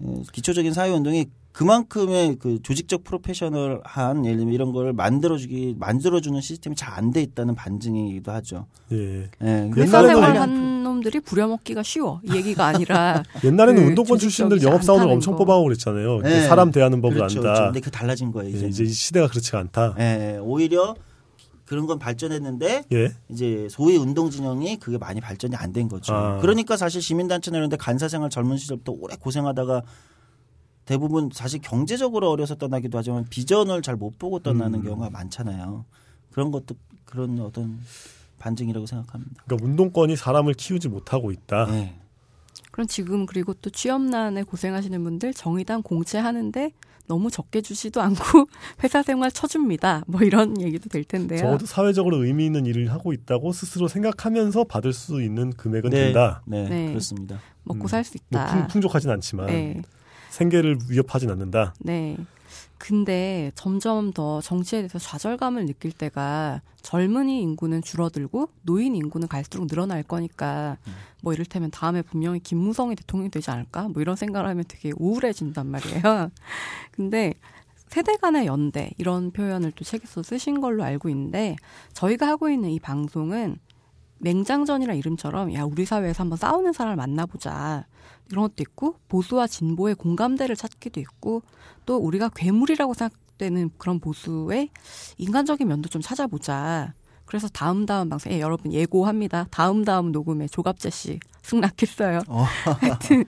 어, 0.00 0.22
기초적인 0.32 0.72
사회 0.72 0.90
운동이 0.90 1.26
그만큼의 1.52 2.36
그 2.38 2.62
조직적 2.62 3.02
프로페셔널한 3.02 4.24
예를 4.24 4.36
들면 4.38 4.54
이런 4.54 4.70
걸 4.72 4.92
만들어주기 4.92 5.74
만들어주는 5.78 6.40
시스템이 6.40 6.76
잘 6.76 6.88
안 6.98 7.10
돼 7.10 7.20
있다는 7.22 7.54
반증이기도 7.56 8.30
하죠. 8.32 8.66
예. 8.92 9.28
예, 9.42 9.70
옛날에는 9.76 10.22
한 10.22 10.82
놈들이 10.84 11.18
부려먹기가 11.20 11.82
쉬워. 11.82 12.20
이 12.22 12.36
얘기가 12.36 12.66
아니라 12.66 13.22
옛날에는 13.42 13.82
그 13.82 13.88
운동권 13.88 14.18
출신들 14.18 14.62
영업 14.62 14.84
사원을 14.84 15.02
않다는 15.04 15.14
엄청 15.16 15.32
거. 15.32 15.38
뽑아오고 15.38 15.64
그랬잖아요. 15.64 16.18
이제 16.20 16.28
네. 16.28 16.42
사람 16.46 16.70
대하는 16.70 17.00
법을 17.00 17.16
그렇죠, 17.16 17.38
안다. 17.40 17.52
그렇죠. 17.54 17.64
근데 17.72 17.80
그 17.80 17.90
달라진 17.90 18.30
거예요. 18.30 18.50
예, 18.52 18.56
이제. 18.56 18.66
이제 18.68 18.84
이 18.84 18.88
시대가 18.88 19.26
그렇지가 19.26 19.58
않다. 19.58 19.94
예, 19.98 20.38
오히려 20.40 20.94
그런 21.68 21.84
건 21.86 21.98
발전했는데 21.98 22.84
예. 22.92 23.12
이제 23.28 23.68
소위 23.70 23.98
운동 23.98 24.30
진영이 24.30 24.78
그게 24.78 24.96
많이 24.96 25.20
발전이 25.20 25.54
안 25.54 25.68
된 25.74 25.86
거죠. 25.86 26.14
아. 26.14 26.38
그러니까 26.38 26.78
사실 26.78 27.02
시민단체나 27.02 27.58
이런 27.58 27.68
데 27.68 27.76
간사생활 27.76 28.30
젊은 28.30 28.56
시절부터 28.56 28.92
오래 28.92 29.16
고생하다가 29.16 29.82
대부분 30.86 31.28
사실 31.30 31.60
경제적으로 31.60 32.30
어려서 32.30 32.54
떠나기도 32.54 32.96
하지만 32.96 33.26
비전을 33.28 33.82
잘 33.82 33.96
못 33.96 34.18
보고 34.18 34.38
떠나는 34.38 34.78
음. 34.78 34.84
경우가 34.84 35.10
많잖아요. 35.10 35.84
그런 36.30 36.50
것도 36.50 36.74
그런 37.04 37.38
어떤 37.40 37.78
반증이라고 38.38 38.86
생각합니다. 38.86 39.42
그러니까 39.44 39.66
운동권이 39.66 40.16
사람을 40.16 40.54
키우지 40.54 40.88
못하고 40.88 41.32
있다. 41.32 41.66
네. 41.66 41.98
그럼 42.70 42.86
지금 42.86 43.26
그리고 43.26 43.52
또 43.52 43.68
취업난에 43.68 44.42
고생하시는 44.42 45.04
분들 45.04 45.34
정의당 45.34 45.82
공채하는데 45.82 46.72
너무 47.08 47.30
적게 47.30 47.60
주지도 47.60 48.00
않고 48.00 48.46
회사 48.84 49.02
생활 49.02 49.30
쳐줍니다. 49.32 50.04
뭐 50.06 50.20
이런 50.22 50.60
얘기도 50.60 50.88
될 50.88 51.04
텐데요. 51.04 51.40
적어도 51.40 51.66
사회적으로 51.66 52.24
의미 52.24 52.46
있는 52.46 52.66
일을 52.66 52.92
하고 52.92 53.12
있다고 53.12 53.52
스스로 53.52 53.88
생각하면서 53.88 54.64
받을 54.64 54.92
수 54.92 55.20
있는 55.22 55.50
금액은 55.50 55.90
네. 55.90 56.04
된다. 56.04 56.42
네, 56.46 56.68
네. 56.68 56.88
그렇습니다. 56.88 57.40
먹고 57.64 57.86
음. 57.86 57.88
살수뭐 57.88 58.14
있다. 58.30 58.46
풍, 58.46 58.66
풍족하진 58.68 59.10
않지만 59.10 59.46
네. 59.46 59.82
생계를 60.30 60.78
위협하진 60.88 61.30
않는다. 61.30 61.74
네. 61.80 62.16
근데 62.78 63.50
점점 63.54 64.12
더 64.12 64.40
정치에 64.40 64.80
대해서 64.80 64.98
좌절감을 64.98 65.66
느낄 65.66 65.92
때가 65.92 66.62
젊은이 66.80 67.42
인구는 67.42 67.82
줄어들고 67.82 68.48
노인 68.62 68.94
인구는 68.94 69.28
갈수록 69.28 69.66
늘어날 69.66 70.02
거니까 70.02 70.78
뭐 71.20 71.34
이를테면 71.34 71.70
다음에 71.70 72.02
분명히 72.02 72.38
김무성이 72.40 72.94
대통령이 72.94 73.30
되지 73.30 73.50
않을까? 73.50 73.88
뭐 73.88 74.00
이런 74.00 74.16
생각을 74.16 74.48
하면 74.48 74.64
되게 74.68 74.92
우울해진단 74.96 75.66
말이에요. 75.66 76.30
근데 76.92 77.34
세대 77.88 78.16
간의 78.16 78.46
연대 78.46 78.92
이런 78.96 79.32
표현을 79.32 79.72
또 79.72 79.84
책에서 79.84 80.22
쓰신 80.22 80.60
걸로 80.60 80.84
알고 80.84 81.08
있는데 81.08 81.56
저희가 81.94 82.28
하고 82.28 82.48
있는 82.48 82.70
이 82.70 82.78
방송은 82.78 83.58
맹장전이라 84.18 84.94
이름처럼 84.94 85.54
야 85.54 85.64
우리 85.64 85.84
사회에서 85.84 86.22
한번 86.22 86.36
싸우는 86.36 86.72
사람을 86.72 86.96
만나보자 86.96 87.86
이런 88.30 88.42
것도 88.42 88.56
있고 88.60 88.96
보수와 89.08 89.46
진보의 89.46 89.94
공감대를 89.94 90.56
찾기도 90.56 91.00
있고 91.00 91.42
또 91.86 91.96
우리가 91.96 92.30
괴물이라고 92.34 92.94
생각되는 92.94 93.70
그런 93.78 94.00
보수의 94.00 94.70
인간적인 95.16 95.66
면도 95.66 95.88
좀 95.88 96.02
찾아보자. 96.02 96.94
그래서 97.24 97.46
다음 97.48 97.84
다음 97.84 98.08
방송 98.08 98.32
에 98.32 98.40
여러분 98.40 98.72
예고합니다. 98.72 99.46
다음 99.50 99.84
다음 99.84 100.12
녹음에 100.12 100.46
조갑재 100.48 100.90
씨 100.90 101.20
승낙했어요. 101.42 102.20
어. 102.28 102.44
하여튼 102.80 103.24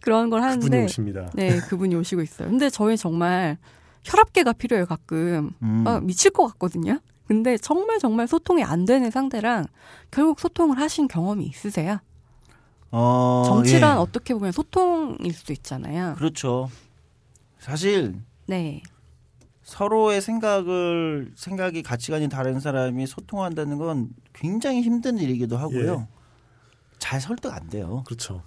그런 0.00 0.30
걸 0.30 0.40
그분이 0.40 0.54
하는데 0.54 0.84
오십니다. 0.84 1.30
네 1.34 1.58
그분이 1.58 1.94
오시고 1.96 2.22
있어요. 2.22 2.48
근데 2.48 2.70
저희 2.70 2.96
정말 2.96 3.58
혈압계가 4.04 4.52
필요해요 4.54 4.86
가끔. 4.86 5.50
음. 5.62 5.84
아, 5.86 6.00
미칠 6.00 6.30
것 6.30 6.46
같거든요. 6.48 7.00
근데 7.26 7.56
정말 7.58 7.98
정말 8.00 8.26
소통이 8.26 8.64
안 8.64 8.84
되는 8.84 9.10
상대랑 9.10 9.66
결국 10.10 10.40
소통을 10.40 10.80
하신 10.80 11.06
경험이 11.06 11.46
있으세요? 11.46 11.98
어, 12.92 13.44
정치란 13.46 13.96
예. 13.96 14.00
어떻게 14.00 14.34
보면 14.34 14.52
소통일 14.52 15.32
수 15.32 15.52
있잖아요. 15.52 16.14
그렇죠. 16.16 16.70
사실 17.58 18.20
네. 18.46 18.82
서로의 19.62 20.20
생각을 20.20 21.32
생각이 21.36 21.82
가치관이 21.82 22.28
다른 22.28 22.58
사람이 22.58 23.06
소통한다는 23.06 23.78
건 23.78 24.10
굉장히 24.32 24.82
힘든 24.82 25.18
일이기도 25.18 25.56
하고요. 25.56 26.08
예. 26.08 26.20
잘 26.98 27.20
설득 27.20 27.52
안 27.52 27.68
돼요. 27.68 28.02
그렇죠. 28.06 28.42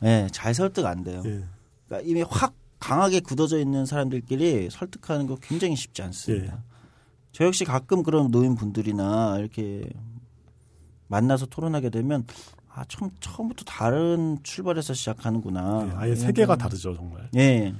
네, 0.00 0.28
잘 0.32 0.54
설득 0.54 0.84
안 0.84 1.02
돼요. 1.02 1.22
예. 1.24 1.44
그러니까 1.86 2.08
이미 2.08 2.22
확 2.22 2.54
강하게 2.78 3.20
굳어져 3.20 3.58
있는 3.58 3.86
사람들끼리 3.86 4.68
설득하는 4.70 5.26
거 5.26 5.36
굉장히 5.36 5.76
쉽지 5.76 6.02
않습니다. 6.02 6.54
예. 6.54 6.58
저 7.32 7.44
역시 7.44 7.64
가끔 7.64 8.02
그런 8.02 8.30
노인분들이나 8.30 9.36
이렇게 9.38 9.88
만나서 11.08 11.46
토론하게 11.46 11.90
되면 11.90 12.26
아, 12.76 12.84
처음, 12.88 13.10
처음부터 13.20 13.64
다른 13.64 14.38
출발에서 14.42 14.92
시작하는구나. 14.92 15.88
예, 15.90 15.96
아예 15.96 16.14
세계가 16.14 16.48
건- 16.48 16.58
다르죠, 16.58 16.94
정말. 16.94 17.28
예. 17.34 17.74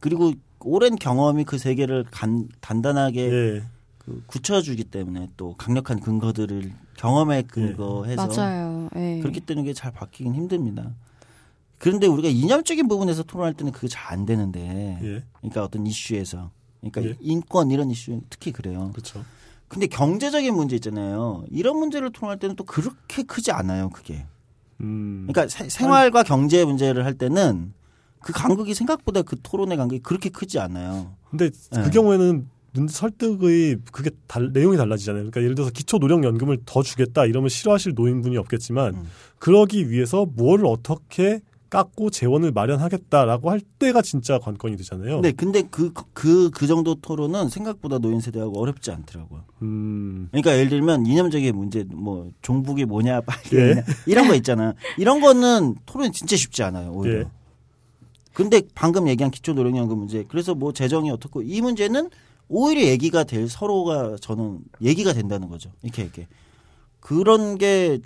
그리고 0.00 0.32
오랜 0.60 0.96
경험이 0.96 1.44
그 1.44 1.58
세계를 1.58 2.04
간, 2.10 2.48
단단하게 2.62 3.20
예. 3.30 3.62
그 3.98 4.22
굳혀주기 4.26 4.84
때문에 4.84 5.28
또 5.36 5.54
강력한 5.58 6.00
근거들을 6.00 6.72
경험에 6.96 7.42
근거해서 7.42 8.26
맞아요. 8.26 8.88
예. 8.96 9.18
그렇기 9.20 9.40
때문에 9.40 9.74
잘 9.74 9.92
바뀌긴 9.92 10.34
힘듭니다. 10.34 10.92
그런데 11.78 12.06
우리가 12.06 12.28
이념적인 12.28 12.88
부분에서 12.88 13.24
토론할 13.24 13.52
때는 13.54 13.70
그게 13.72 13.86
잘 13.86 14.08
안 14.14 14.24
되는데, 14.24 14.98
예. 15.02 15.22
그러니까 15.40 15.62
어떤 15.62 15.86
이슈에서, 15.86 16.50
그러니까 16.80 17.04
예. 17.04 17.14
인권 17.20 17.70
이런 17.70 17.90
이슈 17.90 18.22
특히 18.30 18.50
그래요. 18.50 18.90
그렇죠. 18.94 19.22
근데 19.68 19.86
경제적인 19.86 20.54
문제 20.54 20.76
있잖아요. 20.76 21.44
이런 21.50 21.76
문제를 21.76 22.10
토론할 22.10 22.38
때는 22.38 22.56
또 22.56 22.64
그렇게 22.64 23.22
크지 23.24 23.52
않아요, 23.52 23.90
그게. 23.90 24.24
음. 24.80 25.26
그러니까 25.28 25.48
세- 25.48 25.68
생활과 25.68 26.22
경제 26.22 26.64
문제를 26.64 27.04
할 27.04 27.14
때는 27.14 27.72
그 28.20 28.32
간극이 28.32 28.74
생각보다 28.74 29.22
그 29.22 29.36
토론의 29.42 29.76
간극이 29.76 30.02
그렇게 30.02 30.28
크지 30.28 30.58
않아요. 30.58 31.12
근데 31.30 31.50
예. 31.76 31.82
그 31.82 31.90
경우에는 31.90 32.48
문- 32.74 32.88
설득의 32.88 33.78
그게 33.92 34.10
달, 34.26 34.50
내용이 34.52 34.76
달라지잖아요. 34.76 35.22
그러니까 35.22 35.42
예를 35.42 35.54
들어서 35.54 35.70
기초 35.72 35.98
노령 35.98 36.22
연금을 36.24 36.58
더 36.66 36.82
주겠다 36.82 37.24
이러면 37.26 37.48
싫어하실 37.48 37.94
노인분이 37.94 38.36
없겠지만 38.36 38.94
음. 38.94 39.04
그러기 39.38 39.90
위해서 39.90 40.26
뭘 40.26 40.64
어떻게 40.66 41.40
깎고 41.70 42.10
재원을 42.10 42.50
마련하겠다라고 42.52 43.50
할 43.50 43.60
때가 43.60 44.02
진짜 44.02 44.38
관건이 44.38 44.76
되잖아요. 44.76 45.16
근데 45.20 45.32
근데 45.32 45.62
그 45.62 45.92
그 46.14 46.50
그 46.50 46.66
정도 46.66 46.94
토론은 46.94 47.48
생각보다 47.48 47.98
노인 47.98 48.20
세대하고 48.20 48.60
어렵지 48.60 48.90
않더라고요. 48.90 49.44
음. 49.62 50.28
그러니까 50.30 50.52
예를 50.56 50.68
들면 50.70 51.06
이념적인 51.06 51.54
문제 51.54 51.84
뭐 51.88 52.30
종북이 52.42 52.84
뭐냐 52.86 53.20
빨리 53.22 53.56
예. 53.56 53.84
이런 54.06 54.28
거 54.28 54.34
있잖아. 54.34 54.74
이런 54.96 55.20
거는 55.20 55.76
토론이 55.86 56.12
진짜 56.12 56.36
쉽지 56.36 56.62
않아요. 56.62 56.90
오히려. 56.92 57.18
예. 57.20 57.24
근데 58.32 58.62
방금 58.74 59.08
얘기한 59.08 59.30
기초 59.30 59.52
노령연금 59.52 59.98
문제 59.98 60.24
그래서 60.28 60.54
뭐 60.54 60.72
재정이 60.72 61.10
어떻고 61.10 61.42
이 61.42 61.60
문제는 61.60 62.08
오히려 62.48 62.82
얘기가 62.82 63.24
될 63.24 63.48
서로가 63.48 64.16
저는 64.20 64.60
얘기가 64.80 65.12
된다는 65.12 65.48
거죠. 65.48 65.70
이렇게 65.82 66.02
이렇게 66.02 66.28
그런 67.00 67.58
게 67.58 67.98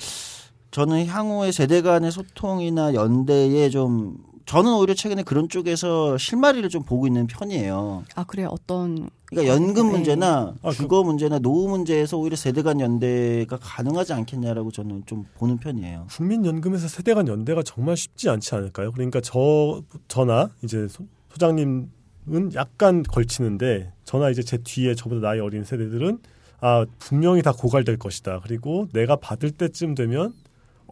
저는 0.73 1.07
향후의 1.07 1.53
세대 1.53 1.83
간의 1.83 2.11
소통이나 2.11 2.95
연대에 2.95 3.69
좀 3.69 4.17
저는 4.47 4.75
오히려 4.75 4.95
최근에 4.95 5.23
그런 5.23 5.49
쪽에서 5.49 6.17
실마리를 6.19 6.69
좀 6.71 6.83
보고 6.83 7.07
있는 7.07 7.27
편이에요. 7.27 8.05
아 8.17 8.25
그래 8.25 8.45
어떤 8.49 9.09
그러니까 9.27 9.55
연금 9.55 9.87
네. 9.87 9.93
문제나 9.93 10.55
아, 10.63 10.71
그- 10.71 10.75
주거 10.75 11.05
문제나 11.05 11.39
노후 11.39 11.69
문제에서 11.69 12.17
오히려 12.19 12.37
세대 12.37 12.63
간 12.63 12.81
연대가 12.81 13.59
가능하지 13.61 14.15
않겠냐라고 14.15 14.73
저는 14.73 15.05
좀 15.07 15.27
보는 15.37 15.59
편이에요. 15.59 16.07
국민연금에서 16.11 16.89
세대 16.89 17.15
간 17.15 17.29
연대가 17.29 17.63
정말 17.63 17.97
쉽지 17.97 18.31
않지 18.31 18.55
않을까요? 18.55 18.93
그러니까 18.93 19.21
저 19.21 19.83
저나 20.09 20.51
이제 20.65 20.89
소, 20.89 21.05
소장님은 21.33 22.55
약간 22.55 23.03
걸치는데 23.03 23.93
저나 24.05 24.31
이제 24.31 24.43
제 24.43 24.57
뒤에 24.57 24.95
저보다 24.95 25.21
나이 25.21 25.39
어린 25.39 25.65
세대들은 25.65 26.19
아 26.63 26.87
분명히 26.99 27.43
다 27.43 27.53
고갈될 27.53 27.99
것이다. 27.99 28.41
그리고 28.43 28.89
내가 28.93 29.17
받을 29.17 29.51
때쯤 29.51 29.95
되면 29.95 30.33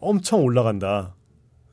엄청 0.01 0.43
올라간다. 0.43 1.15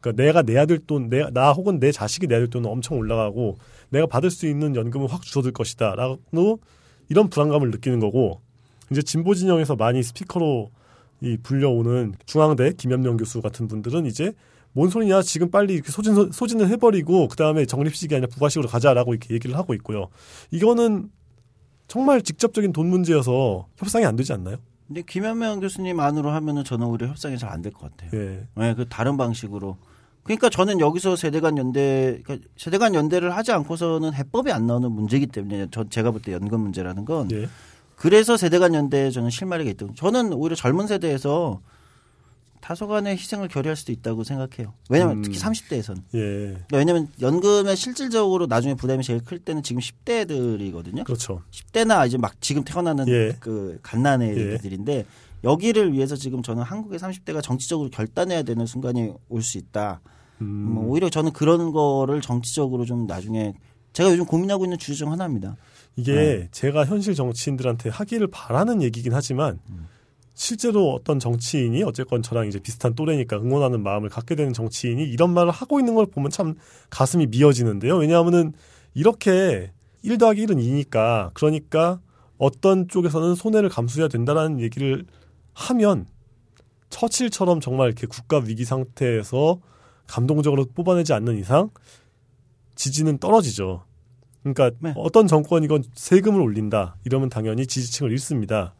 그러니까 0.00 0.22
내가 0.22 0.42
내야 0.42 0.66
될 0.66 0.78
돈, 0.78 1.08
내, 1.08 1.28
나 1.32 1.52
혹은 1.52 1.80
내 1.80 1.90
자식이 1.90 2.26
내야 2.26 2.38
될 2.38 2.48
돈은 2.48 2.68
엄청 2.68 2.98
올라가고 2.98 3.58
내가 3.90 4.06
받을 4.06 4.30
수 4.30 4.46
있는 4.46 4.76
연금은 4.76 5.08
확 5.08 5.22
줄어들 5.22 5.52
것이다. 5.52 5.94
라고 5.94 6.60
이런 7.08 7.28
불안감을 7.28 7.70
느끼는 7.70 8.00
거고 8.00 8.40
이제 8.90 9.02
진보 9.02 9.34
진영에서 9.34 9.76
많이 9.76 10.02
스피커로 10.02 10.70
이 11.20 11.36
불려오는 11.42 12.14
중앙대 12.26 12.72
김현명 12.72 13.16
교수 13.16 13.42
같은 13.42 13.66
분들은 13.66 14.06
이제 14.06 14.32
뭔 14.72 14.90
소리냐 14.90 15.22
지금 15.22 15.50
빨리 15.50 15.74
이렇게 15.74 15.90
소진 15.90 16.30
소진을 16.30 16.68
해버리고 16.68 17.26
그 17.28 17.36
다음에 17.36 17.66
적립식이 17.66 18.14
아니라 18.14 18.28
부가식으로 18.28 18.68
가자라고 18.68 19.14
이렇게 19.14 19.34
얘기를 19.34 19.56
하고 19.56 19.74
있고요. 19.74 20.08
이거는 20.50 21.10
정말 21.88 22.22
직접적인 22.22 22.72
돈 22.72 22.88
문제여서 22.88 23.66
협상이 23.76 24.04
안 24.04 24.14
되지 24.14 24.32
않나요? 24.32 24.58
근데 24.88 25.02
김현명 25.02 25.60
교수님 25.60 26.00
안으로 26.00 26.30
하면은 26.30 26.64
저는 26.64 26.86
오히려 26.86 27.06
협상이 27.08 27.36
잘 27.38 27.50
안 27.52 27.62
될 27.62 27.72
것 27.72 27.90
같아요. 27.96 28.10
예. 28.20 28.46
네, 28.56 28.74
그 28.74 28.88
다른 28.88 29.16
방식으로. 29.16 29.76
그러니까 30.22 30.48
저는 30.50 30.80
여기서 30.80 31.16
세대 31.16 31.40
간 31.40 31.56
연대, 31.58 32.20
그러니까 32.24 32.48
세대 32.56 32.76
간 32.78 32.94
연대를 32.94 33.34
하지 33.36 33.52
않고서는 33.52 34.12
해법이 34.14 34.50
안 34.52 34.66
나오는 34.66 34.90
문제이기 34.90 35.26
때문에 35.28 35.68
저 35.70 35.84
제가 35.88 36.10
볼 36.10 36.20
때 36.22 36.32
연금 36.32 36.60
문제라는 36.60 37.04
건 37.04 37.30
예. 37.32 37.48
그래서 37.96 38.36
세대 38.36 38.58
간 38.58 38.74
연대에 38.74 39.10
저는 39.10 39.30
실마리가 39.30 39.70
있다. 39.70 39.86
저는 39.94 40.32
오히려 40.32 40.54
젊은 40.56 40.86
세대에서 40.86 41.60
다소간의 42.60 43.16
희생을 43.16 43.48
결의할 43.48 43.76
수도 43.76 43.92
있다고 43.92 44.24
생각해요. 44.24 44.74
왜냐하면 44.90 45.18
음. 45.18 45.22
특히 45.22 45.38
30대에서는. 45.38 46.02
예. 46.14 46.56
왜냐하면 46.72 47.08
연금에 47.20 47.74
실질적으로 47.74 48.46
나중에 48.46 48.74
부담이 48.74 49.02
제일 49.04 49.20
클 49.24 49.38
때는 49.38 49.62
지금 49.62 49.80
10대들이거든요. 49.80 51.04
그렇죠. 51.04 51.42
10대나 51.50 52.06
이제 52.06 52.18
막 52.18 52.40
지금 52.40 52.64
태어나는 52.64 53.08
예. 53.08 53.36
그 53.40 53.78
갓난의 53.82 54.36
예. 54.36 54.54
애들인데 54.54 55.04
여기를 55.44 55.92
위해서 55.92 56.16
지금 56.16 56.42
저는 56.42 56.62
한국의 56.62 56.98
30대가 56.98 57.42
정치적으로 57.42 57.90
결단해야 57.90 58.42
되는 58.42 58.66
순간이 58.66 59.12
올 59.28 59.42
수 59.42 59.58
있다. 59.58 60.00
음. 60.40 60.46
뭐 60.46 60.84
오히려 60.86 61.08
저는 61.08 61.32
그런 61.32 61.72
거를 61.72 62.20
정치적으로 62.20 62.84
좀 62.84 63.06
나중에 63.06 63.54
제가 63.92 64.10
요즘 64.10 64.24
고민하고 64.24 64.64
있는 64.64 64.78
주제 64.78 64.94
중 64.94 65.10
하나입니다. 65.12 65.56
이게 65.96 66.14
네. 66.14 66.48
제가 66.52 66.84
현실 66.84 67.14
정치인들한테 67.14 67.88
하기를 67.88 68.28
바라는 68.28 68.82
얘기긴 68.82 69.12
하지만 69.14 69.58
음. 69.70 69.88
실제로 70.38 70.92
어떤 70.92 71.18
정치인이 71.18 71.82
어쨌건 71.82 72.22
저랑 72.22 72.46
이제 72.46 72.60
비슷한 72.60 72.94
또래니까 72.94 73.38
응원하는 73.38 73.82
마음을 73.82 74.08
갖게 74.08 74.36
되는 74.36 74.52
정치인이 74.52 75.02
이런 75.02 75.34
말을 75.34 75.50
하고 75.50 75.80
있는 75.80 75.96
걸 75.96 76.06
보면 76.06 76.30
참 76.30 76.54
가슴이 76.90 77.26
미어지는데요. 77.26 77.96
왜냐하면은 77.96 78.52
이렇게 78.94 79.72
1 80.02 80.16
더하기 80.16 80.46
1은 80.46 80.62
2니까 80.62 81.32
그러니까 81.34 82.00
어떤 82.38 82.86
쪽에서는 82.86 83.34
손해를 83.34 83.68
감수해야 83.68 84.06
된다라는 84.06 84.60
얘기를 84.60 85.06
하면 85.54 86.06
처칠처럼 86.90 87.58
정말 87.58 87.88
이렇게 87.88 88.06
국가 88.06 88.38
위기 88.38 88.64
상태에서 88.64 89.58
감동적으로 90.06 90.66
뽑아내지 90.72 91.14
않는 91.14 91.36
이상 91.38 91.70
지지는 92.76 93.18
떨어지죠. 93.18 93.82
그러니까 94.44 94.70
네. 94.78 94.94
어떤 94.94 95.26
정권이건 95.26 95.82
세금을 95.94 96.40
올린다 96.40 96.96
이러면 97.04 97.28
당연히 97.28 97.66
지지층을 97.66 98.12
잃습니다. 98.12 98.76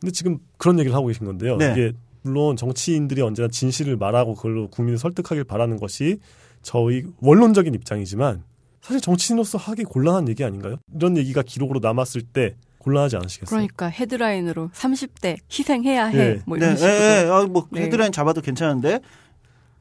근데 0.00 0.12
지금 0.12 0.38
그런 0.56 0.78
얘기를 0.78 0.94
하고 0.94 1.06
계신 1.06 1.26
건데요. 1.26 1.56
네. 1.56 1.72
이게 1.72 1.92
물론 2.22 2.56
정치인들이 2.56 3.20
언제나 3.22 3.48
진실을 3.48 3.96
말하고 3.96 4.34
그걸로 4.34 4.68
국민을 4.68 4.98
설득하길 4.98 5.44
바라는 5.44 5.78
것이 5.78 6.18
저희 6.62 7.04
원론적인 7.20 7.74
입장이지만 7.74 8.42
사실 8.80 9.00
정치인으로서 9.00 9.58
하기 9.58 9.84
곤란한 9.84 10.28
얘기 10.28 10.44
아닌가요? 10.44 10.76
이런 10.94 11.16
얘기가 11.16 11.42
기록으로 11.42 11.80
남았을 11.80 12.22
때 12.22 12.56
곤란하지 12.78 13.16
않으시겠어요? 13.16 13.56
그러니까 13.56 13.86
헤드라인으로 13.86 14.70
30대 14.74 15.38
희생해야 15.50 16.06
해. 16.06 16.18
예. 16.18 16.42
뭐 16.46 16.58
네, 16.58 16.66
이런 16.66 16.72
예, 16.72 16.76
식으로. 16.76 16.92
예. 16.92 17.28
아, 17.30 17.46
뭐 17.46 17.66
네. 17.70 17.82
헤드라인 17.82 18.12
잡아도 18.12 18.40
괜찮은데 18.42 19.00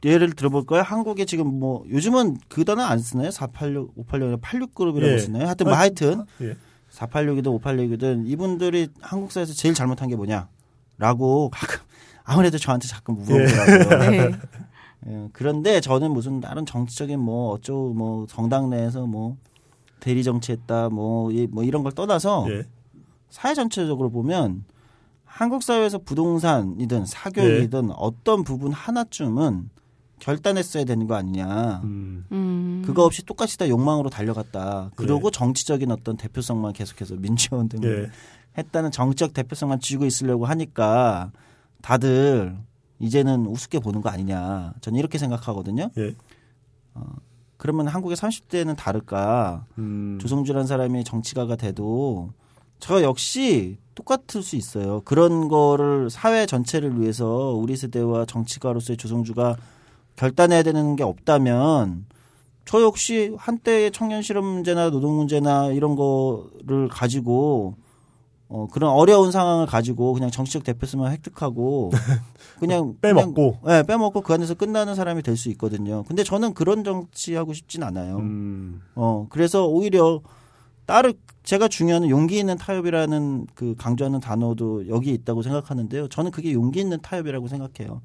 예를 0.05 0.31
들어볼까요? 0.33 0.81
한국에 0.81 1.25
지금 1.25 1.47
뭐 1.47 1.83
요즘은 1.89 2.37
그 2.49 2.65
단어 2.65 2.83
안 2.83 2.99
쓰나요? 2.99 3.31
486, 3.31 3.93
586, 3.97 4.41
86그룹이라고 4.41 5.13
예. 5.13 5.17
쓰나요? 5.17 5.45
하여튼 5.45 5.65
뭐 5.65 5.75
아, 5.75 5.79
하여튼 5.79 6.25
예. 6.41 6.55
486이든 6.93 7.59
586이든 7.61 8.27
이분들이 8.27 8.87
한국사에서 9.01 9.53
제일 9.53 9.73
잘못한 9.73 10.09
게 10.09 10.15
뭐냐라고 10.15 11.49
가끔 11.51 11.79
아무래도 12.23 12.57
저한테 12.57 12.87
자꾸 12.87 13.13
물어보더라고요. 13.13 14.11
네. 14.11 14.31
예, 15.07 15.27
그런데 15.33 15.81
저는 15.81 16.11
무슨 16.11 16.39
다른 16.39 16.65
정치적인 16.65 17.19
뭐 17.19 17.51
어쩌고 17.53 17.93
뭐 17.93 18.25
정당 18.27 18.69
내에서 18.69 19.05
뭐 19.05 19.35
대리 19.99 20.23
정치했다 20.23 20.89
뭐, 20.89 21.29
이- 21.31 21.47
뭐 21.51 21.63
이런 21.63 21.83
걸 21.83 21.91
떠나서 21.91 22.45
예. 22.49 22.63
사회 23.29 23.53
전체적으로 23.53 24.09
보면 24.09 24.63
한국 25.25 25.63
사회에서 25.63 25.97
부동산이든 25.97 27.05
사교육이든 27.05 27.89
예. 27.89 27.93
어떤 27.97 28.43
부분 28.45 28.71
하나쯤은 28.71 29.69
결단했어야 30.23 30.85
되는 30.85 31.05
거 31.05 31.15
아니냐. 31.15 31.81
음. 31.83 32.25
음. 32.31 32.81
그거 32.85 33.03
없이 33.03 33.25
똑같이 33.25 33.57
다 33.57 33.67
욕망으로 33.67 34.09
달려갔다. 34.09 34.91
그러고 34.95 35.31
정치적인 35.31 35.91
어떤 35.91 36.15
대표성만 36.15 36.71
계속해서 36.71 37.15
민주화운 37.15 37.67
등을 37.67 38.09
예. 38.09 38.57
했다는 38.57 38.91
정치적 38.91 39.33
대표성만 39.33 39.81
쥐고 39.81 40.05
있으려고 40.05 40.45
하니까 40.45 41.31
다들 41.81 42.55
이제는 42.99 43.45
우습게 43.47 43.79
보는 43.79 43.99
거 43.99 44.07
아니냐. 44.09 44.73
저는 44.79 44.97
이렇게 44.97 45.17
생각하거든요. 45.17 45.89
예. 45.97 46.15
그러면 47.57 47.87
한국의 47.87 48.15
30대는 48.15 48.77
다를까? 48.77 49.65
음. 49.77 50.19
조성주라는 50.21 50.67
사람이 50.67 51.03
정치가가 51.03 51.57
돼도 51.57 52.31
저 52.79 53.01
역시 53.03 53.77
똑같을 53.93 54.41
수 54.41 54.55
있어요. 54.55 55.01
그런 55.01 55.49
거를 55.49 56.09
사회 56.09 56.45
전체를 56.45 57.01
위해서 57.01 57.27
우리 57.27 57.75
세대와 57.75 58.25
정치가로서의 58.25 58.95
조성주가 58.95 59.57
결단해야 60.15 60.63
되는 60.63 60.95
게 60.95 61.03
없다면 61.03 62.05
저 62.65 62.81
역시 62.81 63.33
한때의 63.37 63.91
청년 63.91 64.21
실업 64.21 64.45
문제나 64.45 64.89
노동 64.89 65.15
문제나 65.17 65.67
이런 65.71 65.95
거를 65.95 66.87
가지고 66.89 67.75
어 68.47 68.67
그런 68.71 68.91
어려운 68.91 69.31
상황을 69.31 69.65
가지고 69.65 70.13
그냥 70.13 70.29
정치적 70.29 70.63
대표성만 70.63 71.11
획득하고 71.11 71.91
그냥 72.59 72.95
빼먹고. 73.01 73.59
그냥, 73.61 73.77
네, 73.81 73.83
빼먹고 73.83 74.21
그 74.21 74.33
안에서 74.33 74.53
끝나는 74.53 74.95
사람이 74.95 75.23
될 75.23 75.35
수 75.35 75.49
있거든요. 75.51 76.03
근데 76.03 76.23
저는 76.23 76.53
그런 76.53 76.83
정치 76.83 77.35
하고 77.35 77.53
싶진 77.53 77.83
않아요. 77.83 78.17
음. 78.17 78.81
어, 78.95 79.25
그래서 79.29 79.65
오히려 79.67 80.21
따르 80.85 81.13
제가 81.43 81.67
중요한 81.67 82.07
용기 82.09 82.37
있는 82.37 82.57
타협이라는 82.57 83.47
그 83.55 83.75
강조하는 83.77 84.19
단어도 84.19 84.87
여기에 84.87 85.13
있다고 85.15 85.41
생각하는데요. 85.41 86.07
저는 86.09 86.31
그게 86.31 86.53
용기 86.53 86.79
있는 86.79 86.99
타협이라고 87.01 87.47
생각해요. 87.47 88.01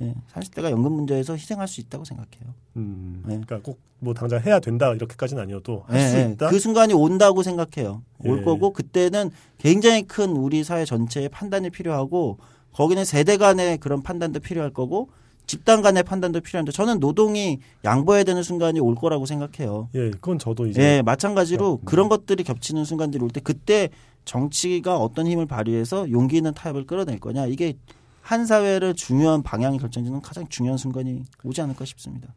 예, 0.00 0.14
30대가 0.32 0.70
연금 0.70 0.92
문제에서 0.92 1.34
희생할 1.34 1.68
수 1.68 1.80
있다고 1.80 2.04
생각해요. 2.04 2.54
음. 2.76 3.22
네. 3.26 3.40
그러니까 3.44 3.60
꼭 3.60 3.90
뭐 4.00 4.14
당장 4.14 4.40
해야 4.40 4.58
된다 4.60 4.92
이렇게까지는 4.94 5.42
아니어도 5.42 5.84
할 5.86 6.00
예, 6.00 6.08
수 6.08 6.16
예. 6.16 6.30
있다. 6.32 6.48
그 6.48 6.58
순간이 6.58 6.94
온다고 6.94 7.42
생각해요. 7.42 8.02
올 8.24 8.38
예. 8.38 8.42
거고 8.42 8.72
그때는 8.72 9.30
굉장히 9.58 10.02
큰 10.02 10.30
우리 10.30 10.64
사회 10.64 10.84
전체의 10.84 11.28
판단이 11.28 11.70
필요하고 11.70 12.38
거기는 12.72 13.04
세대 13.04 13.36
간의 13.36 13.78
그런 13.78 14.02
판단도 14.02 14.40
필요할 14.40 14.70
거고 14.72 15.10
집단 15.46 15.82
간의 15.82 16.02
판단도 16.04 16.40
필요한데 16.40 16.72
저는 16.72 16.98
노동이 17.00 17.58
양보해야 17.84 18.24
되는 18.24 18.42
순간이 18.42 18.80
올 18.80 18.94
거라고 18.94 19.26
생각해요. 19.26 19.90
예, 19.94 20.10
그건 20.10 20.38
저도 20.38 20.66
이제 20.66 20.80
예, 20.80 21.02
마찬가지로 21.02 21.80
음. 21.82 21.84
그런 21.84 22.08
것들이 22.08 22.42
겹치는 22.42 22.84
순간들이 22.84 23.22
올 23.22 23.30
때 23.30 23.40
그때 23.40 23.90
정치가 24.24 24.96
어떤 24.96 25.26
힘을 25.26 25.44
발휘해서 25.46 26.10
용기 26.10 26.36
있는 26.38 26.54
타협을 26.54 26.86
끌어낼 26.86 27.18
거냐 27.18 27.46
이게 27.46 27.74
한 28.20 28.46
사회를 28.46 28.94
중요한 28.94 29.42
방향이 29.42 29.78
결정짓는 29.78 30.20
가장 30.20 30.46
중요한 30.48 30.78
순간이 30.78 31.24
오지 31.42 31.60
않을까 31.60 31.84
싶습니다. 31.84 32.34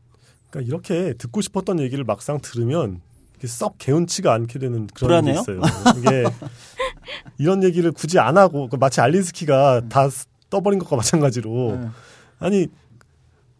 그러니까 0.49 0.67
이렇게 0.67 1.13
듣고 1.13 1.41
싶었던 1.41 1.79
얘기를 1.79 2.03
막상 2.03 2.39
들으면 2.41 3.01
썩 3.45 3.77
개운치가 3.77 4.33
않게 4.33 4.57
되는 4.57 4.87
그런 4.87 5.25
게 5.25 5.33
불안해요? 5.33 5.39
있어요. 5.41 5.61
이게 5.97 6.23
이런 7.37 7.61
얘기를 7.63 7.91
굳이 7.91 8.17
안 8.17 8.37
하고 8.37 8.69
그 8.69 8.77
마치 8.77 9.01
알린스키가 9.01 9.89
다 9.89 10.07
떠버린 10.49 10.79
것과 10.79 10.95
마찬가지로 10.95 11.77
네. 11.81 11.87
아니 12.39 12.67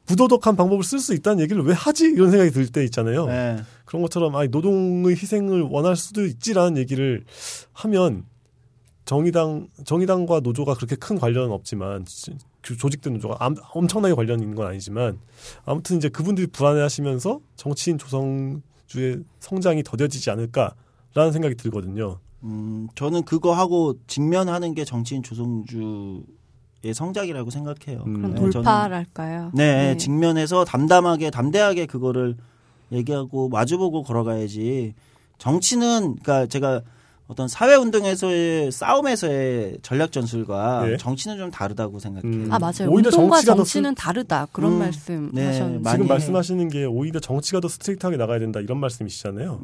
부도덕한 0.06 0.56
방법을 0.56 0.84
쓸 0.84 1.00
수 1.00 1.14
있다는 1.14 1.42
얘기를 1.42 1.64
왜 1.64 1.74
하지 1.74 2.06
이런 2.06 2.32
생각이 2.32 2.52
들 2.52 2.68
때 2.68 2.84
있잖아요. 2.86 3.26
네. 3.26 3.62
그런 3.86 4.02
것처럼 4.02 4.36
아니 4.36 4.48
노동의 4.50 5.16
희생을 5.16 5.64
원할 5.64 5.96
수도 5.96 6.26
있지라는 6.26 6.78
얘기를 6.78 7.26
하면 7.74 8.24
정의당 9.06 9.68
정의당과 9.84 10.39
노조가 10.41 10.76
그렇게 10.76 10.95
큰 10.95 11.18
관련은 11.20 11.51
없지만 11.51 12.06
조직된 12.62 13.14
노조가 13.14 13.38
암- 13.39 13.56
엄청나게 13.74 14.14
관련 14.16 14.39
있는 14.39 14.56
건 14.56 14.68
아니지만 14.68 15.20
아무튼 15.66 15.97
이제 15.97 16.08
그분들이 16.10 16.47
불안해하시면서 16.47 17.39
정치인 17.58 17.97
조성주의 17.97 19.24
성장이 19.39 19.84
더뎌지지 19.84 20.30
않을까라는 20.32 21.32
생각이 21.34 21.56
들거든요. 21.56 22.20
음, 22.43 22.88
저는 22.95 23.24
그거 23.24 23.54
하고 23.54 23.95
직면하는 24.08 24.74
게 24.74 24.86
정치인 24.86 25.22
조성주의 25.24 26.24
성장이라고 26.93 27.49
생각해요. 27.49 28.04
음. 28.06 28.14
그런 28.14 28.34
네, 28.36 28.39
돌파랄까요? 28.51 29.51
네, 29.54 29.97
직면해서 29.97 30.64
담담하게 30.66 31.30
담대하게 31.32 31.86
그거를 31.88 32.36
얘기하고 32.91 33.49
마주보고 33.49 34.04
걸어가야지. 34.04 34.93
정치는 35.38 36.16
그러니까 36.22 36.45
제가 36.45 36.82
어떤 37.34 37.48
사회 37.48 37.74
운동에서의 37.76 38.72
싸움에서의 38.72 39.80
전략 39.82 40.12
전술과 40.12 40.92
예. 40.92 40.98
정치는 40.98 41.38
좀 41.38 41.50
다르다고 41.50 41.98
생각해요. 42.00 42.32
음. 42.32 42.48
아 42.52 42.60
맞아요. 42.60 42.90
오히려 42.90 43.10
운동과 43.10 43.42
정치는 43.42 43.96
다르다 43.96 44.48
그런 44.52 44.74
음, 44.74 44.80
말씀 44.80 45.32
네, 45.34 45.48
하셨는데 45.48 45.90
지금. 45.90 46.08
말씀하시는 46.08 46.70
게 46.70 46.86
오히려 46.86 47.20
정치가 47.20 47.60
더 47.60 47.68
스트레이트하게 47.68 48.18
나가야 48.18 48.38
된다 48.40 48.60
이런 48.60 48.78
말씀이시잖아요. 48.80 49.60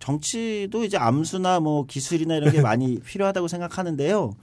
정치도 0.00 0.84
이제 0.84 0.98
암수나 0.98 1.60
뭐 1.60 1.86
기술이나 1.86 2.36
이런 2.36 2.52
게 2.52 2.60
많이 2.62 3.00
필요하다고 3.00 3.48
생각하는데요. 3.48 4.34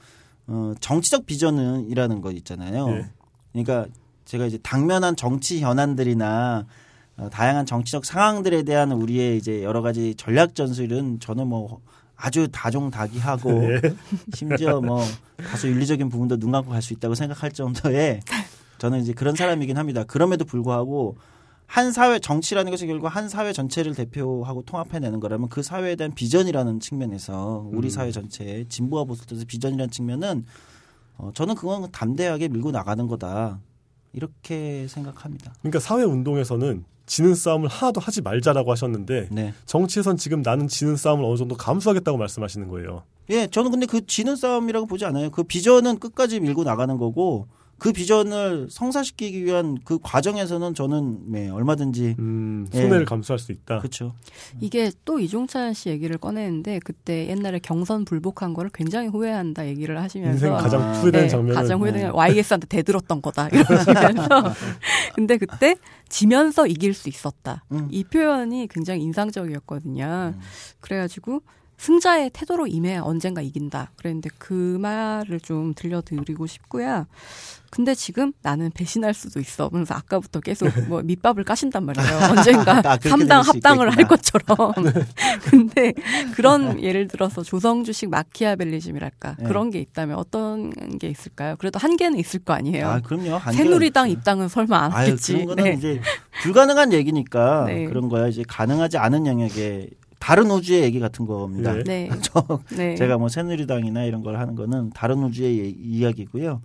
어, 0.47 0.73
정치적 0.79 1.27
비전은이라는 1.27 2.21
거 2.21 2.31
있잖아요. 2.31 2.89
예. 2.89 3.05
그러니까 3.51 3.85
제가 4.25 4.47
이제 4.47 4.57
당면한 4.57 5.15
정치 5.15 5.61
현안들이나 5.61 6.65
어, 7.17 7.29
다양한 7.29 7.67
정치적 7.67 8.05
상황들에 8.05 8.63
대한 8.63 8.91
우리의 8.91 9.37
이제 9.37 9.63
여러 9.63 9.83
가지 9.83 10.15
전략 10.15 10.55
전술은 10.55 11.19
저는 11.19 11.47
뭐 11.47 11.81
아주 12.15 12.47
다종다기하고 12.51 13.49
예. 13.71 13.81
심지어 14.33 14.81
뭐 14.81 15.03
다소 15.37 15.67
윤리적인 15.67 16.09
부분도 16.09 16.37
눈 16.37 16.51
감고 16.51 16.71
갈 16.71 16.81
수 16.81 16.93
있다고 16.93 17.15
생각할 17.15 17.51
정도의 17.51 18.21
저는 18.77 19.01
이제 19.01 19.13
그런 19.13 19.35
사람이긴 19.35 19.77
합니다. 19.77 20.03
그럼에도 20.03 20.45
불구하고 20.45 21.17
한 21.67 21.91
사회 21.91 22.19
정치라는 22.19 22.69
것이 22.71 22.85
결국 22.85 23.07
한 23.07 23.27
사회 23.27 23.51
전체를 23.51 23.95
대표하고 23.95 24.61
통합해내는 24.63 25.19
거라면 25.19 25.49
그 25.49 25.63
사회에 25.63 25.95
대한 25.95 26.13
비전이라는 26.13 26.79
측면에서 26.79 27.67
우리 27.73 27.87
음. 27.87 27.89
사회 27.89 28.11
전체의 28.11 28.67
진보와 28.69 29.05
보수 29.05 29.25
뜻의 29.25 29.45
비전이라는 29.45 29.89
측면은 29.89 30.45
어, 31.17 31.31
저는 31.33 31.55
그건 31.55 31.91
담대하게 31.91 32.49
밀고 32.49 32.71
나가는 32.71 33.07
거다. 33.07 33.59
이렇게 34.13 34.87
생각합니다. 34.87 35.53
그러니까 35.59 35.79
사회 35.79 36.03
운동에서는 36.03 36.85
지는 37.05 37.35
싸움을 37.35 37.69
하나도 37.69 38.01
하지 38.01 38.21
말자라고 38.21 38.71
하셨는데 38.71 39.29
네. 39.31 39.53
정치에선 39.65 40.17
지금 40.17 40.41
나는 40.41 40.67
지는 40.67 40.95
싸움을 40.95 41.25
어느 41.25 41.37
정도 41.37 41.55
감수하겠다고 41.55 42.17
말씀하시는 42.17 42.67
거예요. 42.67 43.03
예, 43.29 43.47
저는 43.47 43.71
근데 43.71 43.85
그 43.85 44.05
지는 44.05 44.35
싸움이라고 44.35 44.85
보지 44.85 45.05
않아요. 45.05 45.29
그 45.31 45.43
비전은 45.43 45.99
끝까지 45.99 46.39
밀고 46.39 46.63
나가는 46.63 46.97
거고 46.97 47.47
그 47.77 47.91
비전을 47.91 48.67
성사시키기 48.69 49.43
위한 49.43 49.77
그 49.83 49.99
과정에서는 50.01 50.73
저는 50.73 51.31
네, 51.31 51.49
얼마든지 51.49 52.15
음, 52.19 52.67
예. 52.73 52.81
손해를 52.81 53.05
감수할 53.05 53.37
수 53.37 53.51
있다. 53.51 53.79
그렇죠. 53.79 54.13
이게 54.61 54.91
또 55.03 55.19
이종찬 55.19 55.73
씨 55.73 55.89
얘기를 55.89 56.17
꺼내는데 56.17 56.79
그때 56.83 57.27
옛날에 57.27 57.59
경선 57.59 58.05
불복한 58.05 58.53
거를 58.53 58.71
굉장히 58.73 59.09
후회한다 59.09 59.67
얘기를 59.67 60.01
하시면서 60.01 60.47
인생 60.47 60.53
가장 60.53 60.81
아, 60.81 60.93
후회되는 60.93 61.25
네, 61.25 61.29
장면은 61.29 61.55
가장 61.55 61.81
후회되는 61.81 62.07
네. 62.07 62.11
YS한테 62.13 62.67
대들었던 62.67 63.21
거다 63.21 63.49
이러시면서 63.53 64.53
근데 65.13 65.37
그때 65.37 65.75
지면서 66.07 66.67
이길 66.67 66.93
수 66.93 67.09
있었다 67.09 67.65
음. 67.71 67.87
이 67.91 68.03
표현이 68.03 68.67
굉장히 68.67 69.01
인상적이었거든요. 69.01 70.33
음. 70.35 70.41
그래가지고 70.79 71.41
승자의 71.77 72.31
태도로 72.33 72.67
임해야 72.67 73.01
언젠가 73.01 73.41
이긴다. 73.41 73.91
그랬는데 73.97 74.29
그 74.37 74.53
말을 74.81 75.39
좀 75.41 75.73
들려드리고 75.75 76.47
싶고요. 76.47 77.05
근데 77.69 77.93
지금 77.93 78.31
나는 78.41 78.71
배신할 78.73 79.13
수도 79.13 79.41
있어. 79.41 79.67
그래서 79.67 79.93
아까부터 79.95 80.39
계속 80.39 80.69
뭐 80.87 81.01
밑밥을 81.01 81.43
까신단 81.43 81.85
말이에요. 81.85 82.17
언젠가 82.31 82.77
아, 82.77 82.81
그렇게 82.97 83.09
삼당 83.09 83.39
될수 83.39 83.51
합당을 83.51 83.89
할. 83.97 84.07
것처럼. 84.07 84.55
근데 85.49 85.93
그런 86.35 86.81
예를 86.81 87.07
들어서 87.09 87.43
조성주식 87.43 88.09
마키아벨리즘이랄까 88.09 89.35
네. 89.39 89.45
그런 89.45 89.71
게 89.71 89.79
있다면 89.79 90.15
어떤 90.17 90.69
게 90.99 91.09
있을까요? 91.09 91.55
그래도 91.57 91.77
한계는 91.79 92.17
있을 92.19 92.39
거 92.39 92.53
아니에요. 92.53 92.87
아, 92.87 92.99
그럼요. 93.01 93.39
새누리당. 93.51 94.09
입당은 94.09 94.47
설마 94.47 94.77
안 94.77 94.91
아유, 94.93 95.07
하겠지. 95.07 95.33
그런 95.33 95.45
거는 95.47 95.63
네. 95.65 95.73
이제 95.73 95.99
불가능한 96.43 96.93
얘기니까 96.93 97.65
네. 97.65 97.85
그런 97.85 98.07
거야. 98.07 98.27
이제 98.27 98.43
가능하지 98.47 98.97
않은 98.97 99.25
영역에 99.25 99.89
다른 100.25 100.49
우주의 100.49 100.81
얘기 100.81 100.99
같은 100.99 101.27
겁니다. 101.27 101.71
네. 101.73 101.83
네. 101.83 102.09
저 102.23 102.43
네. 102.75 102.95
제가 102.95 103.19
뭐 103.19 103.29
새누리당이나 103.29 104.05
이런 104.05 104.23
걸 104.23 104.39
하는 104.39 104.55
거는 104.55 104.89
다른 104.89 105.23
우주의 105.23 105.59
예- 105.59 105.69
이야기고요. 105.69 106.63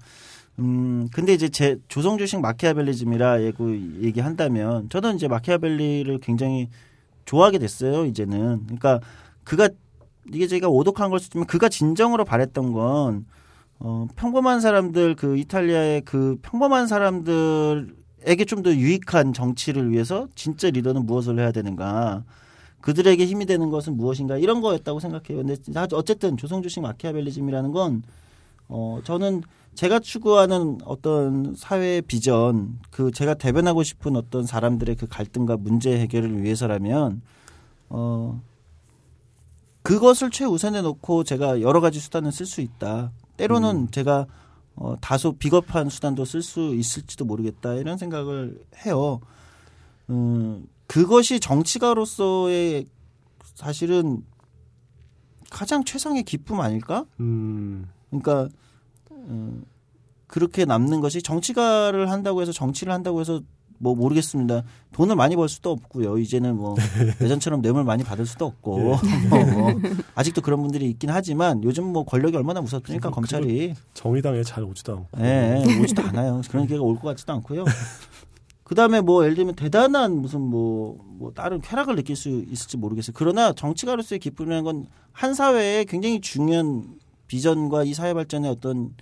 음, 0.60 1.08
근데 1.12 1.34
이제 1.34 1.50
제 1.50 1.76
조성주식 1.88 2.40
마키아벨리즘이라 2.40 3.42
얘기, 3.42 3.98
얘기한다면 4.00 4.88
저는 4.88 5.16
이제 5.16 5.28
마키아벨리를 5.28 6.20
굉장히 6.20 6.70
좋아하게 7.26 7.58
됐어요, 7.58 8.06
이제는. 8.06 8.62
그러니까 8.64 9.00
그가 9.44 9.68
이게 10.32 10.46
제가 10.46 10.68
오독한 10.70 11.10
걸 11.10 11.18
수도 11.20 11.32
있지만 11.32 11.46
그가 11.46 11.68
진정으로 11.68 12.24
바랬던 12.24 12.72
건 12.72 13.26
어, 13.78 14.06
평범한 14.16 14.60
사람들 14.62 15.16
그 15.16 15.36
이탈리아의 15.36 16.00
그 16.06 16.38
평범한 16.40 16.86
사람들에게 16.86 18.44
좀 18.46 18.62
더 18.62 18.74
유익한 18.74 19.34
정치를 19.34 19.90
위해서 19.90 20.28
진짜 20.34 20.70
리더는 20.70 21.04
무엇을 21.04 21.38
해야 21.38 21.52
되는가? 21.52 22.24
그들에게 22.80 23.24
힘이 23.26 23.46
되는 23.46 23.70
것은 23.70 23.96
무엇인가 23.96 24.38
이런 24.38 24.60
거였다고 24.60 25.00
생각해요. 25.00 25.44
근데 25.44 25.56
어쨌든 25.92 26.36
조성주식 26.36 26.82
마키아벨리즘이라는 26.82 27.72
건 27.72 28.02
어, 28.68 29.00
저는 29.04 29.42
제가 29.74 29.98
추구하는 29.98 30.78
어떤 30.84 31.54
사회 31.56 32.00
비전, 32.00 32.78
그 32.90 33.10
제가 33.10 33.34
대변하고 33.34 33.82
싶은 33.82 34.16
어떤 34.16 34.44
사람들의 34.46 34.96
그 34.96 35.06
갈등과 35.06 35.56
문제 35.56 35.98
해결을 35.98 36.42
위해서라면 36.42 37.22
어 37.88 38.40
그것을 39.82 40.30
최우선에 40.30 40.82
놓고 40.82 41.24
제가 41.24 41.62
여러 41.62 41.80
가지 41.80 41.98
수단을 41.98 42.32
쓸 42.32 42.46
수 42.46 42.60
있다. 42.60 43.12
때로는 43.36 43.90
제가 43.90 44.26
어, 44.76 44.96
다소 45.00 45.32
비겁한 45.32 45.88
수단도 45.88 46.24
쓸 46.24 46.42
수 46.42 46.74
있을지도 46.74 47.24
모르겠다 47.24 47.74
이런 47.74 47.96
생각을 47.98 48.62
해요. 48.84 49.20
음, 50.10 50.66
그것이 50.90 51.38
정치가로서의 51.38 52.84
사실은 53.54 54.24
가장 55.48 55.84
최상의 55.84 56.24
기쁨 56.24 56.60
아닐까? 56.60 57.04
음, 57.20 57.86
그러니까 58.08 58.48
음, 59.12 59.64
그렇게 60.26 60.64
남는 60.64 61.00
것이 61.00 61.22
정치가를 61.22 62.10
한다고 62.10 62.42
해서 62.42 62.50
정치를 62.50 62.92
한다고 62.92 63.20
해서 63.20 63.40
뭐 63.78 63.94
모르겠습니다. 63.94 64.62
돈을 64.92 65.14
많이 65.14 65.36
벌 65.36 65.48
수도 65.48 65.70
없고요. 65.70 66.18
이제는 66.18 66.56
뭐 66.56 66.74
예전처럼 67.22 67.62
뇌물 67.62 67.84
많이 67.84 68.02
받을 68.02 68.26
수도 68.26 68.44
없고 68.46 68.78
뭐, 69.30 69.44
뭐 69.44 69.72
아직도 70.16 70.40
그런 70.42 70.60
분들이 70.60 70.90
있긴 70.90 71.08
하지만 71.10 71.62
요즘 71.62 71.84
뭐 71.92 72.04
권력이 72.04 72.36
얼마나 72.36 72.60
무섭습니까 72.60 73.08
그거- 73.10 73.14
검찰이 73.14 73.74
정의당에 73.94 74.42
잘 74.42 74.64
오지도 74.64 74.92
않고. 74.92 75.08
예, 75.24 75.62
예, 75.64 75.78
오지도 75.80 76.02
않아요. 76.02 76.42
그런 76.50 76.66
기회가 76.66 76.82
올 76.82 76.96
것 76.96 77.02
같지도 77.08 77.32
않고요. 77.34 77.64
그 78.70 78.76
다음에 78.76 79.00
뭐 79.00 79.24
예를 79.24 79.34
들면 79.34 79.56
대단한 79.56 80.16
무슨 80.16 80.40
뭐, 80.40 80.96
뭐 81.18 81.32
다른 81.32 81.60
쾌락을 81.60 81.96
느낄 81.96 82.14
수 82.14 82.28
있을지 82.28 82.76
모르겠어요. 82.76 83.12
그러나 83.16 83.52
정치가로서의 83.52 84.20
기쁨이라는 84.20 84.64
건 84.64 84.86
한 85.12 85.34
사회에 85.34 85.84
굉장히 85.84 86.20
중요한 86.20 86.98
비전과 87.26 87.84
이 87.84 87.92
사회 87.94 88.14
발전의 88.14 88.50
어떤 88.50 88.94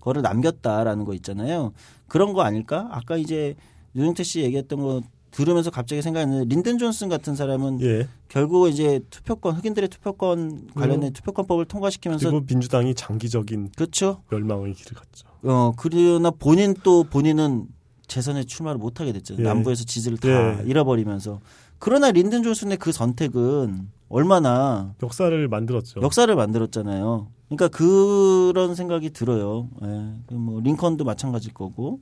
거를 0.00 0.22
남겼다라는 0.22 1.04
거 1.04 1.14
있잖아요. 1.14 1.72
그런 2.08 2.32
거 2.32 2.42
아닐까? 2.42 2.88
아까 2.90 3.16
이제 3.16 3.54
윤영태 3.94 4.22
씨 4.22 4.40
얘기했던 4.40 4.78
거 4.80 5.02
들으면서 5.30 5.70
갑자기 5.70 6.00
생각했는데 6.00 6.54
린든 6.54 6.78
존슨 6.78 7.10
같은 7.10 7.34
사람은 7.34 7.82
예. 7.82 8.08
결국 8.28 8.68
이제 8.68 9.00
투표권 9.10 9.56
흑인들의 9.56 9.90
투표권 9.90 10.70
관련된 10.74 11.12
투표권법을 11.12 11.66
통과시키면서 11.66 12.30
그리고 12.30 12.46
민주당이 12.48 12.94
장기적인 12.94 13.72
그렇죠. 13.76 14.22
멸망의 14.30 14.72
길을 14.72 14.94
갔죠. 14.94 15.28
어 15.42 15.74
그러나 15.76 16.30
본인 16.30 16.74
또 16.82 17.04
본인은 17.04 17.66
재선에 18.08 18.44
출마를 18.44 18.78
못하게 18.78 19.12
됐잖아요. 19.12 19.44
예. 19.44 19.48
남부에서 19.48 19.84
지지를 19.84 20.18
다 20.18 20.28
예. 20.28 20.62
잃어버리면서 20.66 21.40
그러나 21.78 22.10
린든 22.10 22.42
존슨의 22.42 22.78
그 22.78 22.92
선택은 22.92 23.88
얼마나 24.08 24.94
역사를 25.02 25.48
만들었죠. 25.48 26.00
역사를 26.00 26.34
만들었잖아요. 26.34 27.28
그러니까 27.48 27.68
그런 27.68 28.74
생각이 28.74 29.10
들어요. 29.10 29.68
예. 29.82 30.14
그뭐 30.26 30.60
링컨도 30.60 31.04
마찬가지일 31.04 31.54
거고. 31.54 32.00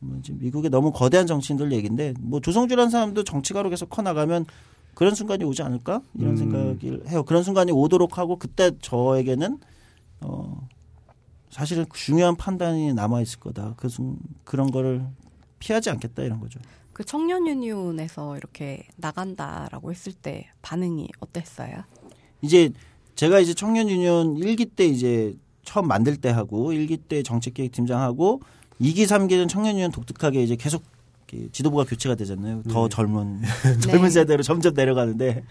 뭐 0.00 0.16
지금 0.22 0.38
미국의 0.38 0.70
너무 0.70 0.92
거대한 0.92 1.26
정치인들 1.26 1.72
얘기인데 1.72 2.14
뭐 2.20 2.40
조성주라는 2.40 2.88
사람도 2.88 3.24
정치가로 3.24 3.68
계속 3.68 3.90
커 3.90 4.00
나가면 4.00 4.46
그런 4.94 5.14
순간이 5.14 5.44
오지 5.44 5.62
않을까 5.62 6.02
이런 6.14 6.32
음. 6.32 6.36
생각을 6.36 7.08
해요. 7.08 7.22
그런 7.24 7.42
순간이 7.42 7.72
오도록 7.72 8.18
하고 8.18 8.36
그때 8.36 8.70
저에게는 8.80 9.58
어 10.20 10.68
사실은 11.50 11.86
중요한 11.92 12.36
판단이 12.36 12.94
남아 12.94 13.20
있을 13.22 13.40
거다. 13.40 13.74
그 13.76 13.88
순, 13.88 14.18
그런 14.44 14.70
거를 14.70 15.06
피하지 15.58 15.90
않겠다 15.90 16.22
이런 16.22 16.40
거죠. 16.40 16.60
그 16.92 17.04
청년 17.04 17.46
유니온에서 17.46 18.36
이렇게 18.36 18.86
나간다라고 18.96 19.90
했을 19.92 20.12
때 20.12 20.48
반응이 20.62 21.08
어땠어요? 21.20 21.84
이제 22.42 22.70
제가 23.14 23.40
이제 23.40 23.54
청년 23.54 23.88
유니온 23.88 24.36
1기 24.36 24.70
때 24.74 24.84
이제 24.86 25.36
처음 25.64 25.86
만들 25.86 26.16
때 26.16 26.30
하고 26.30 26.72
1기 26.72 27.00
때 27.08 27.22
정책기획 27.22 27.72
팀장하고 27.72 28.42
2기 28.80 29.04
3기는 29.04 29.48
청년 29.48 29.74
유니온 29.74 29.92
독특하게 29.92 30.42
이제 30.42 30.56
계속 30.56 30.82
지도부가 31.52 31.84
교체가 31.84 32.14
되잖아요. 32.14 32.62
더 32.64 32.88
네. 32.88 32.88
젊은 32.88 33.40
네. 33.42 33.78
젊은 33.80 34.10
세대로 34.10 34.42
점점 34.42 34.74
내려가는데 34.74 35.44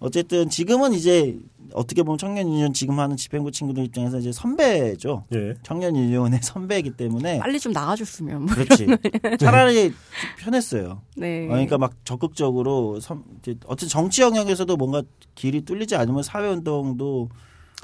어쨌든 0.00 0.48
지금은 0.48 0.92
이제 0.92 1.38
어떻게 1.74 2.02
보면 2.02 2.18
청년 2.18 2.48
유니온 2.48 2.72
지금 2.72 2.98
하는 2.98 3.16
집행부 3.16 3.50
친구들 3.50 3.84
입장에서 3.84 4.18
이제 4.18 4.32
선배죠. 4.32 5.24
예. 5.34 5.54
청년 5.62 5.96
유니온의 5.96 6.40
선배이기 6.42 6.92
때문에 6.92 7.38
빨리 7.38 7.58
좀 7.60 7.72
나가줬으면. 7.72 8.42
뭐. 8.42 8.54
그렇지. 8.54 8.86
차라리 9.38 9.92
편했어요. 10.38 11.02
네. 11.16 11.46
어, 11.46 11.48
그러니까 11.48 11.78
막 11.78 11.92
적극적으로 12.04 13.00
섬, 13.00 13.24
이제 13.40 13.56
어쨌든 13.66 13.88
정치 13.88 14.22
영역에서도 14.22 14.76
뭔가 14.76 15.02
길이 15.34 15.62
뚫리지 15.62 15.96
않으면 15.96 16.22
사회 16.22 16.48
운동도 16.48 17.28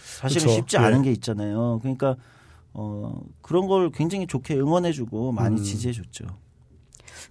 사실은 0.02 0.46
그쵸. 0.46 0.54
쉽지 0.54 0.76
예. 0.76 0.80
않은 0.80 1.02
게 1.02 1.12
있잖아요. 1.12 1.80
그러니까 1.82 2.16
어 2.72 3.20
그런 3.42 3.66
걸 3.66 3.90
굉장히 3.90 4.26
좋게 4.26 4.54
응원해주고 4.54 5.32
많이 5.32 5.60
음. 5.60 5.62
지지해줬죠. 5.62 6.26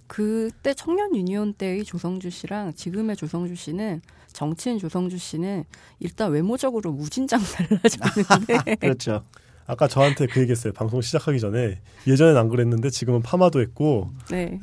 그때 0.06 0.74
청년 0.74 1.14
유니온 1.14 1.54
때의 1.54 1.84
조성주 1.84 2.30
씨랑 2.30 2.74
지금의 2.74 3.16
조성주 3.16 3.54
씨는 3.54 4.02
정치인 4.34 4.78
조성주 4.78 5.16
씨는 5.16 5.64
일단 6.00 6.30
외모적으로 6.30 6.92
무진장 6.92 7.40
달라졌는데 7.40 8.74
그렇죠. 8.80 9.22
아까 9.66 9.88
저한테 9.88 10.26
그 10.26 10.40
얘기했어요. 10.40 10.74
방송 10.74 11.00
시작하기 11.00 11.40
전에 11.40 11.80
예전엔 12.06 12.36
안 12.36 12.50
그랬는데 12.50 12.90
지금은 12.90 13.22
파마도 13.22 13.62
했고 13.62 14.10
네. 14.28 14.60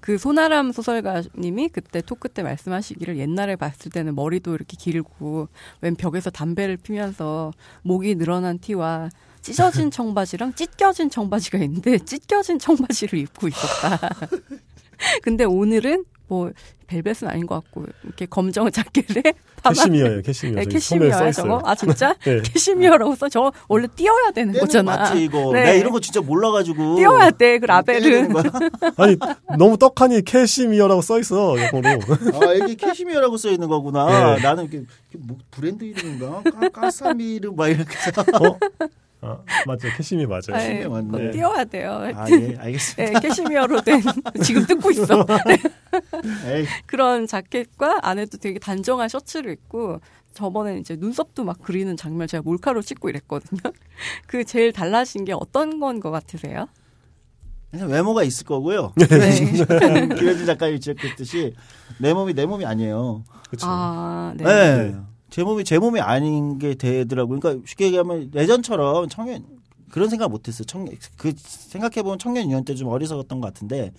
그 0.00 0.18
소나람 0.18 0.72
소설가님이 0.72 1.70
그때 1.70 2.02
토크 2.02 2.28
때 2.28 2.42
말씀하시기를 2.42 3.16
옛날에 3.16 3.56
봤을 3.56 3.90
때는 3.90 4.14
머리도 4.14 4.54
이렇게 4.54 4.76
길고 4.78 5.48
웬 5.80 5.94
벽에서 5.94 6.28
담배를 6.28 6.76
피면서 6.76 7.52
목이 7.82 8.16
늘어난 8.16 8.58
티와 8.58 9.08
찢어진 9.40 9.90
청바지랑 9.90 10.54
찢겨진 10.54 11.08
청바지가 11.08 11.58
있는데 11.58 11.98
찢겨진 11.98 12.58
청바지를 12.58 13.18
입고 13.20 13.48
있었다. 13.48 13.98
근데 15.22 15.44
오늘은 15.44 16.04
뭐 16.28 16.50
벨벳은 16.86 17.28
아닌 17.28 17.46
것 17.46 17.56
같고 17.56 17.84
이렇게 18.04 18.26
검정 18.26 18.70
자켓에 18.70 19.22
캐시미어예요, 19.64 20.22
캐시미어. 20.22 20.54
네, 20.56 20.64
캐시미어야 20.64 21.28
있어요. 21.28 21.32
저거? 21.32 21.62
아 21.64 21.74
진짜? 21.74 22.14
네. 22.24 22.42
캐시미어라고 22.42 23.14
써? 23.14 23.28
저거 23.28 23.52
원래 23.68 23.86
띄어야 23.94 24.30
되는 24.32 24.52
떼는 24.52 24.60
거잖아. 24.66 24.96
맞지 24.96 25.24
이거. 25.24 25.52
네. 25.52 25.64
나 25.64 25.70
이런 25.72 25.92
거 25.92 26.00
진짜 26.00 26.20
몰라가지고. 26.20 26.96
띄어야 26.96 27.30
돼, 27.30 27.58
그 27.58 27.66
떼야 27.66 27.76
라벨은. 27.76 28.32
아니 28.96 29.16
너무 29.58 29.76
떡하니 29.78 30.22
캐시미어라고 30.22 31.00
써 31.02 31.20
있어 31.20 31.56
영어로. 31.58 32.00
아 32.42 32.58
여기 32.58 32.76
캐시미어라고 32.76 33.36
써 33.36 33.50
있는 33.50 33.68
거구나. 33.68 34.34
네. 34.36 34.42
나는 34.42 34.64
이게, 34.64 34.78
이게 34.78 35.18
뭐 35.18 35.36
브랜드 35.50 35.84
이름인가? 35.84 36.42
까, 36.42 36.68
까사미르 36.68 37.52
막 37.54 37.68
이렇게. 37.68 37.94
어? 38.18 38.58
아, 39.22 39.38
맞죠. 39.66 39.88
캐시미어 39.96 40.26
맞아요. 40.26 40.40
아, 40.52 40.58
캐시미어 40.58 40.82
예, 40.82 40.86
맞네. 40.88 41.08
그거 41.10 41.30
띄어야 41.32 41.64
돼요. 41.64 42.10
아 42.14 42.26
예, 42.30 42.56
알겠습니다. 42.60 43.20
네, 43.20 43.28
캐시미어로 43.28 43.80
된 43.82 44.00
지금 44.42 44.66
뜯고 44.66 44.90
있어. 44.90 45.24
에이, 46.46 46.66
그런 46.86 47.26
자켓과 47.26 48.00
안에도 48.02 48.36
되게 48.38 48.58
단정한 48.58 49.08
셔츠를 49.08 49.52
입고 49.52 50.00
저번에 50.34 50.78
이제 50.78 50.96
눈썹도 50.98 51.44
막 51.44 51.60
그리는 51.62 51.96
장면 51.96 52.26
제가 52.26 52.42
몰카로 52.42 52.82
찍고 52.82 53.08
이랬거든요. 53.10 53.60
그 54.26 54.44
제일 54.44 54.72
달라진 54.72 55.24
게 55.24 55.32
어떤 55.32 55.78
건 55.78 56.00
것 56.00 56.10
같으세요? 56.10 56.66
그냥 57.70 57.88
외모가 57.90 58.22
있을 58.24 58.44
거고요. 58.44 58.92
네. 58.96 59.06
김현진 60.16 60.44
작가님이 60.46 60.80
지적했듯이 60.80 61.54
내 61.98 62.12
몸이 62.12 62.34
내 62.34 62.44
몸이 62.44 62.66
아니에요. 62.66 63.24
그렇죠. 63.48 63.66
아, 63.68 64.34
네. 64.36 64.44
네. 64.44 64.94
제 65.32 65.42
몸이 65.42 65.64
제 65.64 65.78
몸이 65.78 65.98
아닌 65.98 66.58
게 66.58 66.74
되더라고요. 66.74 67.40
그러니까 67.40 67.64
쉽게 67.66 67.86
얘기하면 67.86 68.30
예전처럼 68.34 69.08
청년 69.08 69.42
그런 69.90 70.10
생각 70.10 70.28
못 70.28 70.46
했어요. 70.46 70.64
청년 70.66 70.94
그 71.16 71.32
생각해 71.36 72.02
보면 72.02 72.18
청년 72.18 72.44
유년 72.44 72.64
때 72.66 72.74
좀 72.74 72.88
어리석었던 72.88 73.40
것 73.40 73.46
같은데 73.46 73.92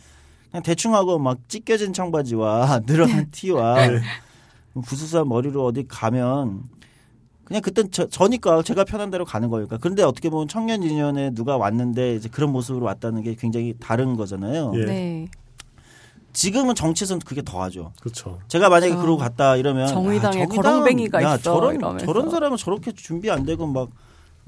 그냥 0.51 0.61
대충 0.61 0.93
하고 0.93 1.17
막 1.17 1.39
찢겨진 1.49 1.91
청바지와 1.91 2.81
늘어난 2.86 3.31
티와 3.31 3.88
네. 3.88 4.01
부스스한 4.86 5.27
머리로 5.27 5.65
어디 5.65 5.88
가면 5.88 6.63
그냥 7.45 7.61
그땐 7.63 7.89
저, 7.91 8.07
저니까 8.07 8.61
제가 8.61 8.84
편한 8.84 9.09
대로 9.09 9.25
가는 9.25 9.49
거니까. 9.49 9.77
그런데 9.81 10.03
어떻게 10.03 10.29
보면 10.29 10.47
청년 10.47 10.84
유년에 10.84 11.31
누가 11.31 11.57
왔는데 11.57 12.15
이제 12.15 12.29
그런 12.29 12.51
모습으로 12.51 12.86
왔다는 12.86 13.23
게 13.23 13.34
굉장히 13.34 13.73
다른 13.79 14.15
거잖아요. 14.15 14.71
예. 14.75 14.86
네. 14.86 15.27
지금은 16.34 16.75
정치에서는 16.75 17.19
그게 17.21 17.41
더하죠. 17.43 17.93
그렇죠. 18.01 18.39
제가 18.47 18.69
만약에 18.69 18.93
어. 18.93 18.97
그러고 18.97 19.17
갔다 19.17 19.55
이러면 19.55 19.88
정의당에 19.88 20.43
아, 20.43 20.45
정의당은 20.47 20.79
거렁뱅이가 20.79 21.23
야, 21.23 21.36
있어, 21.36 21.41
저런 21.41 21.75
이러면서. 21.75 22.05
저런 22.05 22.29
사람은 22.29 22.57
저렇게 22.57 22.91
준비 22.91 23.29
안 23.29 23.45
되고 23.45 23.65
막 23.67 23.89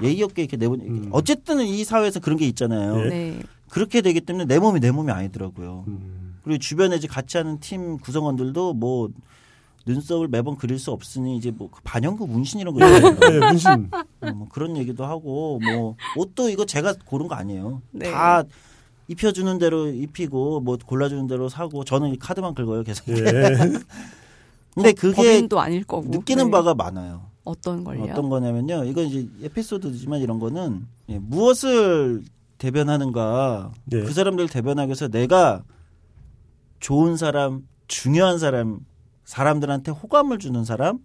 예의 0.02 0.22
없게 0.24 0.42
이렇게 0.42 0.58
내보니 0.58 0.84
음. 0.88 1.10
어쨌든 1.12 1.62
이 1.62 1.84
사회에서 1.84 2.20
그런 2.20 2.38
게 2.38 2.46
있잖아요. 2.48 3.06
예. 3.06 3.10
네. 3.10 3.40
그렇게 3.70 4.02
되기 4.02 4.22
때문에 4.22 4.46
내 4.46 4.60
몸이 4.60 4.80
내 4.80 4.92
몸이 4.92 5.12
아니더라고요. 5.12 5.86
음. 5.88 6.40
그리고 6.44 6.60
주변에 6.60 6.96
이제 6.96 7.08
같이 7.08 7.38
하는 7.38 7.60
팀 7.60 7.98
구성원들도 7.98 8.74
뭐 8.74 9.10
눈썹을 9.86 10.28
매번 10.28 10.56
그릴 10.58 10.80
수 10.80 10.92
없으니 10.92 11.38
이제 11.38 11.52
뭐그 11.52 11.82
반영구 11.84 12.28
문신 12.28 12.60
이런 12.60 12.74
거. 12.74 12.80
네, 12.80 13.40
문신. 13.40 13.90
어, 14.22 14.32
뭐 14.34 14.48
그런 14.50 14.78
얘기도 14.78 15.06
하고 15.06 15.60
뭐 15.64 15.96
옷도 16.18 16.50
이거 16.50 16.66
제가 16.66 16.96
고른 17.06 17.28
거 17.28 17.36
아니에요. 17.36 17.82
네. 17.92 18.12
다 18.12 18.44
입혀주는 19.08 19.58
대로 19.60 19.88
입히고 19.88 20.62
뭐 20.62 20.78
골라주는 20.84 21.28
대로 21.28 21.50
사고 21.50 21.84
저는 21.84 22.10
이 22.10 22.18
카드만 22.18 22.54
긁어요 22.56 22.84
계속. 22.84 23.08
예. 23.10 23.16
근데 24.74 24.92
그게 24.92 25.16
법인도 25.16 25.60
아닐 25.60 25.84
거고. 25.84 26.10
느끼는 26.10 26.46
네. 26.46 26.52
바가 26.52 26.74
많아요. 26.74 27.28
어떤 27.46 27.84
걸요? 27.84 28.04
어떤 28.04 28.30
거냐면요. 28.30 28.84
이건 28.86 29.06
이제 29.06 29.28
에피소드지만 29.44 30.20
이런 30.20 30.40
거는 30.40 30.88
예, 31.10 31.20
무엇을 31.20 32.24
대변하는가 32.58 33.72
예. 33.94 34.02
그 34.02 34.12
사람들 34.12 34.50
대변하기 34.50 34.88
위해서 34.88 35.08
내가 35.08 35.64
좋은 36.80 37.16
사람, 37.16 37.68
중요한 37.88 38.40
사람, 38.40 38.80
사람들한테 39.24 39.92
호감을 39.92 40.40
주는 40.40 40.66
사람, 40.66 41.00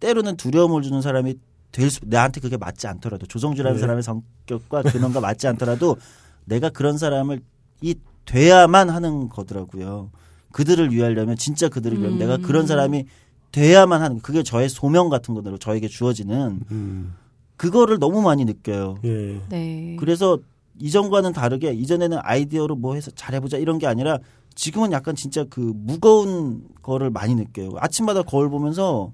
때로는 0.00 0.36
두려움을 0.36 0.82
주는 0.82 1.00
사람이 1.02 1.36
될 1.72 1.90
수, 1.90 2.00
나한테 2.04 2.40
그게 2.40 2.56
맞지 2.56 2.86
않더라도 2.86 3.26
조성주라는 3.26 3.76
예. 3.76 3.80
사람의 3.80 4.02
성격과 4.02 4.82
근원과 4.82 5.20
맞지 5.20 5.46
않더라도 5.48 5.96
내가 6.44 6.70
그런 6.70 6.98
사람을 6.98 7.40
이 7.80 7.94
돼야만 8.24 8.90
하는 8.90 9.28
거더라고요. 9.28 10.10
그들을 10.52 10.92
위하려면 10.92 11.36
진짜 11.36 11.68
그들을 11.68 11.98
위하면 11.98 12.16
음. 12.16 12.18
내가 12.18 12.36
그런 12.38 12.66
사람이 12.66 13.06
돼야만 13.52 14.02
하는 14.02 14.20
그게 14.20 14.42
저의 14.42 14.68
소명 14.68 15.08
같은 15.08 15.34
거로 15.34 15.58
저에게 15.58 15.88
주어지는 15.88 16.60
음. 16.70 17.14
그거를 17.56 17.98
너무 17.98 18.22
많이 18.22 18.44
느껴요. 18.44 18.96
예. 19.04 19.40
네. 19.48 19.96
그래서 19.98 20.38
이전과는 20.78 21.32
다르게 21.32 21.72
이전에는 21.72 22.18
아이디어로 22.22 22.76
뭐 22.76 22.94
해서 22.94 23.10
잘해보자 23.10 23.58
이런 23.58 23.78
게 23.78 23.86
아니라 23.86 24.18
지금은 24.54 24.92
약간 24.92 25.14
진짜 25.14 25.44
그 25.48 25.60
무거운 25.60 26.64
거를 26.82 27.10
많이 27.10 27.34
느껴요. 27.34 27.72
아침마다 27.78 28.22
거울 28.22 28.48
보면서 28.48 29.12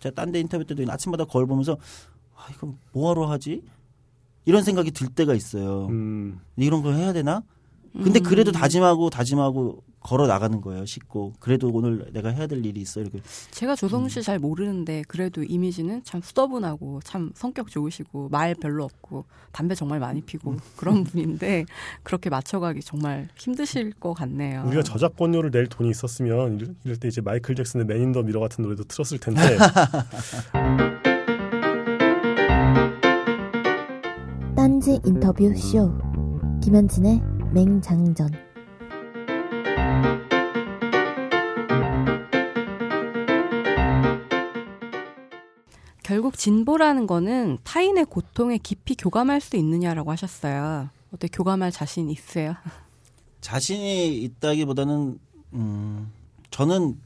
제가 0.00 0.14
딴 0.14 0.32
데 0.32 0.40
인터뷰 0.40 0.64
때도 0.64 0.84
아침마다 0.90 1.24
거울 1.24 1.46
보면서 1.46 1.76
아 2.36 2.46
이거 2.54 2.74
뭐하러 2.92 3.26
하지? 3.26 3.62
이런 4.48 4.62
생각이 4.62 4.90
들 4.92 5.08
때가 5.08 5.34
있어요. 5.34 5.86
음. 5.90 6.40
이런 6.56 6.82
걸 6.82 6.94
해야 6.94 7.12
되나? 7.12 7.42
근데 7.92 8.20
음. 8.20 8.22
그래도 8.22 8.50
다짐하고 8.50 9.10
다짐하고 9.10 9.82
걸어 10.00 10.26
나가는 10.26 10.58
거예요. 10.60 10.86
씻고 10.86 11.34
그래도 11.40 11.68
오늘 11.72 12.06
내가 12.12 12.30
해야 12.30 12.46
될 12.46 12.64
일이 12.64 12.80
있어 12.80 13.00
이렇게. 13.00 13.20
제가 13.50 13.74
조성주 13.76 14.08
씨 14.08 14.22
잘 14.22 14.38
모르는데 14.38 15.02
그래도 15.08 15.42
이미지는 15.42 16.02
참 16.04 16.22
수더분하고 16.22 17.00
참 17.04 17.30
성격 17.34 17.68
좋으시고 17.70 18.28
말 18.30 18.54
별로 18.54 18.84
없고 18.84 19.24
담배 19.52 19.74
정말 19.74 19.98
많이 20.00 20.22
피고 20.22 20.56
그런 20.76 21.04
분인데 21.04 21.66
그렇게 22.04 22.30
맞춰가기 22.30 22.80
정말 22.80 23.28
힘드실 23.36 23.92
것 23.94 24.14
같네요. 24.14 24.62
우리가 24.66 24.82
저작권료를 24.82 25.50
낼 25.50 25.66
돈이 25.66 25.90
있었으면 25.90 26.58
이럴- 26.58 26.74
이럴 26.84 26.96
때 26.96 27.08
이제 27.08 27.20
마이클 27.20 27.54
잭슨의 27.54 27.84
Man 27.86 27.99
in 27.99 28.09
the 28.09 28.22
Mirror 28.22 28.40
같은 28.40 28.62
노래도 28.64 28.84
틀었을 28.84 29.18
텐데 29.18 29.40
딴지 34.68 35.00
인터뷰 35.06 35.50
쇼 35.56 35.90
김현진의 36.62 37.22
맹장전 37.54 38.30
결국 46.02 46.36
진보라는 46.36 47.06
거는 47.06 47.56
타인의 47.64 48.04
고통에 48.04 48.58
깊이 48.58 48.94
교감할 48.94 49.40
수 49.40 49.56
있느냐라고 49.56 50.10
하셨어요. 50.10 50.90
어때 51.14 51.28
교감할 51.28 51.72
자신 51.72 52.10
있으세요? 52.10 52.54
자신이 53.40 54.18
있다기보다는 54.18 55.18
음 55.54 56.12
저는 56.50 57.00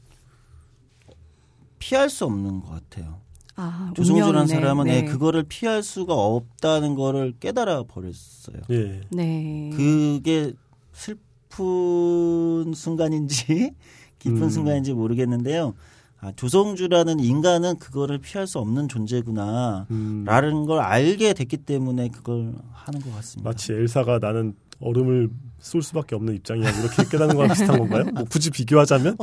피할 1.79 2.09
수 2.09 2.25
없는 2.25 2.59
것 2.59 2.71
같아요. 2.71 3.22
아, 3.55 3.91
조성주라는. 3.95 4.47
사람은 4.47 4.85
네. 4.85 4.97
예, 4.97 5.05
그거를 5.05 5.43
피할 5.43 5.83
수가 5.83 6.13
없다는 6.13 6.95
거를 6.95 7.33
깨달아 7.39 7.83
버렸어요. 7.83 8.57
예. 8.71 9.01
네. 9.11 9.69
그게 9.75 10.53
슬픈 10.91 12.73
순간인지 12.73 13.73
기쁜 14.19 14.43
음. 14.43 14.49
순간인지 14.49 14.93
모르겠는데요. 14.93 15.73
아, 16.19 16.31
조성주라는 16.37 17.19
인간은 17.19 17.79
그거를 17.79 18.17
피할 18.19 18.47
수 18.47 18.57
없는 18.59 18.87
존재구나. 18.87 19.85
음. 19.91 20.23
라는 20.25 20.65
걸 20.65 20.79
알게 20.79 21.33
됐기 21.33 21.57
때문에 21.57 22.07
그걸 22.09 22.53
하는 22.71 23.01
것 23.01 23.13
같습니다. 23.15 23.49
마치 23.49 23.73
엘사가 23.73 24.19
나는 24.19 24.55
얼음을 24.83 25.29
쏠 25.59 25.81
수밖에 25.81 26.15
없는 26.15 26.35
입장이야 26.35 26.69
이렇게 26.69 27.03
깨닫는 27.09 27.35
거랑 27.35 27.49
비슷한 27.49 27.79
건가요? 27.79 28.03
뭐 28.13 28.25
굳이 28.25 28.49
비교하자면 28.51 29.17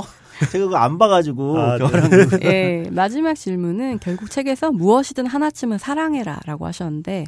제가 0.50 0.64
그거 0.64 0.76
안 0.76 0.96
봐가지고 0.98 1.58
아, 1.58 1.78
네. 1.78 2.38
예, 2.84 2.90
마지막 2.90 3.34
질문은 3.34 3.98
결국 3.98 4.30
책에서 4.30 4.72
무엇이든 4.72 5.26
하나쯤은 5.26 5.78
사랑해라라고 5.78 6.66
하셨는데 6.66 7.26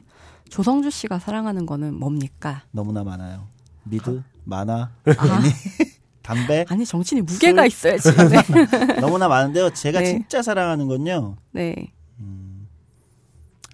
조성주 0.49 0.91
씨가 0.91 1.19
사랑하는 1.19 1.67
거는 1.67 1.95
뭡니까? 1.95 2.63
너무나 2.71 3.05
많아요. 3.05 3.49
미드, 3.85 4.23
만화, 4.45 4.91
아, 5.05 5.43
담배 6.23 6.65
아니 6.69 6.87
정신이 6.87 7.23
무게가 7.23 7.67
있어야지. 7.67 8.09
네. 8.17 9.01
너무나 9.01 9.29
많은데요. 9.29 9.71
제가 9.71 10.01
네. 10.01 10.07
진짜 10.07 10.41
사랑하는 10.41 10.89
건요. 10.89 11.37
네. 11.53 11.93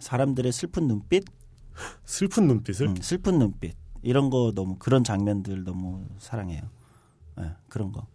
사람들의 0.08 0.50
슬픈 0.52 0.88
눈빛, 0.88 1.24
슬픈 2.06 2.46
눈빛을 2.46 2.88
음, 2.88 2.96
슬픈 3.00 3.38
눈빛 3.38 3.76
이런 4.02 4.30
거 4.30 4.52
너무 4.54 4.76
그런 4.78 5.04
장면들 5.04 5.64
너무 5.64 6.04
사랑해요. 6.18 6.62
네, 7.36 7.44
그런 7.68 7.92
거. 7.92 8.06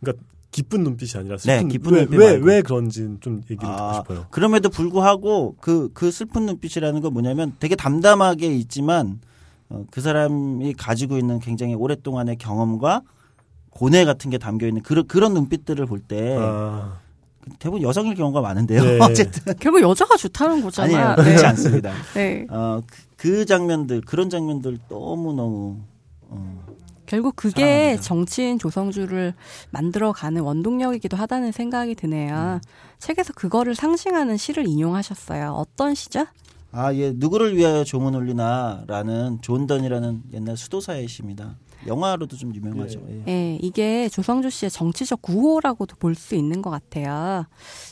그러니까 0.00 0.24
기쁜 0.50 0.84
눈빛이 0.84 1.18
아니라 1.18 1.38
슬픈 1.38 1.68
네, 1.68 1.72
기쁜 1.72 1.94
왜, 1.94 2.00
눈빛 2.02 2.16
왜, 2.18 2.30
말고. 2.32 2.46
왜 2.46 2.62
그런지는 2.62 3.20
좀 3.20 3.40
얘기를 3.50 3.64
아, 3.64 3.76
듣고 3.76 4.14
싶어요. 4.14 4.26
그럼에도 4.30 4.68
불구하고 4.68 5.56
그, 5.60 5.90
그 5.94 6.10
슬픈 6.10 6.46
눈빛이라는 6.46 7.00
건 7.00 7.12
뭐냐면 7.12 7.56
되게 7.58 7.74
담담하게 7.74 8.48
있지만 8.56 9.20
어, 9.70 9.84
그 9.90 10.00
사람이 10.02 10.74
가지고 10.74 11.16
있는 11.16 11.40
굉장히 11.40 11.74
오랫동안의 11.74 12.36
경험과 12.36 13.02
고뇌 13.70 14.04
같은 14.04 14.30
게 14.30 14.36
담겨 14.36 14.66
있는 14.66 14.82
그런 14.82 15.06
그런 15.06 15.32
눈빛들을 15.32 15.86
볼때 15.86 16.36
아, 16.38 16.98
대부분 17.58 17.82
여성일 17.82 18.14
경우가 18.14 18.42
많은데요. 18.42 18.84
네. 18.84 18.98
어쨌든 19.02 19.54
결국 19.58 19.80
여자가 19.80 20.16
좋다는 20.16 20.62
거잖아. 20.62 20.86
아니에요. 20.86 21.16
네. 21.16 21.22
그렇지 21.24 21.46
않습니다. 21.46 21.92
네. 22.14 22.46
어, 22.50 22.80
그, 23.22 23.28
그 23.30 23.46
장면들 23.46 24.00
그런 24.00 24.28
장면들 24.28 24.78
너무 24.88 25.32
너무 25.32 25.78
어, 26.28 26.64
결국 27.06 27.36
그게 27.36 27.62
사랑합니다. 27.62 28.02
정치인 28.02 28.58
조성주를 28.58 29.34
만들어가는 29.70 30.42
원동력이기도 30.42 31.16
하다는 31.16 31.52
생각이 31.52 31.94
드네요. 31.94 32.60
책에서 32.98 33.32
그거를 33.34 33.74
상징하는 33.76 34.36
시를 34.36 34.66
인용하셨어요. 34.66 35.52
어떤 35.52 35.94
시죠? 35.94 36.26
아, 36.72 36.92
예. 36.94 37.12
누구를 37.14 37.56
위하여 37.56 37.84
종은 37.84 38.14
울리나라는 38.14 39.38
존 39.42 39.66
던이라는 39.66 40.22
옛날 40.32 40.56
수도사의 40.56 41.06
시입니다. 41.06 41.56
영화로도 41.86 42.36
좀 42.36 42.54
유명하죠. 42.54 43.00
예. 43.10 43.24
예, 43.28 43.58
이게 43.60 44.08
조성주 44.08 44.48
씨의 44.50 44.70
정치적 44.70 45.20
구호라고도 45.20 45.96
볼 45.96 46.14
수 46.14 46.34
있는 46.34 46.62
것 46.62 46.70
같아요. 46.70 47.44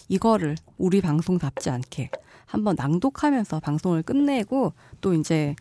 이거를 0.08 0.56
우리 0.78 1.00
방송답지 1.00 1.68
않게 1.70 2.10
한번 2.50 2.74
낭독하면서 2.76 3.60
방송을 3.60 4.02
끝내고 4.02 4.72
또 5.00 5.14
이제 5.14 5.54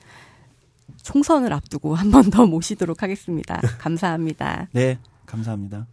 총선을 1.04 1.54
앞두고 1.54 1.94
한 1.96 2.12
번 2.12 2.30
더 2.32 2.46
모시도록 2.46 3.04
하겠습니다. 3.04 3.62
감사합니다. 3.80 4.68
네, 4.74 4.98
감사합니다. 5.26 5.86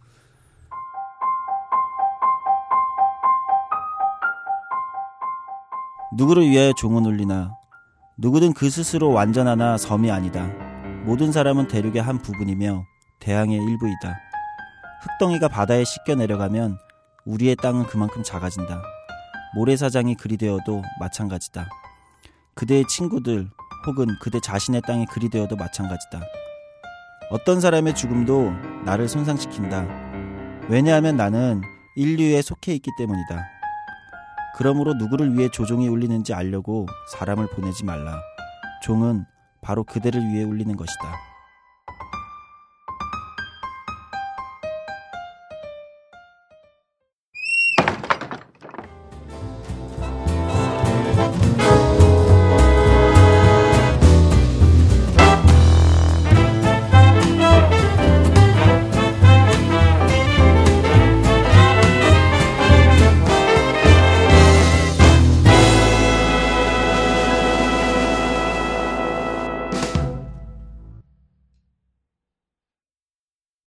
누구를 6.15 6.49
위하여 6.49 6.73
종은 6.73 7.05
울리나 7.05 7.55
누구든 8.17 8.53
그 8.53 8.69
스스로 8.69 9.11
완전하나 9.11 9.77
섬이 9.77 10.09
아니다. 10.09 10.47
모든 11.05 11.31
사람은 11.31 11.67
대륙의 11.67 12.01
한 12.01 12.17
부분이며 12.19 12.83
대양의 13.19 13.57
일부이다. 13.57 14.17
흙덩이가 15.01 15.47
바다에 15.49 15.83
씻겨 15.83 16.15
내려가면 16.15 16.77
우리의 17.25 17.55
땅은 17.57 17.85
그만큼 17.87 18.23
작아진다. 18.23 18.81
모래사장이 19.55 20.15
그리 20.15 20.37
되어도 20.37 20.81
마찬가지다. 20.99 21.67
그대의 22.53 22.85
친구들 22.87 23.49
혹은 23.85 24.07
그대 24.21 24.39
자신의 24.39 24.81
땅이 24.81 25.05
그리 25.07 25.29
되어도 25.29 25.55
마찬가지다. 25.55 26.21
어떤 27.29 27.59
사람의 27.59 27.95
죽음도 27.95 28.51
나를 28.85 29.07
손상시킨다. 29.07 29.85
왜냐하면 30.69 31.17
나는 31.17 31.61
인류에 31.95 32.41
속해 32.41 32.73
있기 32.75 32.91
때문이다. 32.97 33.45
그러므로 34.55 34.93
누구를 34.95 35.37
위해 35.37 35.49
조종이 35.49 35.87
울리는지 35.87 36.33
알려고 36.33 36.87
사람을 37.13 37.47
보내지 37.47 37.85
말라. 37.85 38.19
종은 38.81 39.25
바로 39.61 39.83
그대를 39.83 40.21
위해 40.29 40.43
울리는 40.43 40.75
것이다. 40.75 41.15